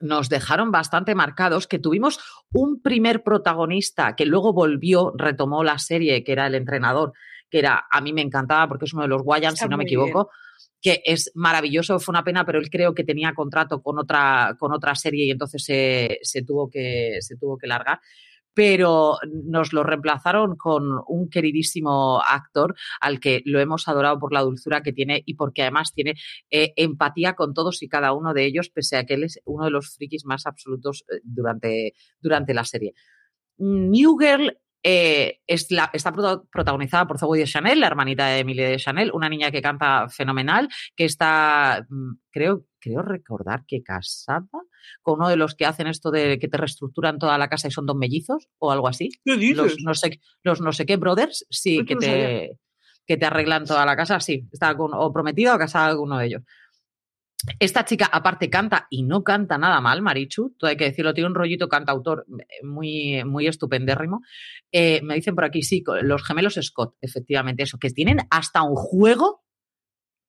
nos 0.01 0.29
dejaron 0.29 0.71
bastante 0.71 1.15
marcados, 1.15 1.67
que 1.67 1.79
tuvimos 1.79 2.19
un 2.53 2.83
primer 2.83 3.23
protagonista 3.23 4.15
que 4.15 4.27
luego 4.27 4.53
volvió, 4.53 5.13
retomó 5.17 5.65
la 5.65 5.79
serie, 5.79 6.23
que 6.23 6.33
era 6.33 6.47
el 6.47 6.55
entrenador, 6.55 7.13
que 7.51 7.59
era, 7.59 7.87
a 7.91 8.01
mí 8.01 8.13
me 8.13 8.23
encantaba 8.23 8.69
porque 8.69 8.85
es 8.85 8.93
uno 8.93 9.03
de 9.03 9.09
los 9.09 9.23
Guayans, 9.23 9.59
si 9.59 9.69
no 9.69 9.77
me 9.77 9.85
equivoco, 9.85 10.31
que 10.81 11.03
es 11.05 11.33
maravilloso, 11.35 11.99
fue 11.99 12.13
una 12.13 12.25
pena, 12.25 12.45
pero 12.45 12.59
él 12.59 12.69
creo 12.71 12.95
que 12.95 13.05
tenía 13.05 13.35
contrato 13.35 13.83
con 13.83 13.99
otra, 13.99 14.57
con 14.59 14.73
otra 14.73 14.95
serie 14.95 15.27
y 15.27 15.31
entonces 15.31 15.65
se, 15.65 16.19
se 16.23 16.43
tuvo 16.43 16.69
que, 16.69 17.19
se 17.21 17.37
tuvo 17.37 17.57
que 17.57 17.67
largar. 17.67 18.01
Pero 18.57 19.19
nos 19.45 19.75
lo 19.75 19.83
reemplazaron 19.83 20.57
con 20.57 20.85
un 21.07 21.29
queridísimo 21.29 22.23
actor 22.27 22.75
al 23.03 23.21
que 23.21 23.43
lo 23.45 23.61
hemos 23.61 23.87
adorado 23.87 24.19
por 24.19 24.33
la 24.33 24.41
dulzura 24.41 24.83
que 24.83 24.95
tiene 24.95 25.23
y 25.27 25.35
porque 25.35 25.61
además 25.61 25.93
tiene 25.93 26.15
eh, 26.51 26.73
empatía 26.77 27.35
con 27.35 27.53
todos 27.53 27.83
y 27.83 27.89
cada 27.89 28.15
uno 28.15 28.33
de 28.33 28.47
ellos, 28.47 28.71
pese 28.71 28.97
a 28.97 29.05
que 29.05 29.15
él 29.15 29.25
es 29.25 29.41
uno 29.45 29.67
de 29.67 29.71
los 29.71 29.95
frikis 29.95 30.25
más 30.25 30.47
absolutos 30.47 31.05
eh, 31.13 31.21
durante, 31.23 31.93
durante 32.19 32.55
la 32.55 32.65
serie. 32.65 32.95
New 33.59 34.17
Girl 34.19 34.57
eh, 34.89 35.41
es 35.49 35.69
la- 35.73 35.91
está 35.93 36.13
prota- 36.13 36.43
protagonizada 36.49 37.09
por 37.09 37.19
Zoe 37.19 37.41
de 37.41 37.45
Chanel, 37.47 37.81
la 37.81 37.89
hermanita 37.89 38.27
de 38.29 38.39
Emilie 38.39 38.69
de 38.69 38.77
Chanel, 38.77 39.11
una 39.13 39.29
niña 39.29 39.51
que 39.51 39.61
canta 39.61 40.09
fenomenal, 40.09 40.69
que 40.95 41.05
está, 41.07 41.85
mm, 41.89 42.13
creo, 42.31 42.67
creo 42.79 43.03
recordar 43.03 43.65
que 43.67 43.83
casada 43.83 44.47
con 45.03 45.15
uno 45.19 45.29
de 45.29 45.35
los 45.37 45.57
que 45.57 45.67
hacen 45.67 45.89
esto 45.89 46.13
de 46.13 46.39
que 46.39 46.47
te 46.47 46.57
reestructuran 46.57 47.19
toda 47.19 47.37
la 47.37 47.49
casa 47.49 47.67
y 47.67 47.73
son 47.73 47.85
dos 47.87 47.97
mellizos 47.97 48.47
o 48.59 48.71
algo 48.71 48.87
así. 48.87 49.09
¿Qué 49.25 49.37
Los 49.57 49.77
no 49.83 49.93
sé, 49.95 50.21
los 50.45 50.61
no 50.61 50.71
sé 50.73 50.87
qué 50.87 50.97
brothers, 50.97 51.45
sí, 51.51 51.79
que 51.85 51.95
te, 52.07 52.59
que 53.09 53.17
te 53.17 53.27
arreglan 53.27 53.65
toda 53.65 53.85
la 53.87 53.97
casa, 53.97 54.21
sí, 54.21 54.47
está 54.53 54.77
con, 54.77 54.93
o 54.95 55.13
prometida 55.13 55.57
o 55.57 55.59
casada 55.59 55.95
con 55.97 56.05
uno 56.05 56.19
de 56.19 56.27
ellos. 56.27 56.43
Esta 57.59 57.85
chica, 57.85 58.09
aparte, 58.11 58.49
canta 58.49 58.87
y 58.91 59.03
no 59.03 59.23
canta 59.23 59.59
nada 59.59 59.81
mal, 59.81 60.03
Marichu, 60.03 60.55
todo 60.59 60.71
hay 60.71 60.77
que 60.77 60.85
decirlo, 60.85 61.15
tiene 61.15 61.29
un 61.29 61.35
rollito 61.35 61.69
cantautor 61.69 62.27
eh, 62.29 62.65
muy, 62.65 63.25
muy 63.25 63.47
estupendérrimo. 63.47 64.23
Eh, 64.73 65.01
me 65.03 65.15
dicen 65.15 65.35
por 65.35 65.45
aquí, 65.45 65.63
sí, 65.63 65.85
los 66.03 66.25
gemelos 66.25 66.59
Scott, 66.61 66.97
efectivamente, 67.01 67.63
eso, 67.63 67.79
que 67.79 67.91
tienen 67.91 68.21
hasta 68.31 68.63
un 68.63 68.75
juego 68.75 69.45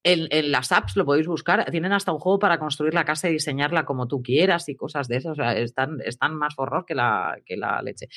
en, 0.03 0.27
en 0.31 0.51
las 0.51 0.71
apps, 0.71 0.95
lo 0.95 1.05
podéis 1.05 1.27
buscar, 1.27 1.69
tienen 1.71 1.93
hasta 1.93 2.11
un 2.11 2.19
juego 2.19 2.39
para 2.39 2.59
construir 2.59 2.93
la 2.93 3.05
casa 3.05 3.29
y 3.29 3.33
diseñarla 3.33 3.85
como 3.85 4.07
tú 4.07 4.21
quieras 4.21 4.67
y 4.69 4.75
cosas 4.75 5.07
de 5.07 5.17
esas, 5.17 5.31
o 5.31 5.35
sea, 5.35 5.57
están, 5.57 5.99
están 6.03 6.35
más 6.35 6.55
forros 6.55 6.83
que 6.85 6.93
la, 6.93 7.37
que 7.45 7.57
la 7.57 7.81
leche. 7.81 8.07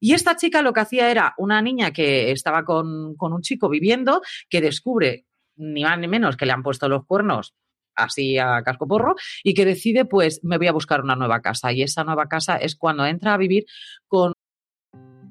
Y 0.00 0.12
esta 0.12 0.36
chica 0.36 0.60
lo 0.60 0.72
que 0.72 0.80
hacía 0.80 1.10
era 1.10 1.34
una 1.38 1.62
niña 1.62 1.92
que 1.92 2.30
estaba 2.30 2.64
con, 2.64 3.16
con 3.16 3.32
un 3.32 3.42
chico 3.42 3.68
viviendo, 3.68 4.20
que 4.50 4.60
descubre 4.60 5.26
ni 5.56 5.84
más 5.84 5.98
ni 5.98 6.08
menos 6.08 6.36
que 6.36 6.46
le 6.46 6.52
han 6.52 6.62
puesto 6.62 6.88
los 6.88 7.06
cuernos 7.06 7.54
así 7.96 8.38
a 8.38 8.62
casco 8.62 8.86
porro 8.86 9.14
y 9.42 9.54
que 9.54 9.64
decide 9.64 10.04
pues 10.04 10.40
me 10.42 10.58
voy 10.58 10.68
a 10.68 10.72
buscar 10.72 11.00
una 11.00 11.16
nueva 11.16 11.40
casa 11.40 11.72
y 11.72 11.82
esa 11.82 12.04
nueva 12.04 12.26
casa 12.26 12.56
es 12.56 12.76
cuando 12.76 13.04
entra 13.06 13.34
a 13.34 13.36
vivir 13.36 13.64
con 14.06 14.32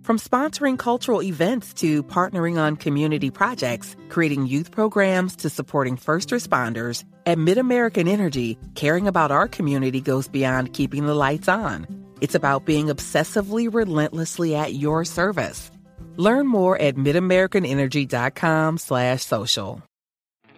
From 0.04 0.20
sponsoring 0.20 0.78
cultural 0.78 1.24
events 1.24 1.74
to 1.76 2.04
partnering 2.04 2.58
on 2.58 2.76
community 2.76 3.32
projects, 3.32 3.96
creating 4.10 4.48
youth 4.48 4.70
programs 4.70 5.34
to 5.38 5.50
supporting 5.50 5.96
first 5.96 6.30
responders, 6.30 7.06
at 7.26 7.38
MidAmerican 7.38 8.10
Energy, 8.10 8.58
caring 8.76 9.08
about 9.08 9.32
our 9.32 9.48
community 9.48 10.02
goes 10.02 10.28
beyond 10.28 10.74
keeping 10.74 11.06
the 11.06 11.16
lights 11.16 11.48
on. 11.48 11.88
It's 12.20 12.36
about 12.36 12.66
being 12.66 12.88
obsessively 12.88 13.74
relentlessly 13.74 14.56
at 14.56 14.74
your 14.74 15.06
service. 15.06 15.72
Learn 16.18 16.48
more 16.48 16.78
at 16.78 16.96
midamericanenergy.com 16.96 18.80
slash 18.80 19.24
social. 19.24 19.82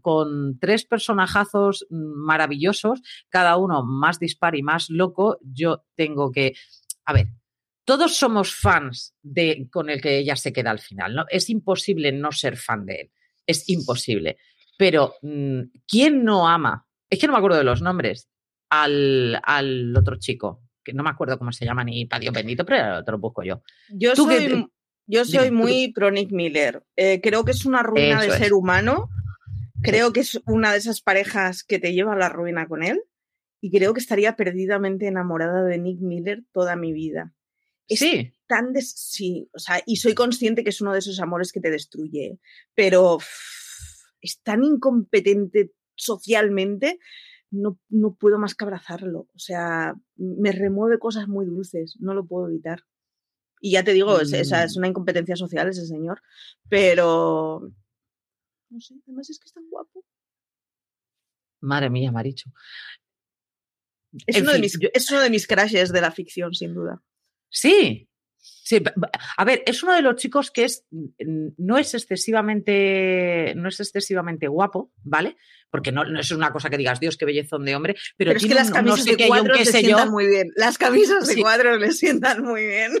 con 0.00 0.58
tres 0.58 0.84
personajazos 0.84 1.86
maravillosos, 1.90 3.00
cada 3.28 3.56
uno 3.56 3.84
más 3.84 4.18
dispar 4.18 4.54
y 4.56 4.62
más 4.62 4.90
loco, 4.90 5.38
yo 5.42 5.84
tengo 5.94 6.30
que, 6.32 6.54
a 7.04 7.12
ver, 7.12 7.28
todos 7.84 8.16
somos 8.16 8.54
fans 8.54 9.14
de 9.22 9.68
con 9.70 9.90
el 9.90 10.00
que 10.00 10.18
ella 10.18 10.36
se 10.36 10.52
queda 10.52 10.70
al 10.70 10.78
final, 10.80 11.14
¿no? 11.14 11.24
Es 11.28 11.50
imposible 11.50 12.12
no 12.12 12.32
ser 12.32 12.56
fan 12.56 12.86
de 12.86 12.94
él, 12.94 13.10
es 13.46 13.68
imposible. 13.68 14.38
Pero 14.78 15.14
mm, 15.22 15.60
¿quién 15.86 16.24
no 16.24 16.48
ama? 16.48 16.86
Es 17.08 17.18
que 17.18 17.26
no 17.26 17.32
me 17.34 17.38
acuerdo 17.38 17.58
de 17.58 17.64
los 17.64 17.82
nombres 17.82 18.28
al, 18.70 19.38
al 19.44 19.94
otro 19.96 20.16
chico, 20.18 20.62
que 20.82 20.92
no 20.92 21.02
me 21.02 21.10
acuerdo 21.10 21.38
cómo 21.38 21.52
se 21.52 21.64
llama 21.64 21.84
ni 21.84 22.06
para 22.06 22.20
Dios 22.20 22.34
bendito, 22.34 22.64
pero 22.64 23.04
te 23.04 23.12
lo 23.12 23.18
busco 23.18 23.42
yo. 23.44 23.62
Yo 23.90 24.14
Tú 24.14 24.24
soy, 24.24 24.46
que- 24.48 24.66
yo 25.06 25.24
soy 25.24 25.44
dime, 25.50 25.56
muy 25.62 25.92
pro 25.92 26.10
Nick 26.10 26.32
Miller. 26.32 26.82
Eh, 26.96 27.20
creo 27.22 27.44
que 27.44 27.50
es 27.52 27.66
una 27.66 27.82
ruina 27.82 28.20
Eso 28.20 28.20
de 28.22 28.26
es. 28.28 28.34
ser 28.36 28.52
humano. 28.54 29.10
Creo 29.84 30.12
que 30.12 30.20
es 30.20 30.40
una 30.46 30.72
de 30.72 30.78
esas 30.78 31.00
parejas 31.02 31.62
que 31.64 31.78
te 31.78 31.92
lleva 31.92 32.14
a 32.14 32.18
la 32.18 32.28
ruina 32.28 32.66
con 32.66 32.82
él. 32.82 33.00
Y 33.60 33.70
creo 33.70 33.94
que 33.94 34.00
estaría 34.00 34.36
perdidamente 34.36 35.06
enamorada 35.06 35.64
de 35.64 35.78
Nick 35.78 36.00
Miller 36.00 36.42
toda 36.52 36.76
mi 36.76 36.92
vida. 36.92 37.32
Es 37.88 37.98
Sí, 38.00 38.32
tan 38.46 38.72
des- 38.72 38.92
sí, 38.96 39.48
o 39.54 39.58
sea, 39.58 39.80
y 39.86 39.96
soy 39.96 40.14
consciente 40.14 40.64
que 40.64 40.70
es 40.70 40.80
uno 40.80 40.92
de 40.92 40.98
esos 40.98 41.18
amores 41.20 41.50
que 41.52 41.60
te 41.60 41.70
destruye, 41.70 42.38
pero 42.74 43.16
uff, 43.16 43.26
es 44.20 44.40
tan 44.42 44.64
incompetente 44.64 45.72
socialmente, 45.94 46.98
no, 47.50 47.78
no 47.88 48.14
puedo 48.14 48.38
más 48.38 48.54
que 48.54 48.64
abrazarlo. 48.64 49.28
O 49.34 49.38
sea, 49.38 49.94
me 50.16 50.52
remueve 50.52 50.98
cosas 50.98 51.28
muy 51.28 51.46
dulces, 51.46 51.96
no 52.00 52.12
lo 52.14 52.26
puedo 52.26 52.48
evitar. 52.48 52.82
Y 53.60 53.72
ya 53.72 53.84
te 53.84 53.92
digo, 53.94 54.20
es, 54.20 54.32
esa 54.32 54.64
es 54.64 54.76
Mm. 54.76 54.78
una 54.78 54.88
incompetencia 54.88 55.36
social 55.36 55.68
ese 55.68 55.86
señor, 55.86 56.20
pero 56.68 57.70
no 58.74 58.80
sé, 58.80 58.94
además 59.06 59.30
es 59.30 59.38
que 59.38 59.46
es 59.46 59.52
tan 59.52 59.64
guapo. 59.70 60.04
madre 61.60 61.88
mía, 61.88 62.12
Marichu. 62.12 62.50
Es, 64.26 64.36
En 64.36 64.42
uno, 64.42 64.52
de 64.52 64.58
mis, 64.58 64.78
yo- 64.78 64.88
es 64.92 65.10
uno 65.10 65.20
de 65.22 65.30
mis 65.30 65.46
crashes 65.46 65.92
de 65.92 66.00
la 66.00 66.10
ficción, 66.10 66.52
sin 66.54 66.74
duda. 66.74 67.02
Sí. 67.50 68.08
Sí, 68.36 68.82
a 69.38 69.44
ver, 69.46 69.62
es 69.66 69.82
uno 69.82 69.94
de 69.94 70.02
los 70.02 70.16
chicos 70.16 70.50
que 70.50 70.64
es 70.64 70.84
no 70.90 71.78
es 71.78 71.94
excesivamente 71.94 73.54
no 73.56 73.68
es 73.68 73.80
excesivamente 73.80 74.48
guapo, 74.48 74.92
¿vale? 75.02 75.36
Porque 75.70 75.92
no, 75.92 76.04
no 76.04 76.20
es 76.20 76.30
una 76.30 76.52
cosa 76.52 76.68
que 76.68 76.76
digas, 76.76 77.00
Dios, 77.00 77.16
qué 77.16 77.24
bellezón 77.24 77.64
de 77.64 77.74
hombre, 77.74 77.94
pero, 78.18 78.30
Pero, 78.30 78.36
es 78.38 78.46
que 78.46 78.54
las 78.54 78.66
un 78.68 78.72
no 78.72 78.76
camisas 78.76 79.04
sé 79.04 79.16
de 79.16 79.26
cuadros 79.26 79.58
le 79.58 79.64
sé 79.64 79.72
yo. 79.82 79.86
sientan 79.88 80.10
muy 80.10 80.26
bien. 80.26 80.50
Las 80.56 80.76
camisas 80.78 81.26
de 81.26 81.34
Sí. 81.34 81.40
cuadros 81.40 81.80
le 81.80 81.92
sientan 81.92 82.42
muy 82.42 82.66
bien. 82.66 82.92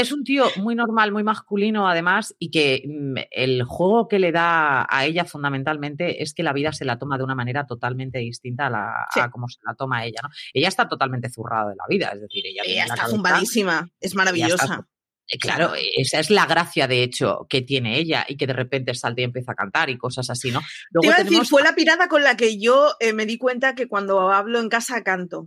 Es 0.00 0.12
un 0.12 0.24
tío 0.24 0.44
muy 0.56 0.74
normal, 0.74 1.12
muy 1.12 1.22
masculino 1.22 1.88
además, 1.88 2.34
y 2.38 2.50
que 2.50 2.82
mm, 2.86 3.14
el 3.30 3.62
juego 3.64 4.08
que 4.08 4.18
le 4.18 4.32
da 4.32 4.86
a 4.88 5.04
ella 5.04 5.24
fundamentalmente 5.24 6.22
es 6.22 6.34
que 6.34 6.42
la 6.42 6.52
vida 6.52 6.72
se 6.72 6.84
la 6.84 6.98
toma 6.98 7.18
de 7.18 7.24
una 7.24 7.34
manera 7.34 7.66
totalmente 7.66 8.18
distinta 8.18 8.66
a, 8.66 8.70
la, 8.70 9.06
Sí. 9.12 9.20
a 9.20 9.30
cómo 9.30 9.48
se 9.48 9.58
la 9.66 9.74
toma 9.74 10.04
ella, 10.04 10.20
¿no? 10.22 10.28
Ella 10.54 10.68
está 10.68 10.88
totalmente 10.88 11.28
zurrada 11.30 11.70
de 11.70 11.76
la 11.76 11.84
vida, 11.88 12.10
es 12.14 12.20
decir, 12.22 12.44
ella, 12.46 12.62
tiene 12.62 12.74
Ella 12.76 12.86
la 12.88 12.94
está 12.94 12.96
cabeza- 12.96 13.16
zumbadísima, 13.16 13.88
es 14.00 14.14
maravillosa. 14.14 14.86
Eh, 15.32 15.38
Claro, 15.38 15.72
esa 15.96 16.18
es 16.18 16.28
la 16.28 16.44
gracia, 16.44 16.88
de 16.88 17.04
hecho, 17.04 17.46
que 17.48 17.62
tiene 17.62 17.98
ella 17.98 18.24
y 18.28 18.36
que 18.36 18.48
de 18.48 18.52
repente 18.52 18.92
salta 18.94 19.20
y 19.20 19.24
empieza 19.24 19.52
a 19.52 19.54
cantar 19.54 19.88
y 19.88 19.96
cosas 19.96 20.28
así, 20.28 20.50
¿no? 20.50 20.58
Te 20.60 21.06
iba 21.06 21.14
a 21.14 21.18
decir, 21.18 21.28
tenemos- 21.28 21.48
fue 21.50 21.62
la 21.62 21.74
pirada 21.76 22.08
con 22.08 22.24
la 22.24 22.36
que 22.36 22.58
yo 22.58 22.94
eh, 22.98 23.12
me 23.12 23.26
di 23.26 23.38
cuenta 23.38 23.76
que 23.76 23.86
cuando 23.86 24.32
hablo 24.32 24.58
en 24.58 24.68
casa 24.68 25.04
canto. 25.04 25.46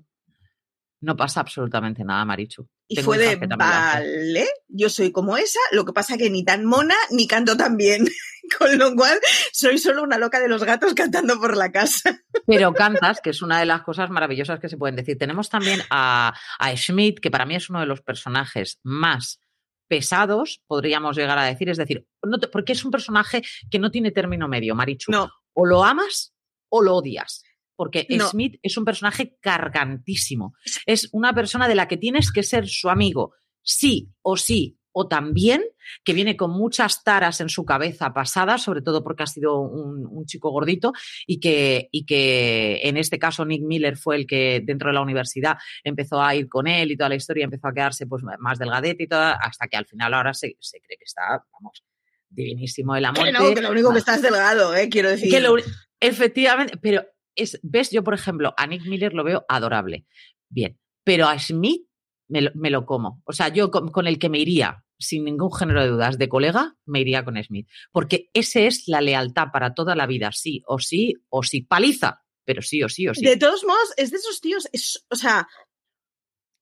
No 1.03 1.17
pasa 1.17 1.41
absolutamente 1.41 2.03
nada, 2.05 2.23
Marichu. 2.23 2.65
Y 2.87 2.95
Tengo 2.95 3.07
fue 3.07 3.17
de, 3.17 3.35
vale, 3.57 4.47
yo 4.69 4.89
soy 4.89 5.11
como 5.11 5.35
esa, 5.35 5.59
lo 5.71 5.83
que 5.83 5.91
pasa 5.91 6.17
que 6.17 6.29
ni 6.29 6.45
tan 6.45 6.63
mona 6.63 6.95
ni 7.11 7.27
canto 7.27 7.57
tan 7.57 7.75
bien. 7.75 8.07
Con 8.57 8.77
lo 8.77 8.95
cual, 8.95 9.19
soy 9.51 9.77
solo 9.77 10.03
una 10.03 10.17
loca 10.17 10.39
de 10.39 10.47
los 10.47 10.63
gatos 10.63 10.93
cantando 10.93 11.39
por 11.39 11.57
la 11.57 11.71
casa. 11.71 12.21
Pero 12.45 12.73
cantas, 12.73 13.19
que 13.21 13.31
es 13.31 13.41
una 13.41 13.59
de 13.59 13.65
las 13.65 13.81
cosas 13.83 14.09
maravillosas 14.09 14.59
que 14.59 14.69
se 14.69 14.77
pueden 14.77 14.95
decir. 14.95 15.17
Tenemos 15.17 15.49
también 15.49 15.81
a, 15.89 16.33
a 16.59 16.75
Schmidt, 16.77 17.19
que 17.19 17.31
para 17.31 17.45
mí 17.45 17.55
es 17.55 17.69
uno 17.69 17.79
de 17.81 17.85
los 17.85 18.01
personajes 18.01 18.79
más 18.83 19.39
pesados, 19.87 20.61
podríamos 20.67 21.15
llegar 21.17 21.37
a 21.37 21.43
decir. 21.45 21.69
Es 21.69 21.77
decir, 21.77 22.05
no 22.21 22.39
te- 22.39 22.47
porque 22.47 22.73
es 22.73 22.83
un 22.85 22.91
personaje 22.91 23.43
que 23.69 23.79
no 23.79 23.91
tiene 23.91 24.11
término 24.11 24.47
medio, 24.47 24.75
Marichu. 24.75 25.11
No, 25.11 25.29
O 25.53 25.65
lo 25.65 25.83
amas 25.83 26.33
o 26.69 26.81
lo 26.81 26.95
odias. 26.95 27.43
Porque 27.75 28.05
No. 28.09 28.27
Smith 28.29 28.59
es 28.61 28.77
un 28.77 28.85
personaje 28.85 29.37
cargantísimo. 29.41 30.53
Es 30.85 31.09
una 31.11 31.33
persona 31.33 31.67
de 31.67 31.75
la 31.75 31.87
que 31.87 31.97
tienes 31.97 32.31
que 32.31 32.43
ser 32.43 32.67
su 32.67 32.89
amigo, 32.89 33.33
sí 33.61 34.09
o 34.21 34.37
sí, 34.37 34.77
o 34.95 35.07
también, 35.07 35.63
que 36.03 36.13
viene 36.13 36.37
con 36.37 36.51
muchas 36.51 37.03
taras 37.03 37.41
en 37.41 37.49
su 37.49 37.65
cabeza 37.65 38.13
pasadas, 38.13 38.61
sobre 38.61 38.83
todo 38.83 39.03
porque 39.03 39.23
ha 39.23 39.27
sido 39.27 39.59
un, 39.59 40.05
un 40.05 40.25
chico 40.27 40.51
gordito, 40.51 40.93
y 41.25 41.39
que, 41.39 41.89
y 41.91 42.05
que 42.05 42.79
en 42.83 42.97
este 42.97 43.17
caso 43.17 43.43
Nick 43.43 43.63
Miller 43.63 43.97
fue 43.97 44.17
el 44.17 44.27
que 44.27 44.61
dentro 44.63 44.89
de 44.89 44.93
la 44.93 45.01
universidad 45.01 45.57
empezó 45.83 46.21
a 46.21 46.35
ir 46.35 46.47
con 46.47 46.67
él 46.67 46.91
y 46.91 46.95
toda 46.97 47.09
la 47.09 47.15
historia 47.15 47.45
empezó 47.45 47.69
a 47.69 47.73
quedarse 47.73 48.05
pues, 48.05 48.23
más 48.37 48.59
delgadete 48.59 49.03
y 49.03 49.07
toda, 49.07 49.31
hasta 49.33 49.67
que 49.67 49.77
al 49.77 49.87
final 49.87 50.13
ahora 50.13 50.35
se, 50.35 50.57
se 50.59 50.79
cree 50.79 50.97
que 50.99 51.05
está, 51.05 51.43
vamos, 51.53 51.83
divinísimo 52.29 52.95
el 52.95 53.05
amor. 53.05 53.25
que 53.25 53.31
no, 53.31 53.51
que 53.53 53.61
lo 53.61 53.71
único 53.71 53.91
que 53.91 53.97
está 53.99 54.13
es 54.13 54.21
delgado, 54.21 54.75
eh, 54.75 54.89
quiero 54.89 55.09
decir. 55.09 55.31
Que 55.31 55.39
lo- 55.39 55.55
efectivamente, 55.99 56.77
pero 56.77 57.03
es, 57.35 57.59
ves, 57.63 57.91
yo 57.91 58.03
por 58.03 58.13
ejemplo, 58.13 58.53
a 58.57 58.67
Nick 58.67 58.85
Miller 58.85 59.13
lo 59.13 59.23
veo 59.23 59.45
adorable. 59.47 60.05
Bien, 60.49 60.79
pero 61.03 61.27
a 61.27 61.39
Smith 61.39 61.87
me 62.27 62.41
lo, 62.41 62.51
me 62.55 62.69
lo 62.69 62.85
como. 62.85 63.21
O 63.25 63.33
sea, 63.33 63.49
yo 63.49 63.71
con, 63.71 64.07
el 64.07 64.19
que 64.19 64.29
me 64.29 64.39
iría, 64.39 64.85
sin 64.97 65.25
ningún 65.25 65.53
género 65.53 65.81
de 65.81 65.89
dudas, 65.89 66.17
de 66.17 66.29
colega, 66.29 66.77
me 66.85 67.01
iría 67.01 67.25
con 67.25 67.41
Smith. 67.43 67.67
Porque 67.91 68.29
ese 68.33 68.67
es 68.67 68.87
la 68.87 69.01
lealtad 69.01 69.47
para 69.51 69.73
toda 69.73 69.95
la 69.95 70.07
vida, 70.07 70.31
sí 70.31 70.61
o 70.67 70.79
sí, 70.79 71.15
o 71.29 71.43
sí. 71.43 71.61
Paliza, 71.61 72.23
pero 72.45 72.61
sí 72.61 72.83
o 72.83 72.89
sí 72.89 73.07
o 73.07 73.13
sí. 73.13 73.25
De 73.25 73.37
todos 73.37 73.63
modos, 73.63 73.93
es 73.97 74.11
de 74.11 74.17
esos 74.17 74.41
tíos, 74.41 74.67
es, 74.71 75.05
o 75.09 75.15
sea, 75.15 75.47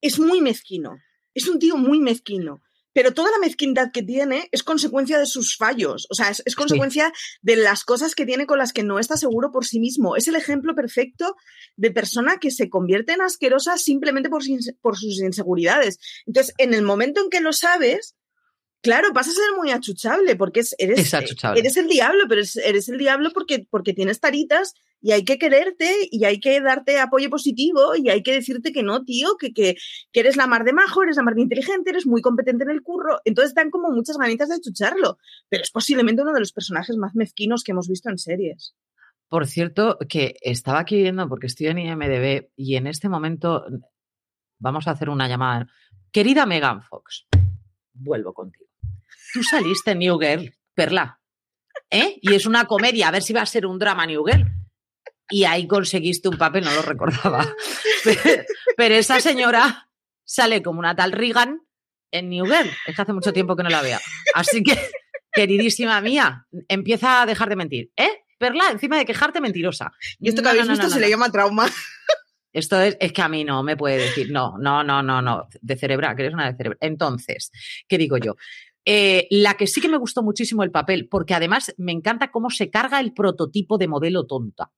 es 0.01 0.19
muy 0.19 0.41
mezquino. 0.41 0.97
Es 1.33 1.47
un 1.47 1.59
tío 1.59 1.77
muy 1.77 1.99
mezquino. 1.99 2.61
Pero 2.93 3.13
toda 3.13 3.31
la 3.31 3.39
mezquindad 3.39 3.91
que 3.91 4.03
tiene 4.03 4.49
es 4.51 4.63
consecuencia 4.63 5.17
de 5.17 5.25
sus 5.25 5.55
fallos. 5.55 6.07
O 6.09 6.13
sea, 6.13 6.29
es, 6.29 6.43
es 6.45 6.55
consecuencia 6.55 7.11
de 7.41 7.55
las 7.55 7.83
cosas 7.83 8.15
que 8.15 8.25
tiene 8.25 8.45
con 8.45 8.57
las 8.57 8.73
que 8.73 8.83
no 8.83 8.99
está 8.99 9.15
seguro 9.17 9.51
por 9.51 9.65
sí 9.65 9.79
mismo. 9.79 10.15
Es 10.15 10.27
el 10.27 10.35
ejemplo 10.35 10.75
perfecto 10.75 11.35
de 11.77 11.91
persona 11.91 12.37
que 12.37 12.51
se 12.51 12.69
convierte 12.69 13.13
en 13.13 13.21
asquerosa 13.21 13.77
simplemente 13.77 14.29
por, 14.29 14.43
sus 14.43 15.19
inseguridades. 15.21 15.99
Entonces, 16.25 16.53
en 16.57 16.73
el 16.73 16.81
momento 16.81 17.21
en 17.21 17.29
que 17.29 17.39
lo 17.39 17.53
sabes, 17.53 18.15
claro, 18.81 19.13
vas 19.13 19.27
a 19.27 19.31
ser 19.31 19.55
muy 19.57 19.71
achuchable 19.71 20.35
porque 20.35 20.59
es, 20.61 20.75
eres, 20.77 20.99
el 21.77 21.87
diablo, 21.87 22.25
pero 22.27 22.41
es- 22.41 22.57
eres 22.57 22.89
el 22.89 22.97
diablo 22.97 23.31
porque, 23.33 23.65
porque 23.69 23.93
tienes 23.93 24.19
taritas 24.19 24.73
y 25.01 25.11
hay 25.11 25.25
que 25.25 25.37
quererte 25.37 25.91
y 26.11 26.25
hay 26.25 26.39
que 26.39 26.61
darte 26.61 26.99
apoyo 26.99 27.29
positivo 27.29 27.95
y 27.95 28.09
hay 28.09 28.21
que 28.21 28.33
decirte 28.33 28.71
que 28.71 28.83
no, 28.83 29.03
tío, 29.03 29.35
que, 29.39 29.51
que, 29.51 29.75
que 30.11 30.19
eres 30.19 30.37
la 30.37 30.47
mar 30.47 30.63
de 30.63 30.73
majo, 30.73 31.03
eres 31.03 31.17
la 31.17 31.23
mar 31.23 31.33
de 31.35 31.41
inteligente, 31.41 31.89
eres 31.89 32.05
muy 32.05 32.21
competente 32.21 32.63
en 32.63 32.69
el 32.69 32.81
curro. 32.83 33.19
Entonces 33.25 33.55
dan 33.55 33.71
como 33.71 33.89
muchas 33.89 34.17
ganitas 34.17 34.49
de 34.49 34.55
achucharlo, 34.55 35.17
pero 35.49 35.63
es 35.63 35.71
posiblemente 35.71 36.21
uno 36.21 36.33
de 36.33 36.39
los 36.39 36.53
personajes 36.53 36.95
más 36.97 37.15
mezquinos 37.15 37.63
que 37.63 37.71
hemos 37.71 37.87
visto 37.87 38.09
en 38.09 38.17
series. 38.17 38.75
Por 39.27 39.47
cierto, 39.47 39.97
que 40.09 40.35
estaba 40.41 40.79
aquí 40.79 40.97
viendo, 40.97 41.27
porque 41.29 41.47
estoy 41.47 41.67
en 41.67 41.79
IMDB, 41.79 42.49
y 42.55 42.75
en 42.75 42.85
este 42.85 43.09
momento 43.09 43.65
vamos 44.59 44.87
a 44.87 44.91
hacer 44.91 45.09
una 45.09 45.27
llamada. 45.27 45.67
Querida 46.11 46.45
Megan 46.45 46.83
Fox, 46.83 47.27
vuelvo 47.93 48.33
contigo. 48.33 48.69
Tú 49.33 49.41
saliste 49.41 49.91
en 49.91 49.99
New 49.99 50.19
Girl, 50.19 50.53
Perla, 50.73 51.21
¿eh? 51.89 52.17
Y 52.21 52.33
es 52.33 52.45
una 52.45 52.65
comedia, 52.65 53.07
a 53.07 53.11
ver 53.11 53.23
si 53.23 53.31
va 53.31 53.41
a 53.41 53.45
ser 53.45 53.65
un 53.65 53.79
drama 53.79 54.05
New 54.05 54.25
Girl. 54.25 54.60
Y 55.31 55.45
ahí 55.45 55.67
conseguiste 55.67 56.29
un 56.29 56.37
papel, 56.37 56.63
no 56.63 56.73
lo 56.73 56.81
recordaba. 56.81 57.47
Pero, 58.03 58.43
pero 58.77 58.95
esa 58.95 59.19
señora 59.19 59.89
sale 60.23 60.61
como 60.61 60.79
una 60.79 60.95
tal 60.95 61.11
Regan 61.11 61.61
En 62.11 62.29
New 62.29 62.45
Girl. 62.45 62.69
Es 62.87 62.95
que 62.95 63.01
hace 63.01 63.13
mucho 63.13 63.33
tiempo 63.33 63.55
que 63.55 63.63
no 63.63 63.69
la 63.69 63.81
veo. 63.81 63.99
Así 64.33 64.63
que, 64.63 64.77
queridísima 65.31 66.01
mía, 66.01 66.47
empieza 66.67 67.21
a 67.21 67.25
dejar 67.25 67.49
de 67.49 67.55
mentir. 67.55 67.91
¿Eh? 67.95 68.23
Perla, 68.37 68.69
encima 68.71 68.97
de 68.97 69.05
quejarte 69.05 69.39
mentirosa. 69.39 69.91
Y 70.19 70.29
esto 70.29 70.41
que 70.41 70.49
habéis 70.49 70.67
visto 70.67 70.89
se 70.89 70.99
le 70.99 71.09
llama 71.09 71.31
trauma. 71.31 71.69
Esto 72.53 72.81
es, 72.81 72.97
es 72.99 73.13
que 73.13 73.21
a 73.21 73.29
mí 73.29 73.45
no 73.45 73.63
me 73.63 73.77
puede 73.77 73.97
decir, 73.97 74.29
no, 74.29 74.57
no, 74.57 74.83
no, 74.83 75.01
no, 75.01 75.21
no, 75.21 75.47
de 75.61 75.77
cerebra, 75.77 76.15
que 76.15 76.23
eres 76.23 76.33
una 76.33 76.51
de 76.51 76.57
cerebra. 76.57 76.77
Entonces, 76.81 77.51
¿qué 77.87 77.97
digo 77.97 78.17
yo? 78.17 78.35
Eh, 78.83 79.27
la 79.29 79.53
que 79.55 79.67
sí 79.67 79.79
que 79.79 79.87
me 79.87 79.97
gustó 79.97 80.23
muchísimo 80.23 80.63
el 80.63 80.71
papel, 80.71 81.07
porque 81.07 81.33
además 81.33 81.73
me 81.77 81.91
encanta 81.91 82.31
cómo 82.31 82.49
se 82.49 82.69
carga 82.69 82.99
el 82.99 83.13
prototipo 83.13 83.77
de 83.77 83.87
modelo 83.87 84.25
tonta. 84.25 84.71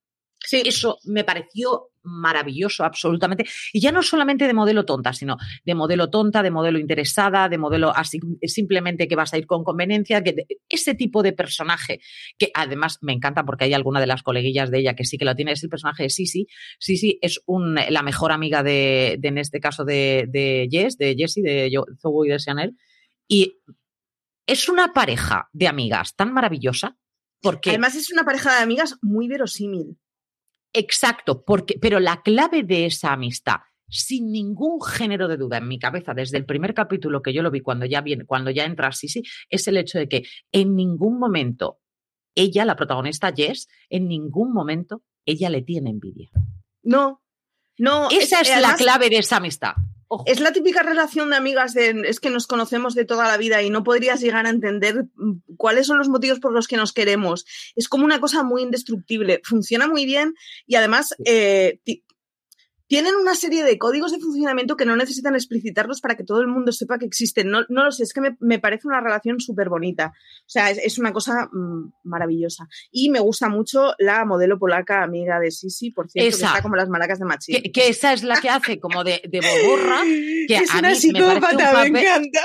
Sí. 0.43 0.61
Eso 0.65 0.99
me 1.05 1.23
pareció 1.23 1.93
maravilloso, 2.03 2.83
absolutamente. 2.83 3.45
Y 3.71 3.79
ya 3.79 3.91
no 3.91 4.03
solamente 4.03 4.45
de 4.45 4.53
modelo 4.53 4.85
tonta, 4.85 5.13
sino 5.13 5.37
de 5.63 5.73
modelo 5.73 6.09
tonta, 6.09 6.43
de 6.43 6.51
modelo 6.51 6.77
interesada, 6.77 7.47
de 7.47 7.57
modelo 7.57 7.95
así, 7.95 8.19
simplemente 8.43 9.07
que 9.07 9.15
vas 9.15 9.33
a 9.33 9.37
ir 9.37 9.47
con 9.47 9.63
conveniencia, 9.63 10.21
que 10.21 10.35
ese 10.69 10.95
tipo 10.95 11.23
de 11.23 11.33
personaje, 11.33 12.01
que 12.37 12.51
además 12.53 12.97
me 13.01 13.13
encanta 13.13 13.45
porque 13.45 13.65
hay 13.65 13.73
alguna 13.73 14.01
de 14.01 14.07
las 14.07 14.21
coleguillas 14.21 14.69
de 14.69 14.79
ella 14.79 14.95
que 14.95 15.05
sí 15.05 15.17
que 15.17 15.25
lo 15.25 15.35
tiene, 15.35 15.53
es 15.53 15.63
el 15.63 15.69
personaje 15.69 16.03
de 16.03 16.09
Sisi. 16.09 16.47
Sisi 16.77 17.19
es 17.21 17.41
un, 17.45 17.75
la 17.75 18.03
mejor 18.03 18.31
amiga 18.31 18.63
de, 18.63 19.15
de 19.19 19.27
en 19.29 19.37
este 19.37 19.59
caso, 19.59 19.85
de, 19.85 20.25
de 20.27 20.67
Jess, 20.69 20.97
de 20.97 21.15
Jessie, 21.17 21.41
de 21.41 21.71
Zoe 22.01 22.27
y 22.27 22.31
de 22.31 22.37
Chanel. 22.37 22.77
Y 23.27 23.59
es 24.45 24.67
una 24.67 24.91
pareja 24.93 25.49
de 25.53 25.67
amigas 25.67 26.15
tan 26.15 26.33
maravillosa. 26.33 26.97
Porque, 27.41 27.71
Además 27.71 27.95
es 27.95 28.11
una 28.11 28.23
pareja 28.23 28.55
de 28.55 28.63
amigas 28.63 28.97
muy 29.01 29.27
verosímil. 29.27 29.97
Exacto, 30.73 31.43
porque, 31.45 31.75
pero 31.79 31.99
la 31.99 32.21
clave 32.21 32.63
de 32.63 32.87
esa 32.87 33.13
amistad, 33.13 33.57
sin 33.87 34.31
ningún 34.31 34.81
género 34.81 35.27
de 35.27 35.37
duda 35.37 35.57
en 35.57 35.67
mi 35.67 35.77
cabeza, 35.77 36.13
desde 36.13 36.37
el 36.37 36.45
primer 36.45 36.73
capítulo 36.73 37.21
que 37.21 37.31
yo 37.31 37.43
lo 37.43 37.51
vi 37.51 37.61
cuando 37.61 37.85
ya 37.85 38.01
viene, 38.01 38.25
cuando 38.25 38.49
ya 38.49 38.65
entra 38.65 38.91
Sisi, 38.91 39.21
es 39.49 39.67
el 39.67 39.77
hecho 39.77 39.99
de 39.99 40.09
que 40.09 40.23
en 40.51 40.75
ningún 40.75 41.19
momento 41.19 41.79
ella, 42.35 42.65
la 42.65 42.75
protagonista 42.75 43.31
Jess, 43.31 43.67
en 43.89 44.07
ningún 44.07 44.51
momento 44.51 45.03
ella 45.25 45.49
le 45.49 45.61
tiene 45.61 45.91
envidia. 45.91 46.29
No, 46.81 47.21
no. 47.77 48.09
Esa 48.09 48.41
es, 48.41 48.61
la 48.61 48.75
clave 48.75 49.09
de 49.09 49.19
esa 49.19 49.37
amistad. 49.37 49.73
Ojo. 50.07 50.23
Es 50.27 50.39
la 50.39 50.51
típica 50.51 50.83
relación 50.83 51.29
de 51.29 51.35
amigas 51.35 51.73
de 51.73 52.03
es 52.05 52.19
que 52.19 52.29
nos 52.29 52.47
conocemos 52.47 52.95
de 52.95 53.05
toda 53.05 53.27
la 53.27 53.37
vida 53.37 53.61
y 53.61 53.69
no 53.69 53.83
podrías 53.83 54.21
llegar 54.21 54.45
a 54.45 54.49
entender 54.49 55.05
mm, 55.15 55.55
cuáles 55.57 55.87
son 55.87 55.97
los 55.97 56.09
motivos 56.09 56.39
por 56.39 56.53
los 56.53 56.67
que 56.67 56.77
nos 56.77 56.93
queremos. 56.93 57.45
Es 57.75 57.87
como 57.87 58.05
una 58.05 58.19
cosa 58.19 58.43
muy 58.43 58.61
indestructible. 58.61 59.41
Funciona 59.43 59.87
muy 59.87 60.05
bien 60.05 60.35
y 60.67 60.75
además 60.75 61.15
eh, 61.25 61.79
tienen 62.93 63.15
una 63.15 63.33
serie 63.33 63.63
de 63.63 63.79
códigos 63.79 64.11
de 64.11 64.19
funcionamiento 64.19 64.77
que 64.77 64.85
no 64.85 64.95
necesitan 64.95 65.33
explicitarlos 65.33 65.99
para 65.99 66.15
que 66.15 66.23
todo 66.23 66.41
el 66.41 66.47
mundo 66.47 66.71
sepa 66.71 66.99
que 66.99 67.07
existen. 67.07 67.49
No, 67.49 67.61
no 67.67 67.85
lo 67.85 67.91
sé, 67.91 68.03
es 68.03 68.13
que 68.13 68.21
me, 68.21 68.37
me 68.39 68.59
parece 68.59 68.87
una 68.87 69.01
relación 69.01 69.39
súper 69.39 69.67
bonita. 69.67 70.13
O 70.41 70.45
sea, 70.45 70.69
es, 70.69 70.77
es 70.77 70.99
una 70.99 71.11
cosa 71.11 71.49
mmm, 71.51 71.91
maravillosa. 72.03 72.67
Y 72.91 73.09
me 73.09 73.19
gusta 73.19 73.49
mucho 73.49 73.95
la 73.97 74.25
modelo 74.25 74.59
polaca 74.59 75.01
amiga 75.01 75.39
de 75.39 75.49
Sisi, 75.49 75.89
por 75.89 76.07
cierto, 76.07 76.29
Esa. 76.29 76.37
que 76.37 76.45
está 76.45 76.61
como 76.61 76.75
las 76.75 76.87
maracas 76.87 77.17
de 77.17 77.25
Machín. 77.25 77.63
que, 77.63 77.71
que 77.71 77.87
esa 77.87 78.13
es 78.13 78.21
la 78.21 78.39
que 78.39 78.49
hace 78.49 78.79
como 78.79 79.03
de, 79.03 79.23
de 79.27 79.39
boborra, 79.39 80.03
que 80.47 80.55
es 80.55 80.69
a 80.69 80.77
una 80.77 80.89
mí 80.89 80.99
me 81.01 81.01
parece, 81.01 81.07
un 81.07 81.15
psicópata, 81.15 81.89
me, 81.89 81.99
encanta. 81.99 82.41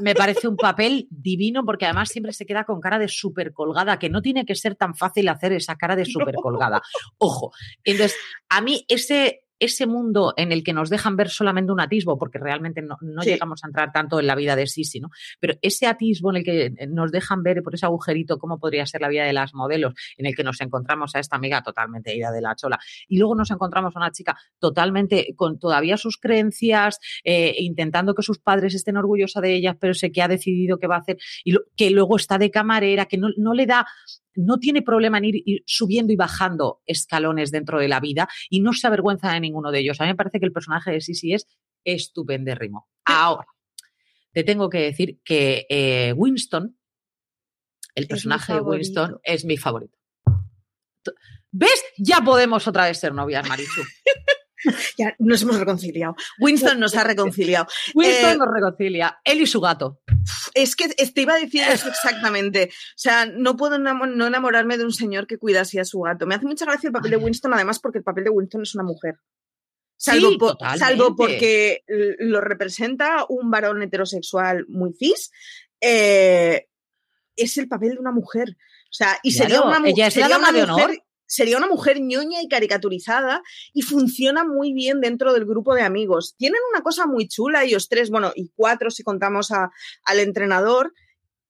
me 0.00 0.14
parece 0.16 0.48
un 0.48 0.56
papel 0.56 1.06
divino 1.10 1.64
porque 1.64 1.84
además 1.84 2.08
siempre 2.08 2.32
se 2.32 2.44
queda 2.44 2.64
con 2.64 2.80
cara 2.80 2.98
de 2.98 3.06
súper 3.06 3.52
colgada, 3.52 4.00
que 4.00 4.10
no 4.10 4.20
tiene 4.20 4.44
que 4.44 4.56
ser 4.56 4.74
tan 4.74 4.96
fácil 4.96 5.28
hacer 5.28 5.52
esa 5.52 5.76
cara 5.76 5.94
de 5.94 6.04
súper 6.06 6.34
colgada. 6.34 6.82
Ojo. 7.18 7.52
Entonces, 7.84 8.18
a 8.48 8.60
mí 8.60 8.84
ese, 8.88 9.44
ese 9.58 9.86
mundo 9.86 10.34
en 10.36 10.52
el 10.52 10.62
que 10.62 10.72
nos 10.72 10.90
dejan 10.90 11.16
ver 11.16 11.28
solamente 11.30 11.72
un 11.72 11.80
atisbo, 11.80 12.18
porque 12.18 12.38
realmente 12.38 12.82
no, 12.82 12.96
no 13.00 13.22
Sí. 13.22 13.30
llegamos 13.30 13.62
a 13.64 13.68
entrar 13.68 13.92
tanto 13.92 14.20
en 14.20 14.26
la 14.26 14.34
vida 14.34 14.56
de 14.56 14.66
Sisi, 14.66 15.00
¿no? 15.00 15.10
Pero 15.40 15.54
ese 15.62 15.86
atisbo 15.86 16.30
en 16.30 16.36
el 16.36 16.44
que 16.44 16.72
nos 16.88 17.10
dejan 17.12 17.42
ver 17.42 17.62
por 17.62 17.74
ese 17.74 17.86
agujerito 17.86 18.38
cómo 18.38 18.58
podría 18.58 18.86
ser 18.86 19.00
la 19.00 19.08
vida 19.08 19.24
de 19.24 19.32
las 19.32 19.54
modelos, 19.54 19.94
en 20.16 20.26
el 20.26 20.34
que 20.36 20.44
nos 20.44 20.60
encontramos 20.60 21.14
a 21.14 21.20
esta 21.20 21.36
amiga 21.36 21.62
totalmente 21.62 22.14
ida 22.16 22.30
de 22.32 22.40
la 22.40 22.54
chola, 22.54 22.78
y 23.08 23.18
luego 23.18 23.34
nos 23.34 23.50
encontramos 23.50 23.94
a 23.96 23.98
una 23.98 24.10
chica 24.10 24.36
totalmente 24.58 25.34
con 25.36 25.58
todavía 25.58 25.96
sus 25.96 26.18
creencias, 26.18 26.98
eh, 27.24 27.54
intentando 27.58 28.14
que 28.14 28.22
sus 28.22 28.38
padres 28.38 28.74
estén 28.74 28.96
orgullosos 28.96 29.40
de 29.42 29.54
ellas, 29.54 29.76
pero 29.80 29.94
sé 29.94 30.12
que 30.12 30.22
ha 30.22 30.28
decidido 30.28 30.78
que 30.78 30.86
va 30.86 30.96
a 30.96 31.00
hacer, 31.00 31.16
y 31.44 31.52
lo- 31.52 31.60
que 31.76 31.90
luego 31.90 32.16
está 32.16 32.38
de 32.38 32.50
camarera, 32.50 33.06
que 33.06 33.16
no, 33.18 33.28
no 33.36 33.54
le 33.54 33.66
da 33.66 33.86
no 34.36 34.58
tiene 34.58 34.82
problema 34.82 35.18
en 35.18 35.24
ir, 35.26 35.42
ir 35.44 35.62
subiendo 35.66 36.12
y 36.12 36.16
bajando 36.16 36.82
escalones 36.86 37.50
dentro 37.50 37.78
de 37.78 37.88
la 37.88 38.00
vida 38.00 38.28
y 38.50 38.60
no 38.60 38.72
se 38.72 38.86
avergüenza 38.86 39.32
de 39.32 39.40
ninguno 39.40 39.70
de 39.70 39.80
ellos. 39.80 40.00
A 40.00 40.04
mí 40.04 40.10
me 40.10 40.16
parece 40.16 40.38
que 40.38 40.46
el 40.46 40.52
personaje 40.52 40.92
de 40.92 41.00
Sisi 41.00 41.32
es 41.34 41.46
estupendérrimo. 41.84 42.88
Ahora, 43.04 43.46
te 44.32 44.44
tengo 44.44 44.68
que 44.68 44.80
decir 44.80 45.20
que 45.24 45.66
eh, 45.70 46.12
Winston, 46.14 46.76
el 47.94 48.06
personaje 48.06 48.52
de 48.52 48.60
Winston, 48.60 49.18
es 49.22 49.44
mi 49.44 49.56
favorito. 49.56 49.96
¿Ves? 51.50 51.84
Ya 51.96 52.20
podemos 52.20 52.68
otra 52.68 52.84
vez 52.84 52.98
ser 52.98 53.14
novias, 53.14 53.48
Marichu. 53.48 53.82
Ya 54.98 55.14
nos 55.18 55.42
hemos 55.42 55.58
reconciliado. 55.58 56.14
Winston 56.40 56.78
nos 56.80 56.96
ha 56.96 57.04
reconciliado. 57.04 57.66
Winston 57.94 58.30
Eh, 58.34 58.36
nos 58.38 58.48
reconcilia. 58.52 59.18
Él 59.24 59.40
y 59.40 59.46
su 59.46 59.60
gato. 59.60 60.00
Es 60.54 60.74
que 60.76 60.88
te 60.88 61.20
iba 61.20 61.34
a 61.34 61.38
decir 61.40 61.62
eso 61.62 61.88
exactamente. 61.88 62.70
O 62.72 62.94
sea, 62.98 63.26
no 63.26 63.56
puedo 63.56 63.78
no 63.78 64.26
enamorarme 64.26 64.78
de 64.78 64.84
un 64.84 64.92
señor 64.92 65.26
que 65.26 65.38
cuida 65.38 65.62
así 65.62 65.78
a 65.78 65.84
su 65.84 66.00
gato. 66.00 66.26
Me 66.26 66.34
hace 66.34 66.46
mucha 66.46 66.64
gracia 66.64 66.88
el 66.88 66.92
papel 66.92 67.10
de 67.12 67.16
Winston, 67.18 67.54
además, 67.54 67.78
porque 67.78 67.98
el 67.98 68.04
papel 68.04 68.24
de 68.24 68.30
Winston 68.30 68.62
es 68.62 68.74
una 68.74 68.84
mujer. 68.84 69.16
Salvo, 69.98 70.28
Sí, 71.10 71.14
porque 71.16 71.84
lo 72.18 72.40
representa 72.42 73.24
un 73.30 73.50
varón 73.50 73.82
heterosexual 73.82 74.66
muy 74.68 74.92
cis, 74.92 75.30
eh, 75.80 76.68
es 77.34 77.56
el 77.56 77.66
papel 77.68 77.92
de 77.92 77.98
una 77.98 78.12
mujer. 78.12 78.50
O 78.50 78.92
sea, 78.96 79.18
y 79.22 79.32
sería 79.32 79.62
una, 79.62 79.78
ella 79.88 80.06
es 80.06 80.16
la 80.16 80.22
sería 80.22 80.28
dama 80.36 80.50
una 80.50 80.58
de 80.58 80.66
mujer- 80.66 80.84
honor. 80.90 81.02
Sería 81.26 81.58
una 81.58 81.66
mujer 81.66 82.00
ñoña 82.00 82.40
y 82.42 82.48
caricaturizada 82.48 83.42
y 83.72 83.82
funciona 83.82 84.44
muy 84.44 84.72
bien 84.72 85.00
dentro 85.00 85.32
del 85.32 85.44
grupo 85.44 85.74
de 85.74 85.82
amigos. 85.82 86.34
Tienen 86.36 86.60
una 86.72 86.82
cosa 86.82 87.06
muy 87.06 87.28
chula, 87.28 87.64
ellos 87.64 87.88
tres, 87.88 88.10
bueno, 88.10 88.32
y 88.34 88.50
cuatro 88.54 88.90
si 88.90 89.02
contamos 89.02 89.50
a- 89.50 89.70
al 90.04 90.18
entrenador, 90.20 90.92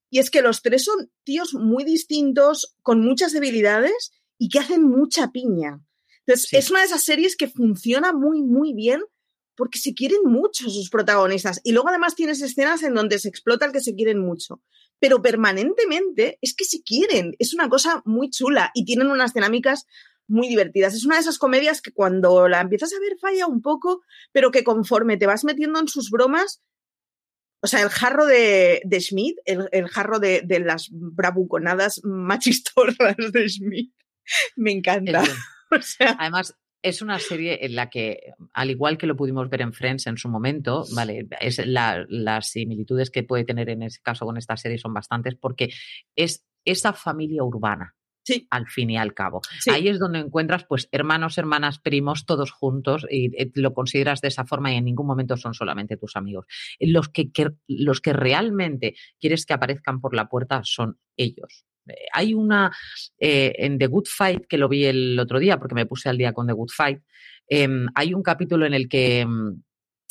y 0.09 0.19
es 0.19 0.29
que 0.31 0.41
los 0.41 0.61
tres 0.61 0.83
son 0.85 1.11
tíos 1.23 1.53
muy 1.53 1.83
distintos, 1.83 2.75
con 2.81 3.01
muchas 3.01 3.33
debilidades 3.33 4.11
y 4.37 4.49
que 4.49 4.59
hacen 4.59 4.83
mucha 4.83 5.31
piña. 5.31 5.79
Entonces, 6.25 6.49
Sí. 6.49 6.57
es 6.57 6.69
una 6.71 6.79
de 6.79 6.85
esas 6.87 7.03
series 7.03 7.35
que 7.35 7.47
funciona 7.47 8.13
muy, 8.13 8.41
muy 8.41 8.73
bien 8.73 9.01
porque 9.55 9.79
se 9.79 9.93
quieren 9.93 10.19
mucho 10.25 10.69
sus 10.69 10.89
protagonistas. 10.89 11.59
Y 11.63 11.71
luego 11.71 11.89
además 11.89 12.15
tienes 12.15 12.41
escenas 12.41 12.83
en 12.83 12.93
donde 12.93 13.17
se 13.19 13.27
explota 13.29 13.65
el 13.65 13.71
que 13.71 13.81
se 13.81 13.95
quieren 13.95 14.19
mucho. 14.19 14.61
Pero 14.99 15.21
permanentemente 15.21 16.39
es 16.41 16.55
que 16.55 16.65
se 16.65 16.81
quieren. 16.81 17.35
Es 17.39 17.53
una 17.53 17.69
cosa 17.69 18.01
muy 18.05 18.29
chula 18.29 18.71
y 18.73 18.85
tienen 18.85 19.07
unas 19.07 19.33
dinámicas 19.33 19.85
muy 20.27 20.47
divertidas. 20.47 20.93
Es 20.93 21.05
una 21.05 21.15
de 21.15 21.21
esas 21.21 21.37
comedias 21.37 21.81
que 21.81 21.91
cuando 21.91 22.47
la 22.47 22.61
empiezas 22.61 22.93
a 22.93 22.99
ver 22.99 23.17
falla 23.19 23.47
un 23.47 23.61
poco, 23.61 24.01
pero 24.31 24.51
que 24.51 24.63
conforme 24.63 25.17
te 25.17 25.27
vas 25.27 25.43
metiendo 25.43 25.79
en 25.79 25.87
sus 25.87 26.09
bromas, 26.09 26.61
o 27.61 27.67
sea, 27.67 27.81
el 27.81 27.89
jarro 27.89 28.25
de, 28.25 28.81
de 28.85 29.01
Schmidt, 29.01 29.37
el, 29.45 29.67
el 29.71 29.87
jarro 29.87 30.19
de, 30.19 30.41
de 30.43 30.59
las 30.59 30.89
bravuconadas 30.91 32.01
machistorras 32.03 33.15
de 33.31 33.49
Schmidt, 33.49 33.93
me 34.55 34.71
encanta. 34.71 35.23
O 35.69 35.81
sea, 35.81 36.15
Además, 36.17 36.55
es 36.81 37.01
una 37.01 37.19
serie 37.19 37.65
en 37.65 37.75
la 37.75 37.89
que, 37.89 38.19
al 38.53 38.69
igual 38.69 38.97
que 38.97 39.07
lo 39.07 39.15
pudimos 39.15 39.49
ver 39.49 39.61
en 39.61 39.73
Friends 39.73 40.07
en 40.07 40.17
su 40.17 40.29
momento, 40.29 40.85
vale, 40.95 41.27
es 41.41 41.65
la- 41.65 42.05
las 42.09 42.49
similitudes 42.49 43.09
que 43.09 43.23
puede 43.23 43.43
tener 43.45 43.69
en 43.69 43.83
ese 43.83 43.99
caso 44.01 44.25
con 44.25 44.37
esta 44.37 44.55
serie 44.57 44.77
son 44.77 44.93
bastantes 44.93 45.35
porque 45.35 45.69
es 46.15 46.45
esa 46.65 46.93
familia 46.93 47.43
urbana. 47.43 47.93
Sí. 48.23 48.45
Al 48.49 48.67
fin 48.67 48.89
y 48.89 48.97
al 48.97 49.13
cabo. 49.13 49.39
Sí. 49.61 49.69
Ahí 49.69 49.87
es 49.87 49.99
donde 49.99 50.19
encuentras, 50.19 50.65
pues, 50.65 50.89
hermanos, 50.91 51.37
hermanas, 51.37 51.79
primos, 51.79 52.25
todos 52.25 52.51
juntos, 52.51 53.07
y 53.09 53.27
eh, 53.41 53.49
lo 53.55 53.73
consideras 53.73 54.19
de 54.19 54.27
esa 54.27 54.43
forma 54.45 54.73
y 54.73 54.75
en 54.75 54.83
ningún 54.83 55.07
momento 55.07 55.37
son 55.37 55.53
solamente 55.53 55.95
tus 55.95 56.17
amigos. 56.17 56.45
Los 56.77 57.07
que, 57.07 57.31
que- 57.31 57.51
los 57.67 58.01
que 58.01 58.11
realmente 58.11 58.95
quieres 59.17 59.45
que 59.45 59.53
aparezcan 59.53 60.01
por 60.01 60.13
la 60.13 60.27
puerta 60.27 60.59
son 60.65 60.99
ellos. 61.15 61.65
Hay 62.13 62.33
una 62.33 62.71
eh, 63.19 63.53
en 63.57 63.77
The 63.77 63.87
Good 63.87 64.07
Fight, 64.07 64.45
que 64.47 64.57
lo 64.57 64.69
vi 64.69 64.85
el 64.85 65.19
otro 65.19 65.39
día 65.39 65.57
porque 65.57 65.75
me 65.75 65.85
puse 65.85 66.09
al 66.09 66.17
día 66.17 66.33
con 66.33 66.47
The 66.47 66.53
Good 66.53 66.71
Fight, 66.75 66.99
em, 67.47 67.87
hay 67.95 68.13
un 68.13 68.23
capítulo 68.23 68.65
en 68.65 68.73
el 68.73 68.87
que 68.89 69.19
em, 69.21 69.61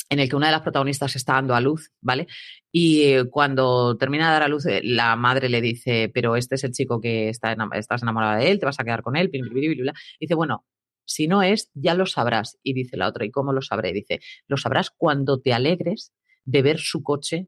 en 0.09 0.19
el 0.19 0.29
que 0.29 0.35
una 0.35 0.47
de 0.47 0.53
las 0.53 0.61
protagonistas 0.61 1.15
está 1.15 1.33
dando 1.33 1.53
a 1.55 1.61
luz, 1.61 1.91
¿vale? 2.01 2.27
Y 2.71 3.03
eh, 3.03 3.25
cuando 3.29 3.97
termina 3.97 4.27
de 4.27 4.33
dar 4.33 4.43
a 4.43 4.47
luz, 4.47 4.65
eh, 4.65 4.81
la 4.83 5.15
madre 5.15 5.49
le 5.49 5.61
dice, 5.61 6.09
pero 6.13 6.35
este 6.35 6.55
es 6.55 6.63
el 6.63 6.71
chico 6.71 7.01
que 7.01 7.29
está 7.29 7.55
estás 7.73 8.03
enamorada 8.03 8.37
de 8.37 8.51
él, 8.51 8.59
te 8.59 8.65
vas 8.65 8.79
a 8.79 8.83
quedar 8.83 9.01
con 9.01 9.15
él, 9.15 9.29
bla". 9.29 9.93
dice, 10.19 10.35
bueno, 10.35 10.65
si 11.05 11.27
no 11.27 11.41
es, 11.41 11.71
ya 11.73 11.93
lo 11.93 12.05
sabrás. 12.05 12.57
Y 12.63 12.73
dice 12.73 12.97
la 12.97 13.07
otra, 13.07 13.25
¿y 13.25 13.31
cómo 13.31 13.53
lo 13.53 13.61
sabré? 13.61 13.93
Dice, 13.93 14.19
lo 14.47 14.57
sabrás 14.57 14.91
cuando 14.91 15.39
te 15.39 15.53
alegres 15.53 16.13
de 16.45 16.61
ver 16.61 16.79
su 16.79 17.01
coche. 17.01 17.47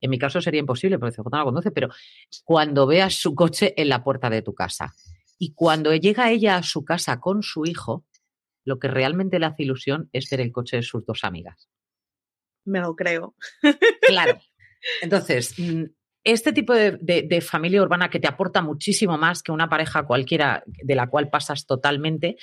En 0.00 0.10
mi 0.10 0.18
caso 0.18 0.40
sería 0.40 0.60
imposible 0.60 0.98
porque 0.98 1.16
CJ 1.16 1.30
no 1.30 1.60
pero 1.74 1.88
cuando 2.44 2.86
veas 2.86 3.14
su 3.14 3.34
coche 3.34 3.74
en 3.76 3.88
la 3.88 4.02
puerta 4.02 4.30
de 4.30 4.42
tu 4.42 4.54
casa. 4.54 4.94
Y 5.38 5.54
cuando 5.54 5.94
llega 5.94 6.30
ella 6.30 6.56
a 6.56 6.62
su 6.62 6.84
casa 6.84 7.20
con 7.20 7.42
su 7.42 7.64
hijo, 7.64 8.04
lo 8.64 8.78
que 8.78 8.88
realmente 8.88 9.38
le 9.38 9.46
hace 9.46 9.62
ilusión 9.62 10.08
es 10.12 10.28
ver 10.30 10.40
el 10.40 10.52
coche 10.52 10.76
de 10.76 10.82
sus 10.82 11.04
dos 11.06 11.24
amigas. 11.24 11.68
me 12.64 12.80
lo 12.80 12.94
creo. 12.94 13.34
Claro. 14.02 14.38
Entonces, 15.02 15.58
mm, 15.58 15.84
este 16.32 16.52
tipo 16.52 16.72
de, 16.74 16.98
de- 17.00 17.22
de 17.22 17.40
familia 17.40 17.82
urbana 17.82 18.08
que 18.10 18.20
te 18.20 18.28
aporta 18.28 18.62
muchísimo 18.62 19.16
más 19.18 19.42
que 19.42 19.52
una 19.52 19.68
pareja 19.68 20.04
cualquiera 20.04 20.62
de 20.66 20.94
la 20.94 21.06
cual 21.08 21.28
pasas 21.30 21.66
totalmente, 21.66 22.36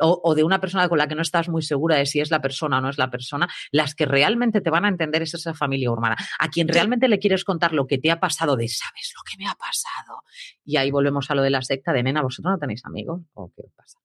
o, 0.00 0.20
o 0.22 0.34
de 0.34 0.44
una 0.44 0.60
persona 0.60 0.88
con 0.88 0.98
la 0.98 1.06
que 1.08 1.14
no 1.14 1.22
estás 1.22 1.48
muy 1.48 1.62
segura 1.62 1.96
de 1.96 2.06
si 2.06 2.20
es 2.20 2.30
la 2.30 2.40
persona 2.40 2.78
o 2.78 2.80
no 2.80 2.88
es 2.90 2.98
la 2.98 3.10
persona, 3.10 3.48
las 3.70 3.94
que 3.94 4.06
realmente 4.06 4.60
te 4.60 4.70
van 4.70 4.84
a 4.84 4.88
entender 4.88 5.22
es 5.22 5.34
esa 5.34 5.54
familia 5.54 5.90
urbana. 5.90 6.16
A 6.38 6.48
quien 6.48 6.68
realmente 6.68 7.08
le 7.08 7.18
quieres 7.18 7.44
contar 7.44 7.72
lo 7.72 7.86
que 7.86 7.98
te 7.98 8.10
ha 8.10 8.20
pasado 8.20 8.56
de, 8.56 8.68
¿sabes 8.68 9.12
lo 9.16 9.22
que 9.30 9.36
me 9.42 9.48
ha 9.48 9.54
pasado? 9.54 10.22
Y 10.64 10.76
ahí 10.76 10.90
volvemos 10.90 11.30
a 11.30 11.34
lo 11.34 11.42
de 11.42 11.50
la 11.50 11.62
secta 11.62 11.92
de, 11.92 12.02
nena, 12.02 12.22
¿vosotros 12.22 12.52
no 12.52 12.58
tenéis 12.58 12.84
amigos? 12.84 13.22
¿O 13.34 13.52
qué 13.56 13.64
pasa? 13.76 13.98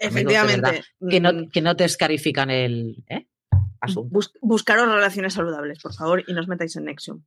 Amigos, 0.00 0.14
Efectivamente. 0.32 0.60
verdad, 0.70 0.84
Que 1.10 1.20
no, 1.20 1.32
Mm, 1.32 1.50
que 1.50 1.60
no 1.60 1.76
te 1.76 1.84
escarifican 1.84 2.50
el 2.50 3.04
¿eh? 3.08 3.26
asunto. 3.80 4.08
bus- 4.10 4.32
buscaros 4.40 4.88
relaciones 4.92 5.34
saludables, 5.34 5.78
por 5.82 5.92
favor, 5.94 6.24
y 6.26 6.32
no 6.32 6.40
os 6.40 6.48
metáis 6.48 6.74
en 6.76 6.84
Nexium. 6.84 7.22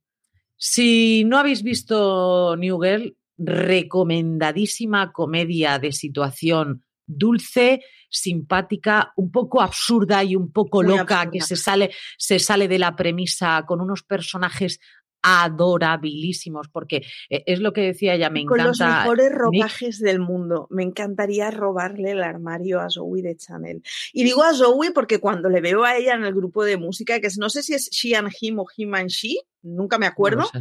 Si 0.56 1.24
no 1.26 1.38
habéis 1.38 1.64
visto 1.64 2.56
New 2.58 2.80
Girl, 2.82 3.16
recomendadísima 3.38 5.12
comedia 5.12 5.80
de 5.80 5.92
situación 5.92 6.84
dulce, 7.06 7.82
simpática, 8.10 9.12
un 9.18 9.32
poco 9.32 9.62
absurda 9.62 10.24
y 10.24 10.36
un 10.36 10.52
poco 10.52 10.84
Muy 10.84 10.98
loca, 10.98 11.22
absurda. 11.22 11.32
que 11.32 11.42
se 11.42 11.56
sale, 11.56 11.92
se 12.18 12.40
sale 12.40 12.68
de 12.68 12.80
la 12.80 12.96
premisa 12.96 13.64
con 13.66 13.82
unos 13.82 14.04
personajes 14.04 14.80
adorabilísimos, 15.24 16.68
porque 16.68 16.98
eh, 17.30 17.44
es 17.48 17.60
lo 17.60 17.74
que 17.74 17.82
decía 17.82 18.14
ella, 18.14 18.30
me 18.30 18.46
Con 18.46 18.58
los 18.60 18.80
encanta. 18.80 19.00
mejores 19.04 19.30
Nick. 19.32 19.40
ropajes 19.40 20.00
del 20.00 20.20
mundo. 20.20 20.68
Me 20.70 20.84
encantaría 20.84 21.50
robarle 21.50 22.12
el 22.12 22.22
armario 22.24 22.80
a 22.82 22.90
Zoe 22.90 23.22
de 23.22 23.36
Chanel. 23.36 23.82
Y 24.12 24.24
digo 24.24 24.44
a 24.44 24.54
Zoe 24.54 24.92
porque 24.94 25.20
cuando 25.20 25.50
le 25.50 25.62
veo 25.62 25.84
a 25.84 25.96
ella 25.98 26.14
en 26.14 26.26
el 26.26 26.34
grupo 26.34 26.64
de 26.64 26.78
música, 26.78 27.20
que 27.20 27.28
es- 27.28 27.38
no 27.38 27.50
sé 27.50 27.64
si 27.64 27.74
es 27.74 27.90
She 27.90 28.16
and 28.16 28.30
Him 28.40 28.60
o 28.60 28.66
Him 28.76 28.94
and 28.96 29.10
She, 29.10 29.38
nunca 29.64 29.98
me 29.98 30.06
acuerdo, 30.06 30.44
sé. 30.46 30.60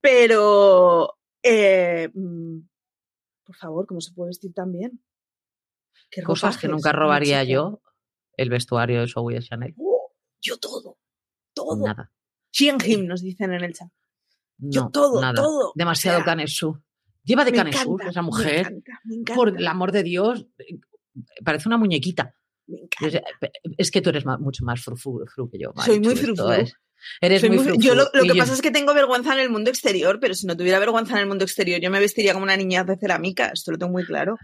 pero 0.00 1.16
eh, 1.42 2.08
mm, 2.14 2.58
por 3.44 3.56
favor, 3.56 3.86
¿cómo 3.86 4.00
se 4.00 4.12
puede 4.12 4.30
vestir 4.30 4.52
tan 4.54 4.72
bien? 4.72 5.02
¿Qué 6.10 6.22
Cosas 6.22 6.56
que 6.56 6.68
nunca 6.68 6.92
robaría 6.92 7.44
yo, 7.44 7.82
el 8.36 8.48
vestuario 8.50 9.00
de 9.00 9.08
Zoe 9.08 9.34
de 9.34 9.40
Chanel. 9.42 9.74
Oh, 9.78 10.12
yo 10.40 10.56
todo, 10.58 10.96
todo. 11.54 11.86
Nada. 11.86 12.10
Him 12.58 13.06
nos 13.06 13.22
dicen 13.22 13.52
en 13.52 13.64
el 13.64 13.74
chat. 13.74 13.88
Yo 14.58 14.90
todo, 14.92 15.20
nada. 15.20 15.34
todo. 15.42 15.72
Demasiado 15.74 16.18
O 16.18 16.20
sea, 16.20 16.24
canesú. 16.26 16.82
Lleva 17.24 17.44
de 17.44 17.52
canesú 17.52 17.98
esa 18.08 18.22
me 18.22 18.26
mujer. 18.26 18.58
encanta, 18.60 19.00
me 19.04 19.14
encanta, 19.16 19.34
Por 19.34 19.48
el 19.58 19.66
amor 19.66 19.92
de 19.92 20.02
Dios, 20.02 20.46
eh, 20.58 20.78
parece 21.44 21.68
una 21.68 21.76
muñequita. 21.76 22.34
me 22.66 22.78
Es, 23.06 23.14
encanta. 23.14 23.50
es 23.76 23.90
que 23.90 24.00
tú 24.00 24.10
eres 24.10 24.24
mucho 24.26 24.64
más 24.64 24.82
frufru 24.82 25.24
fru 25.32 25.50
que 25.50 25.58
yo. 25.58 25.72
Soy 25.84 26.00
muy 26.00 26.16
frufru. 26.16 26.50
es- 26.52 26.74
Eres 27.20 27.40
Soy 27.40 27.50
muy 27.50 27.58
frufru. 27.60 27.80
yo 27.80 27.94
lo, 27.94 28.10
que 28.10 28.26
yo- 28.26 28.36
pasa 28.36 28.52
es 28.54 28.60
que 28.60 28.72
tengo 28.72 28.92
vergüenza 28.92 29.32
en 29.32 29.38
el 29.38 29.50
mundo 29.50 29.70
exterior, 29.70 30.18
pero 30.20 30.34
si 30.34 30.46
no 30.48 30.56
tuviera 30.56 30.80
vergüenza 30.80 31.12
en 31.14 31.20
el 31.20 31.26
mundo 31.28 31.44
exterior, 31.44 31.80
yo 31.80 31.90
me 31.92 32.00
vestiría 32.00 32.32
como 32.32 32.42
una 32.42 32.56
niña 32.56 32.82
de 32.82 32.96
cerámica. 32.96 33.50
Esto 33.54 33.70
lo 33.70 33.78
tengo 33.78 33.92
muy 33.92 34.04
claro. 34.04 34.36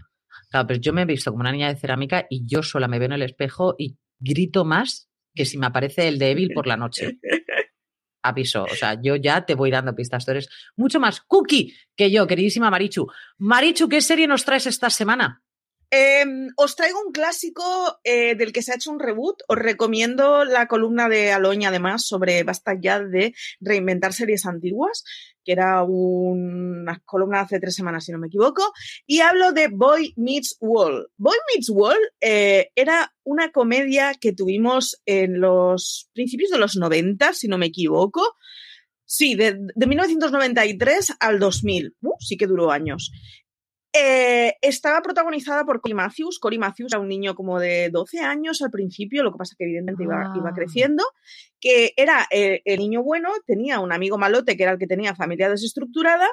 Claro, 0.49 0.65
pero 0.67 0.79
yo 0.79 0.93
me 0.93 1.01
he 1.01 1.05
visto 1.05 1.31
como 1.31 1.41
una 1.41 1.51
niña 1.51 1.67
de 1.67 1.75
cerámica 1.79 2.25
y 2.29 2.45
yo 2.47 2.63
sola 2.63 2.87
me 2.87 2.97
veo 2.97 3.07
en 3.07 3.11
el 3.13 3.23
espejo 3.23 3.75
y 3.77 3.97
grito 4.19 4.63
más 4.63 5.09
que 5.33 5.43
si 5.45 5.57
me 5.57 5.65
aparece 5.65 6.07
el 6.07 6.17
de 6.17 6.31
Evil 6.31 6.51
por 6.53 6.65
la 6.65 6.77
noche. 6.77 7.19
Aviso, 8.27 8.63
o 8.63 8.75
sea, 8.75 8.99
yo 9.01 9.15
ya 9.15 9.45
te 9.45 9.53
voy 9.53 9.69
dando 9.69 9.95
pistas. 9.95 10.25
Tú 10.25 10.31
eres 10.31 10.49
mucho 10.75 10.99
más 10.99 11.21
cookie 11.21 11.75
que 11.95 12.09
yo, 12.09 12.25
queridísima 12.25 12.71
Marichu. 12.71 13.07
Marichu, 13.37 13.87
¿qué 13.87 14.01
serie 14.01 14.27
nos 14.27 14.43
traes 14.43 14.65
esta 14.65 14.89
semana? 14.89 15.43
Eh, 15.91 16.25
os 16.57 16.75
traigo 16.75 16.99
un 17.05 17.11
clásico 17.11 17.99
eh, 18.03 18.35
del 18.35 18.51
que 18.51 18.61
se 18.63 18.71
ha 18.71 18.75
hecho 18.75 18.91
un 18.91 18.99
reboot. 18.99 19.43
Os 19.47 19.57
recomiendo 19.57 20.43
la 20.43 20.67
columna 20.67 21.07
de 21.07 21.31
Aloña, 21.31 21.69
además, 21.69 22.05
sobre 22.07 22.43
basta 22.43 22.73
ya 22.79 22.99
de 22.99 23.35
reinventar 23.59 24.13
series 24.13 24.45
antiguas, 24.45 25.03
que 25.45 25.51
era 25.51 25.83
una 25.83 26.99
columna 27.05 27.41
hace 27.41 27.59
tres 27.59 27.75
semanas, 27.75 28.03
si 28.03 28.11
no 28.11 28.17
me 28.17 28.27
equivoco. 28.27 28.73
Y 29.05 29.19
hablo 29.19 29.51
de 29.51 29.69
Boy 29.69 30.13
Meets 30.17 30.57
Wall. 30.59 31.07
Boy 31.17 31.37
Meets 31.53 31.69
Wall 31.69 31.97
eh, 32.19 32.71
era 32.75 33.13
una 33.23 33.51
comedia 33.51 34.13
que 34.19 34.33
tuvimos 34.33 35.01
en 35.05 35.39
los 35.39 36.09
principios 36.13 36.49
de 36.49 36.57
los 36.57 36.75
90, 36.75 37.33
si 37.33 37.47
no 37.47 37.57
me 37.57 37.67
equivoco. 37.67 38.35
Sí, 39.05 39.35
de, 39.35 39.55
de 39.75 39.87
1993 39.87 41.13
al 41.19 41.39
2000. 41.39 41.95
Uh, 42.01 42.13
sí 42.19 42.37
que 42.37 42.47
duró 42.47 42.71
años. 42.71 43.11
Eh, 43.97 44.55
estaba 44.61 45.01
protagonizada 45.01 45.63
por 45.63 45.79
Cory 45.79 45.93
Matthews. 45.93 46.39
Cory 46.39 46.57
Matthews 46.57 46.91
era 46.93 46.99
un 46.99 47.07
niño 47.07 47.33
como 47.35 47.59
de 47.59 47.89
12 47.89 48.19
años 48.19 48.61
al 48.61 48.71
principio, 48.71 49.23
lo 49.23 49.31
que 49.31 49.37
pasa 49.37 49.55
que 49.57 49.63
evidentemente 49.63 50.03
iba, 50.03 50.33
iba 50.35 50.49
Ah. 50.49 50.53
creciendo, 50.53 51.03
que 51.61 51.93
era 51.95 52.27
eh, 52.31 52.61
el 52.65 52.79
niño 52.79 53.03
bueno, 53.03 53.29
tenía 53.45 53.79
un 53.79 53.91
amigo 53.93 54.17
malote 54.17 54.57
que 54.57 54.63
era 54.63 54.73
el 54.73 54.79
que 54.79 54.87
tenía 54.87 55.15
familia 55.15 55.49
desestructurada 55.49 56.27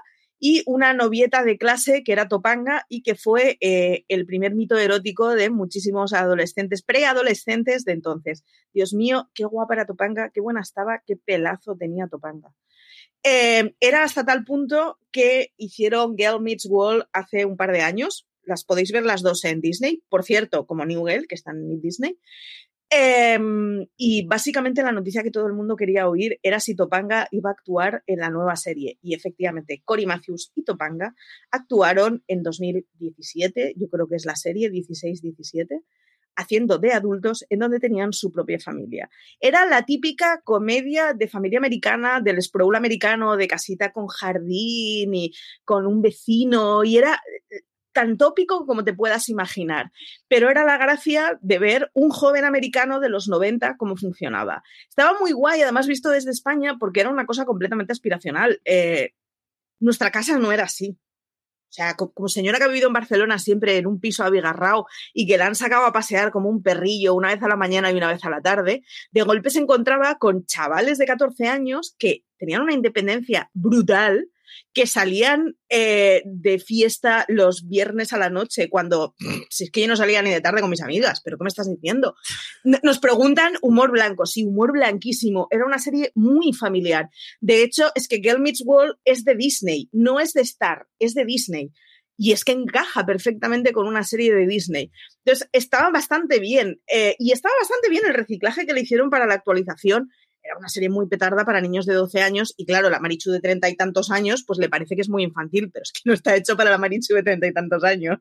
y 0.44 0.64
una 0.66 0.92
novieta 0.92 1.44
de 1.44 1.56
clase 1.56 2.02
que 2.02 2.10
era 2.10 2.26
Topanga 2.26 2.84
y 2.88 3.02
que 3.04 3.14
fue 3.14 3.58
eh, 3.60 4.04
el 4.08 4.26
primer 4.26 4.56
mito 4.56 4.76
erótico 4.76 5.28
de 5.28 5.50
muchísimos 5.50 6.12
adolescentes, 6.12 6.82
preadolescentes 6.82 7.84
de 7.84 7.92
entonces. 7.92 8.42
Dios 8.74 8.92
mío, 8.92 9.30
qué 9.34 9.44
guapa 9.44 9.74
era 9.74 9.86
Topanga, 9.86 10.30
qué 10.34 10.40
buena 10.40 10.60
estaba, 10.60 11.00
qué 11.06 11.14
pelazo 11.16 11.76
tenía 11.76 12.08
Topanga. 12.08 12.52
Eh, 13.22 13.74
era 13.80 14.02
hasta 14.02 14.24
tal 14.24 14.44
punto 14.44 14.98
que 15.12 15.52
hicieron 15.56 16.16
Girl 16.16 16.40
Meets 16.40 16.66
Wall 16.66 17.08
hace 17.12 17.44
un 17.44 17.56
par 17.56 17.72
de 17.72 17.82
años. 17.82 18.26
Las 18.44 18.64
podéis 18.64 18.90
ver 18.90 19.04
las 19.04 19.22
dos 19.22 19.44
en 19.44 19.60
Disney, 19.60 20.02
por 20.08 20.24
cierto, 20.24 20.66
como 20.66 20.84
New 20.84 21.06
Girl, 21.06 21.26
que 21.28 21.36
están 21.36 21.56
en 21.58 21.80
Disney. 21.80 22.18
Eh, 22.94 23.38
y 23.96 24.26
básicamente 24.26 24.82
la 24.82 24.92
noticia 24.92 25.22
que 25.22 25.30
todo 25.30 25.46
el 25.46 25.54
mundo 25.54 25.76
quería 25.76 26.08
oír 26.08 26.38
era 26.42 26.60
si 26.60 26.74
Topanga 26.76 27.26
iba 27.30 27.48
a 27.48 27.54
actuar 27.54 28.02
en 28.06 28.18
la 28.18 28.28
nueva 28.28 28.54
serie. 28.56 28.98
Y 29.00 29.14
efectivamente, 29.14 29.80
Cory 29.82 30.04
Matthews 30.04 30.52
y 30.54 30.62
Topanga 30.62 31.14
actuaron 31.50 32.22
en 32.26 32.42
2017, 32.42 33.74
yo 33.78 33.88
creo 33.88 34.08
que 34.08 34.16
es 34.16 34.26
la 34.26 34.36
serie 34.36 34.70
16-17, 34.70 35.82
haciendo 36.36 36.78
de 36.78 36.92
adultos 36.92 37.44
en 37.48 37.60
donde 37.60 37.80
tenían 37.80 38.12
su 38.12 38.30
propia 38.32 38.58
familia. 38.58 39.10
Era 39.40 39.66
la 39.66 39.84
típica 39.84 40.40
comedia 40.42 41.14
de 41.14 41.28
familia 41.28 41.58
americana, 41.58 42.20
del 42.20 42.40
sprawl 42.42 42.74
americano, 42.76 43.36
de 43.36 43.48
casita 43.48 43.92
con 43.92 44.06
jardín 44.06 45.14
y 45.14 45.32
con 45.64 45.86
un 45.86 46.02
vecino, 46.02 46.84
y 46.84 46.96
era 46.96 47.20
eh, 47.50 47.62
tan 47.92 48.16
tópico 48.16 48.66
como 48.66 48.84
te 48.84 48.94
puedas 48.94 49.28
imaginar. 49.28 49.92
Pero 50.28 50.50
era 50.50 50.64
la 50.64 50.78
gracia 50.78 51.38
de 51.40 51.58
ver 51.58 51.90
un 51.94 52.10
joven 52.10 52.44
americano 52.44 53.00
de 53.00 53.08
los 53.08 53.28
90 53.28 53.76
cómo 53.76 53.96
funcionaba. 53.96 54.62
Estaba 54.88 55.18
muy 55.18 55.32
guay, 55.32 55.62
además 55.62 55.86
visto 55.86 56.10
desde 56.10 56.30
España, 56.30 56.76
porque 56.78 57.00
era 57.00 57.10
una 57.10 57.26
cosa 57.26 57.44
completamente 57.44 57.92
aspiracional. 57.92 58.60
Eh, 58.64 59.10
nuestra 59.80 60.10
casa 60.10 60.38
no 60.38 60.52
era 60.52 60.64
así. 60.64 60.96
O 61.72 61.74
sea, 61.74 61.94
co- 61.96 62.12
como 62.12 62.28
señora 62.28 62.58
que 62.58 62.64
ha 62.64 62.68
vivido 62.68 62.88
en 62.88 62.92
Barcelona 62.92 63.38
siempre 63.38 63.78
en 63.78 63.86
un 63.86 63.98
piso 63.98 64.22
abigarrao 64.24 64.84
y 65.14 65.26
que 65.26 65.38
la 65.38 65.46
han 65.46 65.54
sacado 65.54 65.86
a 65.86 65.92
pasear 65.94 66.30
como 66.30 66.50
un 66.50 66.62
perrillo 66.62 67.14
una 67.14 67.28
vez 67.32 67.42
a 67.42 67.48
la 67.48 67.56
mañana 67.56 67.90
y 67.90 67.96
una 67.96 68.08
vez 68.12 68.22
a 68.26 68.28
la 68.28 68.42
tarde, 68.42 68.82
de 69.10 69.22
golpe 69.22 69.48
se 69.48 69.60
encontraba 69.60 70.18
con 70.18 70.44
chavales 70.44 70.98
de 70.98 71.06
14 71.06 71.48
años 71.48 71.96
que 71.98 72.24
tenían 72.36 72.60
una 72.60 72.74
independencia 72.74 73.48
brutal, 73.54 74.28
que 74.72 74.86
salían 74.86 75.56
eh, 75.68 76.22
de 76.24 76.58
fiesta 76.58 77.24
los 77.28 77.68
viernes 77.68 78.12
a 78.12 78.18
la 78.18 78.30
noche, 78.30 78.68
cuando, 78.68 79.14
si 79.50 79.64
es 79.64 79.70
que 79.70 79.82
yo 79.82 79.88
no 79.88 79.96
salía 79.96 80.22
ni 80.22 80.30
de 80.30 80.40
tarde 80.40 80.60
con 80.60 80.70
mis 80.70 80.82
amigas, 80.82 81.20
pero 81.24 81.36
¿qué 81.36 81.44
me 81.44 81.48
estás 81.48 81.68
diciendo? 81.68 82.14
Nos 82.64 82.98
preguntan 82.98 83.54
humor 83.62 83.90
blanco, 83.90 84.26
sí, 84.26 84.44
humor 84.44 84.72
blanquísimo, 84.72 85.48
era 85.50 85.66
una 85.66 85.78
serie 85.78 86.12
muy 86.14 86.52
familiar. 86.52 87.08
De 87.40 87.62
hecho, 87.62 87.90
es 87.94 88.08
que 88.08 88.16
Girl 88.16 88.40
Meets 88.40 88.62
World 88.64 88.96
es 89.04 89.24
de 89.24 89.34
Disney, 89.34 89.88
no 89.92 90.20
es 90.20 90.32
de 90.32 90.42
Star, 90.42 90.86
es 90.98 91.14
de 91.14 91.24
Disney. 91.24 91.70
Y 92.18 92.32
es 92.32 92.44
que 92.44 92.52
encaja 92.52 93.04
perfectamente 93.04 93.72
con 93.72 93.88
una 93.88 94.04
serie 94.04 94.32
de 94.32 94.46
Disney. 94.46 94.92
Entonces, 95.24 95.48
estaba 95.52 95.90
bastante 95.90 96.38
bien. 96.38 96.80
eh, 96.86 97.16
y 97.18 97.32
estaba 97.32 97.54
bastante 97.58 97.88
bien 97.88 98.02
el 98.06 98.14
reciclaje 98.14 98.66
que 98.66 98.74
le 98.74 98.82
hicieron 98.82 99.10
para 99.10 99.26
la 99.26 99.34
actualización. 99.34 100.10
Era 100.42 100.58
una 100.58 100.68
serie 100.68 100.88
muy 100.88 101.06
petarda 101.08 101.44
para 101.44 101.60
niños 101.60 101.86
de 101.86 101.94
12 101.94 102.20
años. 102.20 102.54
Y 102.56 102.66
claro, 102.66 102.90
la 102.90 102.98
Marichu 102.98 103.30
de 103.30 103.40
30 103.40 103.68
y 103.68 103.76
tantos 103.76 104.10
años, 104.10 104.44
pues 104.46 104.58
le 104.58 104.68
parece 104.68 104.96
que 104.96 105.02
es 105.02 105.08
muy 105.08 105.22
infantil, 105.22 105.70
pero 105.72 105.82
es 105.82 105.92
que 105.92 106.00
no 106.04 106.14
está 106.14 106.34
hecho 106.34 106.56
para 106.56 106.70
la 106.70 106.78
Marichu 106.78 107.14
de 107.14 107.22
30 107.22 107.46
y 107.46 107.52
tantos 107.52 107.84
años. 107.84 108.18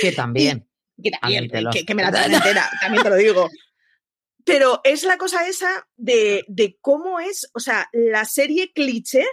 Que 0.00 0.12
también. 0.12 0.68
Que 1.02 1.10
también, 1.10 1.48
que, 1.72 1.84
que 1.84 1.94
me 1.94 2.02
la 2.02 2.10
traen 2.12 2.34
entera, 2.34 2.70
también 2.80 3.02
te 3.02 3.10
lo 3.10 3.16
digo. 3.16 3.50
Pero 4.44 4.80
es 4.84 5.04
la 5.04 5.16
cosa 5.16 5.48
esa 5.48 5.88
de, 5.96 6.44
de 6.48 6.76
cómo 6.80 7.18
es, 7.18 7.50
o 7.54 7.60
sea, 7.60 7.88
la 7.92 8.24
serie 8.24 8.72
cliché 8.72 9.24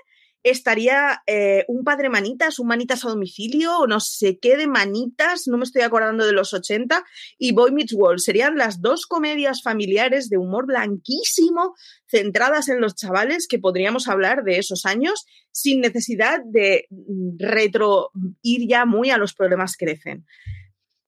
estaría 0.43 1.21
eh, 1.27 1.65
un 1.67 1.83
padre 1.83 2.09
manitas, 2.09 2.59
un 2.59 2.67
manitas 2.67 3.05
a 3.05 3.09
domicilio, 3.09 3.77
o 3.79 3.87
no 3.87 3.99
sé 3.99 4.39
qué 4.39 4.57
de 4.57 4.67
manitas, 4.67 5.47
no 5.47 5.57
me 5.57 5.63
estoy 5.63 5.83
acordando 5.83 6.25
de 6.25 6.33
los 6.33 6.53
80, 6.53 7.03
y 7.37 7.53
Boy 7.53 7.71
Meets 7.71 7.93
World. 7.93 8.19
Serían 8.19 8.57
las 8.57 8.81
dos 8.81 9.05
comedias 9.05 9.61
familiares 9.61 10.29
de 10.29 10.37
humor 10.37 10.65
blanquísimo, 10.65 11.75
centradas 12.07 12.69
en 12.69 12.81
los 12.81 12.95
chavales, 12.95 13.47
que 13.47 13.59
podríamos 13.59 14.07
hablar 14.07 14.43
de 14.43 14.57
esos 14.57 14.85
años, 14.85 15.25
sin 15.51 15.81
necesidad 15.81 16.39
de 16.45 16.85
mm, 16.89 17.37
retro 17.39 18.11
ir 18.41 18.67
ya 18.67 18.85
muy 18.85 19.11
a 19.11 19.17
los 19.17 19.33
problemas 19.33 19.75
que 19.75 19.85
crecen 19.85 20.25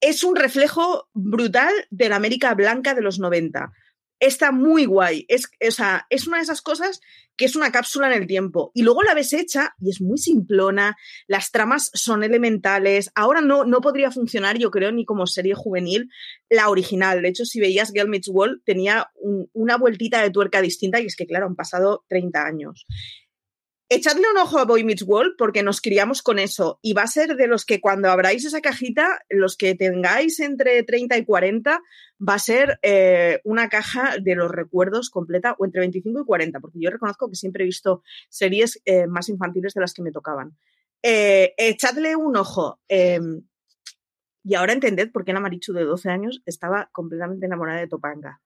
es 0.04 0.22
un 0.22 0.36
reflejo 0.36 1.08
brutal 1.14 1.72
de 1.90 2.10
la 2.10 2.16
América 2.16 2.52
blanca 2.52 2.94
de 2.94 3.00
los 3.00 3.18
90. 3.18 3.72
Está 4.20 4.52
muy 4.52 4.86
guay. 4.86 5.26
Es, 5.28 5.50
o 5.66 5.70
sea, 5.70 6.06
es 6.10 6.26
una 6.26 6.38
de 6.38 6.44
esas 6.44 6.62
cosas 6.62 7.00
que 7.36 7.44
es 7.44 7.56
una 7.56 7.72
cápsula 7.72 8.06
en 8.06 8.22
el 8.22 8.28
tiempo. 8.28 8.70
Y 8.74 8.82
luego 8.82 9.02
la 9.02 9.14
ves 9.14 9.32
hecha 9.32 9.74
y 9.80 9.90
es 9.90 10.00
muy 10.00 10.18
simplona, 10.18 10.96
las 11.26 11.50
tramas 11.50 11.90
son 11.94 12.22
elementales. 12.22 13.10
Ahora 13.14 13.40
no, 13.40 13.64
no 13.64 13.80
podría 13.80 14.10
funcionar, 14.10 14.58
yo 14.58 14.70
creo, 14.70 14.92
ni 14.92 15.04
como 15.04 15.26
serie 15.26 15.54
juvenil, 15.54 16.10
la 16.48 16.68
original. 16.68 17.22
De 17.22 17.28
hecho, 17.28 17.44
si 17.44 17.60
veías 17.60 17.92
Girl 17.92 18.08
Meets 18.08 18.28
World, 18.28 18.62
tenía 18.64 19.10
una 19.52 19.76
vueltita 19.76 20.22
de 20.22 20.30
tuerca 20.30 20.62
distinta 20.62 21.00
y 21.00 21.06
es 21.06 21.16
que, 21.16 21.26
claro, 21.26 21.46
han 21.46 21.56
pasado 21.56 22.04
30 22.08 22.44
años 22.44 22.86
echadle 23.94 24.24
un 24.30 24.38
ojo 24.38 24.58
a 24.58 24.64
Boy 24.64 24.84
Meets 24.84 25.02
World 25.02 25.34
porque 25.36 25.62
nos 25.62 25.80
criamos 25.80 26.22
con 26.22 26.38
eso 26.38 26.78
y 26.82 26.92
va 26.92 27.02
a 27.02 27.06
ser 27.06 27.36
de 27.36 27.46
los 27.46 27.64
que 27.64 27.80
cuando 27.80 28.10
abráis 28.10 28.44
esa 28.44 28.60
cajita, 28.60 29.20
los 29.28 29.56
que 29.56 29.74
tengáis 29.74 30.40
entre 30.40 30.82
30 30.82 31.18
y 31.18 31.24
40, 31.24 31.82
va 32.26 32.34
a 32.34 32.38
ser 32.38 32.78
eh, 32.82 33.40
una 33.44 33.68
caja 33.68 34.16
de 34.20 34.34
los 34.34 34.50
recuerdos 34.50 35.10
completa 35.10 35.54
o 35.58 35.64
entre 35.64 35.80
25 35.80 36.20
y 36.20 36.24
40, 36.24 36.60
porque 36.60 36.78
yo 36.80 36.90
reconozco 36.90 37.28
que 37.28 37.36
siempre 37.36 37.64
he 37.64 37.66
visto 37.66 38.02
series 38.28 38.80
eh, 38.84 39.06
más 39.06 39.28
infantiles 39.28 39.74
de 39.74 39.80
las 39.80 39.94
que 39.94 40.02
me 40.02 40.12
tocaban. 40.12 40.56
Eh, 41.02 41.54
echadle 41.58 42.16
un 42.16 42.36
ojo. 42.36 42.80
Em, 42.88 43.42
y 44.42 44.54
ahora 44.54 44.72
entended 44.72 45.10
por 45.12 45.24
qué 45.24 45.32
la 45.32 45.40
Marichu 45.40 45.72
de 45.72 45.84
12 45.84 46.10
años 46.10 46.42
estaba 46.46 46.90
completamente 46.92 47.46
enamorada 47.46 47.80
de 47.80 47.88
Topanga. 47.88 48.40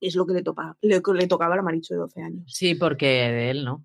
Es 0.00 0.16
lo 0.16 0.26
que 0.26 0.34
le, 0.34 0.42
topa, 0.42 0.76
le, 0.80 1.00
le 1.00 1.26
tocaba 1.28 1.54
a 1.54 1.56
la 1.56 1.62
Marichu 1.62 1.94
de 1.94 2.00
12 2.00 2.22
años. 2.22 2.44
Sí, 2.46 2.74
porque 2.74 3.06
de 3.06 3.50
él, 3.50 3.64
¿no? 3.64 3.84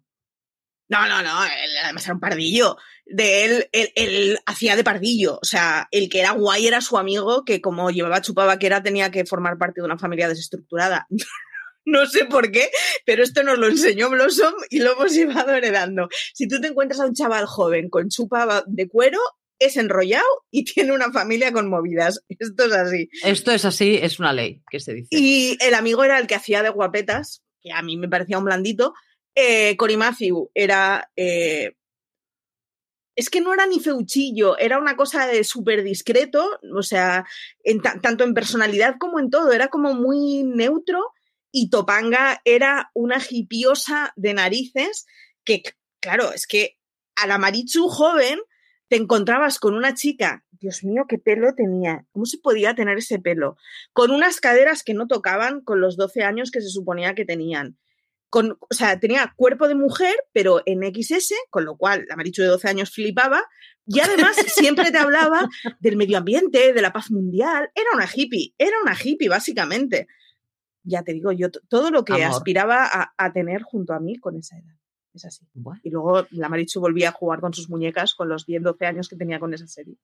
No, 0.89 1.07
no, 1.07 1.21
no, 1.21 1.43
él 1.43 1.71
además 1.83 2.05
era 2.05 2.13
un 2.13 2.19
pardillo. 2.19 2.77
De 3.05 3.45
él, 3.45 3.69
él, 3.71 4.39
hacía 4.45 4.75
de 4.75 4.83
pardillo. 4.83 5.39
O 5.41 5.45
sea, 5.45 5.87
el 5.91 6.09
que 6.09 6.19
era 6.19 6.31
guay 6.31 6.67
era 6.67 6.81
su 6.81 6.97
amigo, 6.97 7.43
que 7.43 7.61
como 7.61 7.89
llevaba 7.89 8.21
chupaba 8.21 8.59
que 8.59 8.67
era, 8.67 8.83
tenía 8.83 9.11
que 9.11 9.25
formar 9.25 9.57
parte 9.57 9.81
de 9.81 9.85
una 9.85 9.97
familia 9.97 10.29
desestructurada. 10.29 11.07
no 11.85 12.05
sé 12.05 12.25
por 12.25 12.51
qué, 12.51 12.69
pero 13.05 13.23
esto 13.23 13.43
nos 13.43 13.57
lo 13.57 13.67
enseñó 13.67 14.09
Blossom 14.09 14.53
y 14.69 14.79
lo 14.79 14.93
hemos 14.93 15.13
llevado 15.13 15.53
heredando. 15.53 16.09
Si 16.33 16.47
tú 16.47 16.59
te 16.61 16.67
encuentras 16.67 17.01
a 17.01 17.05
un 17.05 17.13
chaval 17.13 17.45
joven 17.45 17.89
con 17.89 18.09
chupa 18.09 18.63
de 18.67 18.87
cuero, 18.87 19.19
es 19.59 19.77
enrollado 19.77 20.25
y 20.51 20.63
tiene 20.65 20.93
una 20.93 21.11
familia 21.11 21.51
con 21.51 21.69
movidas. 21.69 22.23
Esto 22.29 22.65
es 22.65 22.73
así. 22.73 23.09
Esto 23.23 23.51
es 23.51 23.65
así, 23.65 23.97
es 24.01 24.19
una 24.19 24.33
ley 24.33 24.61
que 24.69 24.79
se 24.79 24.93
dice. 24.93 25.09
Y 25.11 25.57
el 25.61 25.73
amigo 25.73 26.03
era 26.03 26.19
el 26.19 26.27
que 26.27 26.35
hacía 26.35 26.61
de 26.61 26.69
guapetas, 26.69 27.43
que 27.61 27.71
a 27.71 27.81
mí 27.81 27.97
me 27.97 28.09
parecía 28.09 28.37
un 28.37 28.45
blandito, 28.45 28.93
eh, 29.37 29.97
Matthew 29.97 30.49
era. 30.53 31.11
Eh, 31.15 31.73
es 33.15 33.29
que 33.29 33.41
no 33.41 33.53
era 33.53 33.65
ni 33.65 33.79
feuchillo, 33.79 34.57
era 34.59 34.77
una 34.77 34.95
cosa 34.95 35.25
de 35.25 35.43
súper 35.43 35.83
discreto, 35.83 36.59
o 36.75 36.83
sea, 36.83 37.25
tanto 38.03 38.23
en 38.23 38.35
personalidad 38.35 38.97
como 38.99 39.19
en 39.19 39.31
todo, 39.31 39.51
era 39.53 39.69
como 39.69 39.95
muy 39.95 40.43
neutro. 40.43 40.99
Y 41.51 41.69
Topanga 41.69 42.41
era 42.45 42.91
una 42.93 43.17
hipiosa 43.27 44.13
de 44.15 44.33
narices 44.35 45.07
que, 45.43 45.63
claro, 45.99 46.31
es 46.31 46.45
que 46.45 46.77
a 47.15 47.25
la 47.25 47.39
Marichu 47.39 47.87
joven 47.87 48.39
te 48.87 48.97
encontrabas 48.97 49.57
con 49.57 49.73
una 49.73 49.95
chica, 49.95 50.45
Dios 50.51 50.83
mío, 50.83 51.05
qué 51.09 51.17
pelo 51.17 51.55
tenía, 51.55 52.05
¿cómo 52.11 52.25
se 52.25 52.37
podía 52.37 52.75
tener 52.75 52.99
ese 52.99 53.17
pelo? 53.17 53.57
Con 53.93 54.11
unas 54.11 54.39
caderas 54.39 54.83
que 54.83 54.93
no 54.93 55.07
tocaban 55.07 55.61
con 55.61 55.81
los 55.81 55.97
12 55.97 56.23
años 56.23 56.51
que 56.51 56.61
se 56.61 56.69
suponía 56.69 57.15
que 57.15 57.25
tenían 57.25 57.77
con, 58.29 58.57
o 58.59 58.73
sea, 58.73 58.99
tenía 58.99 59.33
cuerpo 59.35 59.67
de 59.67 59.75
mujer, 59.75 60.15
pero 60.33 60.61
en 60.65 60.81
XS, 60.83 61.33
con 61.49 61.65
lo 61.65 61.77
cual 61.77 62.05
la 62.07 62.15
Marichu 62.15 62.41
de 62.41 62.49
12 62.49 62.67
años 62.67 62.91
flipaba, 62.91 63.43
y 63.85 63.99
además 63.99 64.35
siempre 64.47 64.91
te 64.91 64.97
hablaba 64.97 65.47
del 65.79 65.97
medio 65.97 66.17
ambiente, 66.17 66.73
de 66.73 66.81
la 66.81 66.91
paz 66.91 67.09
mundial. 67.09 67.69
Era 67.73 67.89
una 67.93 68.07
hippie, 68.13 68.53
era 68.57 68.75
una 68.81 68.95
hippie, 69.01 69.29
básicamente. 69.29 70.07
Ya 70.83 71.03
te 71.03 71.13
digo, 71.13 71.31
yo 71.31 71.49
todo 71.51 71.91
lo 71.91 72.03
que 72.03 72.23
aspiraba 72.23 72.85
a, 72.85 73.13
a, 73.17 73.33
tener 73.33 73.61
junto 73.63 73.93
a 73.93 73.99
mí 73.99 74.17
con 74.17 74.37
esa 74.37 74.57
edad. 74.57 74.75
Es 75.13 75.25
así. 75.25 75.45
Y 75.83 75.89
luego 75.89 76.27
la 76.31 76.47
Marichu 76.47 76.79
volvía 76.79 77.09
a 77.09 77.11
jugar 77.11 77.39
con 77.41 77.53
sus 77.53 77.69
muñecas 77.69 78.13
con 78.13 78.29
los 78.29 78.45
10, 78.45 78.61
12 78.61 78.85
años 78.85 79.09
que 79.09 79.15
tenía 79.15 79.39
con 79.39 79.53
esa 79.53 79.67
serie. 79.67 79.97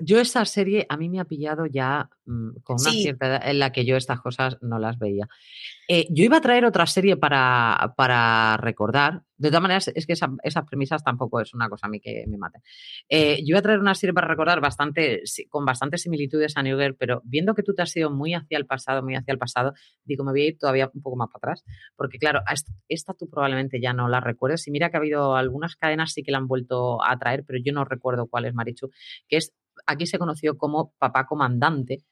Yo 0.00 0.18
esa 0.20 0.44
serie 0.44 0.86
a 0.88 0.96
mí 0.96 1.08
me 1.08 1.20
ha 1.20 1.24
pillado 1.24 1.66
ya 1.66 2.08
mm, 2.24 2.60
con 2.62 2.76
una 2.80 2.90
cierta 2.90 3.26
edad 3.26 3.40
en 3.44 3.58
la 3.58 3.72
que 3.72 3.84
yo 3.84 3.96
estas 3.96 4.20
cosas 4.20 4.56
no 4.62 4.78
las 4.78 4.98
veía. 4.98 5.28
Eh, 5.92 6.06
yo 6.08 6.22
iba 6.22 6.36
a 6.36 6.40
traer 6.40 6.64
otra 6.64 6.86
serie 6.86 7.16
para, 7.16 7.94
para 7.96 8.56
recordar. 8.58 9.22
De 9.36 9.48
todas 9.48 9.62
maneras, 9.62 9.90
es 9.92 10.06
que 10.06 10.12
esas 10.12 10.64
premisas 10.64 11.02
tampoco 11.02 11.40
es 11.40 11.52
una 11.52 11.68
cosa 11.68 11.88
a 11.88 11.90
mí 11.90 11.98
que 11.98 12.26
me 12.28 12.38
mate. 12.38 12.60
Eh, 13.08 13.38
yo 13.40 13.46
iba 13.48 13.58
a 13.58 13.62
traer 13.62 13.80
una 13.80 13.96
serie 13.96 14.14
para 14.14 14.28
recordar 14.28 14.60
bastante, 14.60 15.24
con 15.48 15.64
bastantes 15.64 16.02
similitudes 16.02 16.56
a 16.56 16.62
New 16.62 16.78
Girl, 16.78 16.94
pero 16.94 17.22
viendo 17.24 17.56
que 17.56 17.64
tú 17.64 17.74
te 17.74 17.82
has 17.82 17.96
ido 17.96 18.08
muy 18.08 18.34
hacia 18.34 18.56
el 18.56 18.66
pasado, 18.66 19.02
muy 19.02 19.16
hacia 19.16 19.32
el 19.32 19.38
pasado, 19.38 19.72
digo, 20.04 20.22
me 20.22 20.30
voy 20.30 20.42
a 20.42 20.46
ir 20.50 20.58
todavía 20.58 20.88
un 20.94 21.02
poco 21.02 21.16
más 21.16 21.26
para 21.26 21.54
atrás. 21.54 21.64
Porque 21.96 22.18
claro, 22.18 22.42
esta 22.86 23.14
tú 23.14 23.28
probablemente 23.28 23.80
ya 23.80 23.92
no 23.92 24.06
la 24.06 24.20
recuerdes. 24.20 24.68
Y 24.68 24.70
mira 24.70 24.90
que 24.90 24.96
ha 24.96 25.00
habido 25.00 25.34
algunas 25.34 25.74
cadenas 25.74 26.12
sí 26.12 26.22
que 26.22 26.30
la 26.30 26.38
han 26.38 26.46
vuelto 26.46 27.04
a 27.04 27.18
traer, 27.18 27.42
pero 27.44 27.58
yo 27.60 27.72
no 27.72 27.84
recuerdo 27.84 28.28
cuál 28.28 28.44
es, 28.44 28.54
Marichu, 28.54 28.90
que 29.28 29.38
es 29.38 29.52
aquí 29.86 30.06
se 30.06 30.20
conoció 30.20 30.56
como 30.56 30.92
papá 31.00 31.26
comandante 31.26 32.04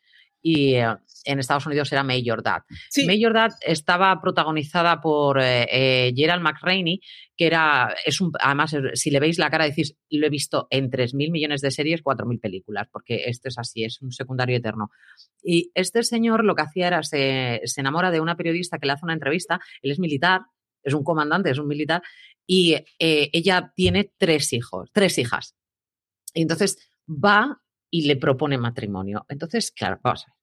y 0.43 0.75
eh, 0.75 0.87
en 1.25 1.39
Estados 1.39 1.67
Unidos 1.67 1.91
era 1.93 2.03
Major 2.03 2.43
Dad. 2.43 2.63
Major 3.07 3.33
Dad 3.33 3.53
estaba 3.61 4.21
protagonizada 4.21 5.01
por 5.01 5.41
eh, 5.41 5.67
eh, 5.71 6.13
Gerald 6.15 6.43
McRaney, 6.43 7.01
que 7.37 7.47
era, 7.47 7.95
es 8.05 8.21
un, 8.21 8.33
además, 8.41 8.75
si 8.95 9.11
le 9.11 9.21
veis 9.21 9.39
la 9.39 9.51
cara, 9.51 9.65
decís, 9.65 9.97
lo 10.11 10.27
he 10.27 10.31
visto 10.31 10.67
en 10.71 10.91
3.000 10.91 11.31
millones 11.31 11.61
de 11.61 11.71
series, 11.71 12.03
4.000 12.03 12.41
películas, 12.41 12.89
porque 12.91 13.25
esto 13.27 13.49
es 13.49 13.59
así, 13.59 13.85
es 13.85 14.01
un 14.01 14.13
secundario 14.13 14.57
eterno. 14.57 14.91
Y 15.43 15.71
este 15.75 16.03
señor 16.03 16.45
lo 16.45 16.55
que 16.55 16.63
hacía 16.63 16.87
era, 16.89 17.03
se, 17.03 17.61
se 17.65 17.81
enamora 17.81 18.11
de 18.11 18.21
una 18.21 18.37
periodista 18.37 18.79
que 18.79 18.87
le 18.87 18.93
hace 18.93 19.05
una 19.05 19.15
entrevista, 19.15 19.61
él 19.83 19.91
es 19.91 19.99
militar, 19.99 20.43
es 20.83 20.95
un 20.95 21.05
comandante, 21.05 21.51
es 21.51 21.59
un 21.59 21.69
militar, 21.69 22.03
y 22.47 22.77
ella 22.99 23.73
tiene 23.77 24.11
tres 24.17 24.53
hijos, 24.55 24.89
tres 24.93 25.19
hijas. 25.19 25.55
Y 26.33 26.43
entonces 26.43 26.79
va 27.09 27.61
y 27.91 28.07
le 28.07 28.17
propone 28.17 28.59
matrimonio. 28.59 29.27
Entonces, 29.29 29.71
claro, 29.71 29.99
vamos 30.03 30.25
a 30.27 30.31
ver. 30.31 30.38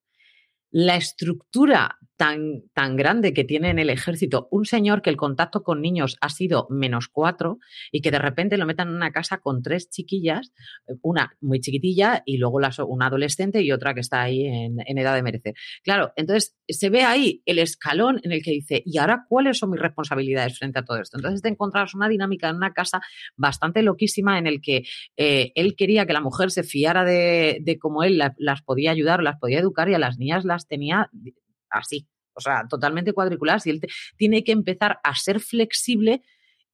La 0.77 0.97
estructura 0.97 1.99
tan, 2.17 2.63
tan 2.73 2.95
grande 2.95 3.33
que 3.33 3.43
tiene 3.43 3.69
en 3.69 3.79
el 3.79 3.89
ejército 3.89 4.47
un 4.51 4.65
señor 4.65 5.01
que 5.01 5.09
el 5.09 5.17
contacto 5.17 5.63
con 5.63 5.81
niños 5.81 6.17
ha 6.21 6.29
sido 6.29 6.67
menos 6.69 7.07
cuatro 7.07 7.59
y 7.91 8.01
que 8.01 8.11
de 8.11 8.19
repente 8.19 8.57
lo 8.57 8.65
metan 8.65 8.89
en 8.89 8.95
una 8.95 9.11
casa 9.11 9.39
con 9.39 9.61
tres 9.61 9.89
chiquillas, 9.89 10.53
una 11.01 11.35
muy 11.41 11.59
chiquitilla 11.59 12.23
y 12.25 12.37
luego 12.37 12.59
una 12.87 13.07
adolescente 13.07 13.61
y 13.61 13.71
otra 13.71 13.93
que 13.93 13.99
está 13.99 14.21
ahí 14.21 14.45
en, 14.45 14.97
edad 14.97 15.15
de 15.15 15.23
merecer. 15.23 15.55
Claro, 15.83 16.13
entonces 16.15 16.55
se 16.67 16.89
ve 16.89 17.03
ahí 17.03 17.41
el 17.45 17.59
escalón 17.59 18.19
en 18.23 18.31
el 18.31 18.41
que 18.41 18.51
dice, 18.51 18.81
¿y 18.85 18.97
ahora 18.97 19.25
cuáles 19.27 19.57
son 19.57 19.71
mis 19.71 19.81
responsabilidades 19.81 20.57
frente 20.57 20.79
a 20.79 20.85
todo 20.85 20.99
esto? 20.99 21.17
Entonces 21.17 21.41
te 21.41 21.49
encontrabas 21.49 21.93
una 21.93 22.07
dinámica 22.07 22.49
en 22.49 22.55
una 22.55 22.73
casa 22.73 23.01
bastante 23.35 23.81
loquísima 23.81 24.39
en 24.39 24.47
el 24.47 24.61
que 24.61 24.83
eh, 25.17 25.51
él 25.55 25.75
quería 25.75 26.05
que 26.05 26.13
la 26.13 26.21
mujer 26.21 26.51
se 26.51 26.63
fiara 26.63 27.03
de, 27.03 27.59
de 27.61 27.77
cómo 27.77 28.03
él 28.03 28.21
las 28.37 28.61
podía 28.61 28.91
ayudar, 28.91 29.21
las 29.21 29.37
podía 29.37 29.59
educar 29.59 29.89
y 29.89 29.93
a 29.93 29.99
las 29.99 30.17
niñas 30.17 30.45
las 30.45 30.64
tenía 30.67 31.09
así, 31.69 32.07
o 32.33 32.41
sea, 32.41 32.67
totalmente 32.69 33.13
cuadriculadas 33.13 33.65
y 33.67 33.71
él 33.71 33.81
tiene 34.17 34.43
que 34.43 34.51
empezar 34.51 34.99
a 35.03 35.15
ser 35.15 35.39
flexible 35.39 36.21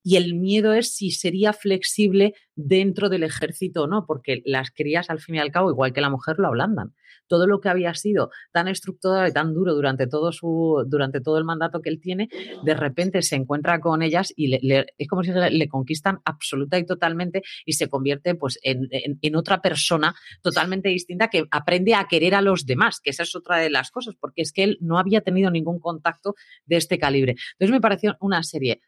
y 0.04 0.16
el 0.16 0.36
miedo 0.36 0.74
es 0.74 0.96
si 0.96 1.12
sería 1.12 1.54
flexible 1.54 2.34
dentro 2.56 3.10
del 3.10 3.24
ejército 3.24 3.84
o 3.84 3.88
no, 3.88 4.06
porque 4.06 4.42
las 4.46 4.72
crías 4.72 5.10
al 5.10 5.20
fin 5.20 5.36
y 5.36 5.40
al 5.40 5.52
cabo, 5.52 5.70
igual 5.72 5.94
que 5.94 6.02
la 6.02 6.10
mujer, 6.10 6.38
lo 6.40 6.48
ablandan. 6.48 6.94
Todo 7.28 7.48
lo 7.48 7.62
que 7.62 7.70
había 7.70 7.94
sido 7.94 8.30
tan 8.52 8.68
estructurado 8.68 9.26
y 9.26 9.32
tan 9.32 9.54
duro 9.54 9.74
durante 9.74 10.08
todo, 10.08 10.32
su, 10.32 10.84
durante 10.88 11.22
todo 11.22 11.38
el 11.38 11.46
mandato 11.46 11.82
que 11.82 11.90
él 11.90 12.00
tiene, 12.02 12.30
de 12.64 12.74
repente 12.74 13.22
se 13.22 13.36
encuentra 13.36 13.80
con 13.80 14.02
ellas 14.02 14.34
y 14.36 14.54
es 14.54 15.08
como 15.08 15.24
si 15.24 15.32
le, 15.32 15.68
conquistan 15.70 16.20
absoluta 16.26 16.78
y 16.78 16.86
totalmente 16.86 17.42
y 17.66 17.74
se 17.74 17.88
convierte 17.88 18.36
pues, 18.36 18.60
en, 18.64 18.88
en, 18.92 19.36
otra 19.36 19.62
persona 19.62 20.14
totalmente 20.42 20.90
distinta 20.90 21.30
que 21.30 21.46
aprende 21.52 21.96
a 21.96 22.08
querer 22.08 22.36
a 22.36 22.42
los 22.42 22.66
demás, 22.66 23.00
que 23.02 23.12
esa 23.12 23.24
es 23.24 23.36
otra 23.36 23.58
de 23.58 23.70
las 23.70 23.92
cosas, 23.92 24.16
porque 24.20 24.42
es 24.42 24.52
que 24.52 24.64
él 24.64 24.78
no 24.82 25.00
había 25.00 25.22
tenido 25.22 25.52
ningún 25.52 25.80
contacto 25.80 26.36
de 26.66 26.78
este 26.78 27.00
calibre. 27.00 27.36
Entonces 27.54 27.72
me 27.72 27.82
pareció 27.82 28.18
una 28.20 28.44
serie 28.44 28.82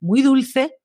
muy 0.00 0.22
dulce 0.22 0.76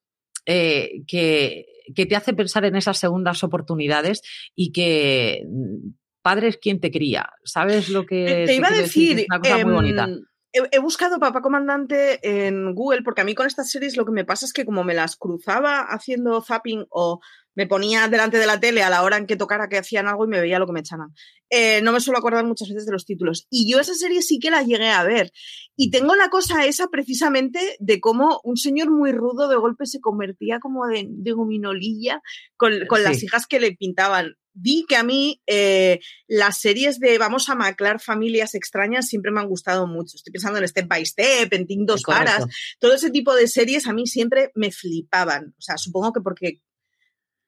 eh, 0.45 1.03
que, 1.07 1.65
que, 1.95 2.05
te 2.05 2.15
hace 2.15 2.33
pensar 2.33 2.65
en 2.65 2.75
esas 2.75 2.97
segundas 2.97 3.43
oportunidades 3.43 4.21
y 4.55 4.71
que 4.71 5.43
mm, 5.47 5.91
padre 6.21 6.47
es 6.47 6.57
quien 6.57 6.79
te 6.79 6.91
cría. 6.91 7.29
¿Sabes 7.43 7.89
lo 7.89 8.05
que 8.05 8.45
te, 8.47 8.55
iba 8.55 8.69
a 8.69 8.71
decir? 8.71 9.25
una 9.29 9.39
cosa 9.39 9.65
muy 9.65 9.73
bonita. 9.73 10.05
Em, 10.05 10.65
he, 10.71 10.79
buscado 10.79 11.19
Papá 11.19 11.41
Comandante 11.41 12.19
en 12.23 12.73
Google 12.73 13.03
porque 13.03 13.21
a 13.21 13.23
mí 13.23 13.35
con 13.35 13.47
estas 13.47 13.69
series 13.69 13.97
lo 13.97 14.05
que 14.05 14.11
me 14.11 14.25
pasa 14.25 14.45
es 14.45 14.53
que 14.53 14.65
como 14.65 14.83
me 14.83 14.93
las 14.93 15.15
cruzaba 15.15 15.81
haciendo 15.81 16.41
zapping 16.41 16.85
o 16.89 17.19
me 17.55 17.67
ponía 17.67 18.07
delante 18.07 18.37
de 18.37 18.45
la 18.45 18.59
tele 18.59 18.83
a 18.83 18.89
la 18.89 19.03
hora 19.03 19.17
en 19.17 19.27
que 19.27 19.35
tocara 19.35 19.69
que 19.69 19.77
hacían 19.77 20.07
algo 20.07 20.25
y 20.25 20.29
me 20.29 20.41
veía 20.41 20.59
lo 20.59 20.65
que 20.65 20.73
me 20.73 20.79
echaban. 20.79 21.13
Eh, 21.49 21.81
no 21.81 21.91
me 21.91 21.99
suelo 21.99 22.17
acordar 22.17 22.45
muchas 22.45 22.69
veces 22.69 22.85
de 22.85 22.91
los 22.91 23.05
títulos. 23.05 23.45
Y 23.49 23.71
yo 23.71 23.79
esa 23.79 23.93
serie 23.93 24.21
sí 24.21 24.39
que 24.39 24.49
la 24.49 24.63
llegué 24.63 24.89
a 24.89 25.03
ver. 25.03 25.31
Y 25.75 25.91
tengo 25.91 26.15
la 26.15 26.29
cosa 26.29 26.65
esa 26.65 26.87
precisamente 26.87 27.77
de 27.79 27.99
cómo 27.99 28.41
un 28.43 28.57
señor 28.57 28.89
muy 28.89 29.11
rudo 29.11 29.47
de 29.47 29.55
golpe 29.55 29.85
se 29.85 29.99
convertía 29.99 30.59
como 30.59 30.87
de, 30.87 31.05
de 31.07 31.31
gominolilla 31.31 32.21
con, 32.57 32.87
con 32.87 33.03
las 33.03 33.21
hijas 33.21 33.45
que 33.45 33.59
le 33.59 33.73
pintaban. 33.73 34.35
vi 34.53 34.85
que 34.87 34.95
a 34.95 35.03
mí 35.03 35.41
eh, 35.47 35.99
las 36.27 36.59
series 36.59 36.99
de 36.99 37.17
vamos 37.17 37.49
a 37.49 37.55
maclar 37.55 37.99
familias 37.99 38.55
extrañas 38.55 39.07
siempre 39.07 39.31
me 39.31 39.39
han 39.39 39.47
gustado 39.47 39.87
mucho. 39.87 40.15
Estoy 40.15 40.31
pensando 40.31 40.59
en 40.59 40.67
Step 40.67 40.87
by 40.87 41.05
Step, 41.05 41.53
en 41.53 41.67
Ting 41.67 41.85
Dos 41.85 42.03
Caras, 42.03 42.45
todo 42.79 42.93
ese 42.93 43.11
tipo 43.11 43.33
de 43.35 43.47
series 43.47 43.87
a 43.87 43.93
mí 43.93 44.07
siempre 44.07 44.51
me 44.55 44.71
flipaban. 44.71 45.53
O 45.57 45.61
sea, 45.61 45.77
supongo 45.77 46.13
que 46.13 46.21
porque 46.21 46.61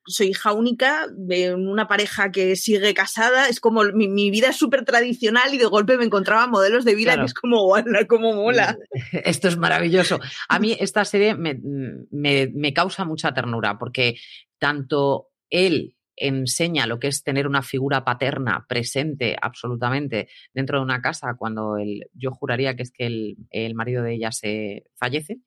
soy 0.08 0.28
hija 0.28 0.54
única 0.54 1.08
de 1.12 1.54
una 1.54 1.88
pareja 1.88 2.32
que 2.32 2.56
sigue 2.56 2.94
casada, 2.94 3.48
es 3.48 3.60
como 3.60 3.84
mi, 3.84 4.30
vida 4.30 4.50
es 4.50 4.58
súper 4.58 4.86
tradicional 4.86 5.54
y 5.54 5.58
de 5.58 5.66
golpe 5.66 5.98
me 5.98 6.06
encontraba 6.06 6.48
modelos 6.48 6.86
de 6.86 6.96
vida 6.96 7.18
que 7.18 7.26
es 7.26 7.34
como, 7.34 7.74
como 8.08 8.34
mola. 8.34 8.78
Esto 9.12 9.48
es 9.48 9.58
maravilloso. 9.58 10.20
A 10.50 10.60
mí 10.60 10.76
esta 10.80 11.06
serie 11.06 11.36
me, 11.36 11.60
me 12.12 12.74
causa 12.74 13.06
mucha 13.06 13.34
ternura 13.34 13.78
porque 13.78 14.18
tanto 14.60 15.30
él 15.50 15.96
enseña 16.18 16.88
lo 16.88 17.00
que 17.00 17.08
es 17.08 17.24
tener 17.24 17.48
una 17.48 17.62
figura 17.62 18.04
paterna 18.04 18.66
presente 18.68 19.36
absolutamente 19.42 20.30
dentro 20.54 20.78
de 20.78 20.84
una 20.84 21.02
casa 21.02 21.36
cuando 21.38 21.78
el, 21.78 22.06
yo 22.14 22.32
juraría 22.32 22.76
que 22.76 22.84
es 22.84 22.92
que 22.92 23.06
el, 23.06 23.76
marido 23.76 24.04
de 24.04 24.16
ella 24.16 24.32
se 24.32 24.86
fallece, 24.96 25.40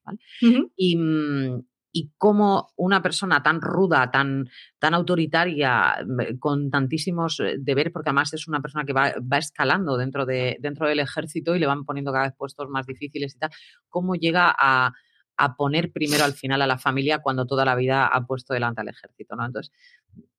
y, 0.77 0.97
mm, 0.97 1.57
y 1.57 1.67
cómo 2.16 2.68
una 2.76 3.03
persona 3.03 3.42
tan 3.42 3.61
ruda, 3.61 4.11
tan, 4.11 4.49
tan 4.78 4.94
autoritaria, 4.94 5.96
mm, 6.07 6.38
con 6.38 6.70
tantísimos 6.70 7.40
eh, 7.40 7.57
deberes, 7.59 7.92
porque 7.92 8.11
además 8.11 8.32
es 8.34 8.49
una 8.49 8.61
persona 8.61 8.84
que 8.84 8.92
va, 8.92 9.12
escalando 9.38 9.96
dentro, 9.96 10.26
de, 10.26 10.57
dentro 10.61 10.88
del 10.88 11.01
ejército 11.01 11.55
y 11.55 11.59
le 11.59 11.66
van 11.66 11.84
poniendo 11.84 12.12
cada 12.12 12.24
vez 12.24 12.34
puestos 12.36 12.68
más 12.68 12.86
difíciles 12.86 13.34
y 13.34 13.38
tal, 13.38 13.51
cómo 13.88 14.14
llega 14.14 14.55
a, 14.59 14.92
poner 15.57 15.92
primero 15.92 16.24
al 16.24 16.32
final 16.32 16.62
a 16.62 16.66
la 16.66 16.78
familia 16.78 17.20
cuando 17.20 17.46
toda 17.46 17.64
la 17.64 17.76
vida 17.76 18.09
ha 18.09 18.26
puesto 18.26 18.55
delante 18.55 18.80
al 18.80 18.88
ejército, 18.88 19.36
¿no? 19.36 19.46
Entonces, 19.46 19.72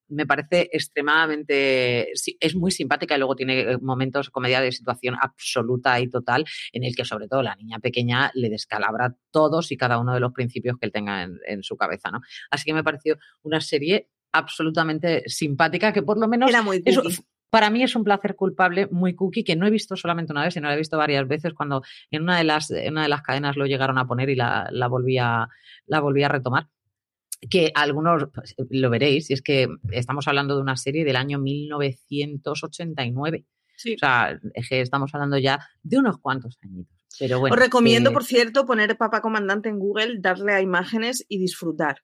me 0.10 0.26
parece 0.26 0.70
extremadamente, 0.72 2.12
es 2.12 2.56
muy 2.56 2.72
simpática 2.72 3.16
y 3.16 3.20
luego 3.20 3.36
tiene 3.36 3.62
eh, 3.62 3.78
momentos, 3.80 4.30
comedia 4.30 4.62
de 4.62 4.72
situación 4.72 5.16
absoluta 5.22 6.00
y 6.00 6.10
total, 6.10 6.46
en 6.74 6.84
el 6.84 6.96
que 6.96 7.06
sobre 7.06 7.28
todo 7.28 7.44
la 7.44 7.56
niña 7.56 7.80
pequeña 7.80 8.32
le 8.34 8.50
descalabra 8.50 9.16
todos 9.32 9.72
y 9.72 9.78
cada 9.78 10.00
uno 10.00 10.14
de 10.14 10.20
los 10.20 10.34
principios 10.34 10.78
que 10.78 10.88
él 10.88 10.92
tenga 10.92 11.24
en, 11.24 11.64
su 11.64 11.78
cabeza, 11.78 12.10
¿no? 12.12 12.22
Así 12.50 12.66
que 12.66 12.74
me 12.74 12.84
pareció 12.84 13.18
una 13.44 13.62
serie 13.62 14.10
absolutamente 14.32 15.24
simpática 15.28 15.92
que 15.92 16.04
por 16.04 16.20
lo 16.20 16.28
menos 16.28 16.50
Era 16.50 16.62
muy 16.62 16.82
para 17.50 17.72
mí 17.72 17.82
es 17.82 17.96
un 17.96 18.04
placer 18.04 18.36
culpable 18.36 18.88
muy 18.92 19.16
cookie 19.16 19.44
que 19.44 19.56
no 19.56 19.66
he 19.66 19.72
visto 19.72 19.96
solamente 19.96 20.32
una 20.32 20.44
vez, 20.44 20.54
sino 20.54 20.68
la 20.68 20.76
he 20.76 20.78
visto 20.78 20.98
varias 20.98 21.28
veces 21.28 21.54
cuando 21.54 21.82
en 22.12 22.22
una 22.22 22.38
de 22.38 22.44
las, 22.44 22.70
una 22.70 23.04
de 23.04 23.10
las 23.10 23.24
cadenas 23.24 23.58
lo 23.58 23.66
llegaron 23.66 23.98
a 23.98 24.06
poner 24.06 24.30
y 24.30 24.36
la, 24.36 24.68
la, 24.72 24.88
volví, 24.88 25.18
a, 25.18 25.48
la 25.88 26.00
volví 26.00 26.24
a 26.24 26.28
retomar 26.28 26.68
que 27.50 27.72
algunos 27.76 28.28
pues, 28.34 28.56
lo 28.70 28.90
veréis, 28.90 29.30
y 29.30 29.34
es 29.34 29.42
que 29.42 29.68
estamos 29.92 30.28
hablando 30.28 30.56
de 30.56 30.62
una 30.62 30.78
serie 30.78 31.06
del 31.06 31.16
año 31.16 31.40
1989. 31.40 33.46
Sí. 33.78 33.94
O 33.94 33.98
sea, 33.98 34.38
es 34.54 34.68
que 34.68 34.82
estamos 34.82 35.14
hablando 35.14 35.38
ya 35.38 35.66
de 35.84 35.98
unos 35.98 36.18
cuantos. 36.18 36.60
Pero 37.18 37.40
bueno, 37.40 37.54
Os 37.54 37.60
recomiendo, 37.60 38.12
por 38.12 38.26
cierto, 38.26 38.66
poner 38.66 38.98
Papa 38.98 39.22
Comandante 39.22 39.70
en 39.70 39.80
Google, 39.80 40.18
darle 40.20 40.52
a 40.54 40.62
imágenes 40.62 41.26
y 41.30 41.40
disfrutar 41.40 42.02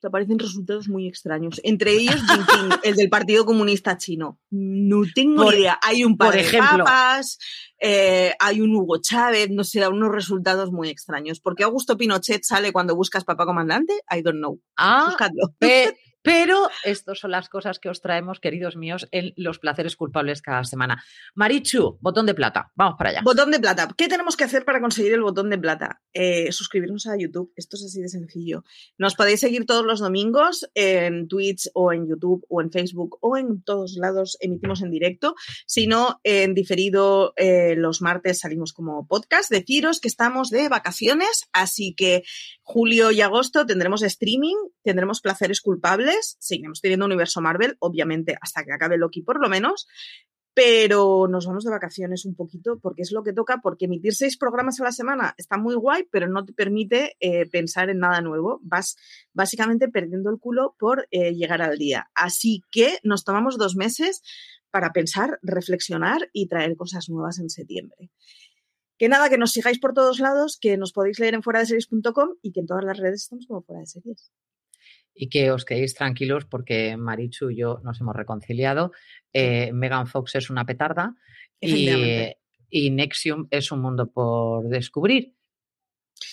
te 0.00 0.06
aparecen 0.06 0.38
resultados 0.38 0.88
muy 0.88 1.06
extraños. 1.06 1.60
Entre 1.64 1.92
ellos, 1.92 2.16
el 2.84 2.96
del 2.96 3.08
Partido 3.08 3.44
Comunista 3.44 3.96
Chino. 3.96 4.38
No 4.50 5.02
tengo 5.14 5.52
idea. 5.52 5.78
Hay 5.82 6.04
un 6.04 6.16
par 6.16 6.34
de 6.34 6.58
papas, 6.58 7.38
eh, 7.80 8.32
hay 8.38 8.60
un 8.60 8.74
Hugo 8.74 8.98
Chávez, 9.00 9.50
no 9.50 9.64
sé, 9.64 9.86
unos 9.88 10.12
resultados 10.12 10.70
muy 10.70 10.88
extraños. 10.88 11.40
¿Por 11.40 11.54
qué 11.54 11.64
Augusto 11.64 11.96
Pinochet 11.96 12.44
sale 12.44 12.72
cuando 12.72 12.96
buscas 12.96 13.24
papá 13.24 13.46
comandante? 13.46 13.94
I 14.10 14.22
don't 14.22 14.38
know. 14.38 14.60
Ah, 14.76 15.06
Buscadlo. 15.08 15.54
Pero 16.22 16.68
estas 16.84 17.18
son 17.20 17.30
las 17.30 17.48
cosas 17.48 17.78
que 17.78 17.88
os 17.88 18.00
traemos, 18.00 18.40
queridos 18.40 18.76
míos, 18.76 19.08
en 19.12 19.32
los 19.36 19.58
placeres 19.58 19.96
culpables 19.96 20.42
cada 20.42 20.64
semana. 20.64 21.02
Marichu, 21.34 21.98
botón 22.00 22.26
de 22.26 22.34
plata. 22.34 22.72
Vamos 22.74 22.96
para 22.98 23.10
allá. 23.10 23.20
Botón 23.22 23.50
de 23.50 23.60
plata. 23.60 23.88
¿Qué 23.96 24.08
tenemos 24.08 24.36
que 24.36 24.44
hacer 24.44 24.64
para 24.64 24.80
conseguir 24.80 25.12
el 25.12 25.22
botón 25.22 25.48
de 25.48 25.58
plata? 25.58 26.02
Eh, 26.12 26.50
suscribirnos 26.52 27.06
a 27.06 27.16
YouTube. 27.16 27.52
Esto 27.56 27.76
es 27.76 27.84
así 27.84 28.00
de 28.02 28.08
sencillo. 28.08 28.64
Nos 28.98 29.14
podéis 29.14 29.40
seguir 29.40 29.64
todos 29.64 29.84
los 29.84 30.00
domingos 30.00 30.68
en 30.74 31.28
Twitch 31.28 31.70
o 31.74 31.92
en 31.92 32.08
YouTube 32.08 32.44
o 32.48 32.60
en 32.60 32.72
Facebook 32.72 33.18
o 33.20 33.36
en 33.36 33.62
todos 33.62 33.96
lados 33.96 34.36
emitimos 34.40 34.82
en 34.82 34.90
directo. 34.90 35.34
Si 35.66 35.86
no, 35.86 36.20
en 36.24 36.54
diferido 36.54 37.32
eh, 37.36 37.74
los 37.76 38.02
martes 38.02 38.40
salimos 38.40 38.72
como 38.72 39.06
podcast. 39.06 39.50
Deciros 39.50 40.00
que 40.00 40.08
estamos 40.08 40.50
de 40.50 40.68
vacaciones, 40.68 41.48
así 41.52 41.94
que 41.94 42.24
julio 42.62 43.10
y 43.10 43.20
agosto 43.20 43.64
tendremos 43.66 44.02
streaming, 44.02 44.56
tendremos 44.82 45.20
placeres 45.20 45.60
culpables 45.60 46.17
seguiremos 46.38 46.80
teniendo 46.80 47.06
universo 47.06 47.40
Marvel, 47.40 47.76
obviamente 47.80 48.36
hasta 48.40 48.64
que 48.64 48.72
acabe 48.72 48.98
Loki 48.98 49.22
por 49.22 49.40
lo 49.40 49.48
menos, 49.48 49.86
pero 50.58 51.28
nos 51.28 51.46
vamos 51.46 51.62
de 51.62 51.70
vacaciones 51.70 52.24
un 52.24 52.34
poquito 52.34 52.80
porque 52.80 53.02
es 53.02 53.12
lo 53.12 53.22
que 53.22 53.32
toca, 53.32 53.58
porque 53.62 53.84
emitir 53.84 54.12
seis 54.12 54.36
programas 54.36 54.80
a 54.80 54.82
la 54.82 54.90
semana 54.90 55.32
está 55.36 55.56
muy 55.56 55.76
guay, 55.76 56.08
pero 56.10 56.26
no 56.26 56.44
te 56.44 56.52
permite 56.52 57.16
eh, 57.20 57.48
pensar 57.48 57.90
en 57.90 58.00
nada 58.00 58.20
nuevo. 58.22 58.58
Vas 58.64 58.96
básicamente 59.32 59.88
perdiendo 59.88 60.30
el 60.30 60.40
culo 60.40 60.74
por 60.76 61.06
eh, 61.12 61.32
llegar 61.32 61.62
al 61.62 61.78
día. 61.78 62.10
Así 62.12 62.62
que 62.72 62.98
nos 63.04 63.22
tomamos 63.22 63.56
dos 63.56 63.76
meses 63.76 64.20
para 64.72 64.90
pensar, 64.90 65.38
reflexionar 65.42 66.28
y 66.32 66.48
traer 66.48 66.74
cosas 66.74 67.08
nuevas 67.08 67.38
en 67.38 67.50
septiembre. 67.50 68.10
Que 68.98 69.08
nada, 69.08 69.30
que 69.30 69.38
nos 69.38 69.52
sigáis 69.52 69.78
por 69.78 69.94
todos 69.94 70.18
lados, 70.18 70.58
que 70.60 70.76
nos 70.76 70.92
podéis 70.92 71.20
leer 71.20 71.34
en 71.34 71.44
fuera 71.44 71.60
de 71.60 71.66
series.com 71.66 72.30
y 72.42 72.50
que 72.50 72.58
en 72.58 72.66
todas 72.66 72.84
las 72.84 72.98
redes 72.98 73.22
estamos 73.22 73.46
como 73.46 73.62
fuera 73.62 73.78
de 73.78 73.86
series 73.86 74.32
y 75.18 75.28
que 75.28 75.50
os 75.50 75.64
quedéis 75.64 75.94
tranquilos 75.94 76.44
porque 76.44 76.96
Marichu 76.96 77.50
y 77.50 77.56
yo 77.56 77.80
nos 77.82 78.00
hemos 78.00 78.14
reconciliado. 78.14 78.92
Eh, 79.32 79.72
Megan 79.72 80.06
Fox 80.06 80.36
es 80.36 80.48
una 80.48 80.64
petarda 80.64 81.14
y, 81.60 82.90
Nexium 82.90 83.48
es 83.50 83.72
un 83.72 83.80
mundo 83.80 84.10
por 84.10 84.68
descubrir. 84.68 85.34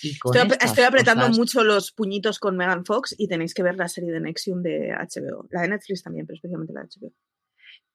Estoy, 0.02 0.84
apretando 0.84 1.28
mucho 1.30 1.64
los 1.64 1.92
puñitos 1.92 2.38
con 2.38 2.56
Megan 2.56 2.84
Fox 2.84 3.14
y 3.18 3.28
tenéis 3.28 3.54
que 3.54 3.62
ver 3.62 3.76
la 3.76 3.88
serie 3.88 4.12
de 4.12 4.20
Nexium 4.20 4.62
de 4.62 4.92
HBO. 4.92 5.48
La 5.50 5.62
de 5.62 5.68
Netflix 5.68 6.02
también, 6.02 6.26
pero 6.26 6.36
especialmente 6.36 6.72
la 6.72 6.82
de 6.82 6.88
HBO. 6.88 7.12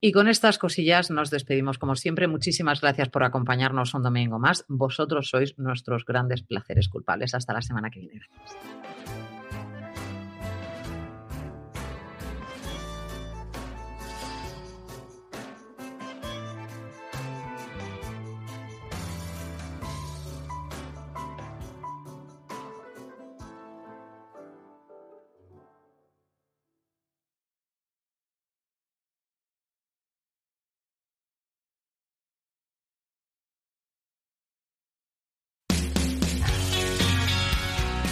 Y 0.03 0.11
con 0.11 0.27
estas 0.27 0.57
cosillas 0.57 1.11
nos 1.11 1.29
despedimos 1.29 1.77
como 1.77 1.95
siempre. 1.95 2.27
Muchísimas 2.27 2.81
gracias 2.81 3.09
por 3.09 3.23
acompañarnos 3.23 3.93
un 3.93 4.01
domingo 4.01 4.39
más. 4.39 4.65
Vosotros 4.67 5.29
sois 5.29 5.57
nuestros 5.59 6.05
grandes 6.05 6.41
placeres 6.41 6.89
culpables. 6.89 7.35
Hasta 7.35 7.53
la 7.53 7.61
semana 7.61 7.91
que 7.91 7.99
viene. 7.99 8.21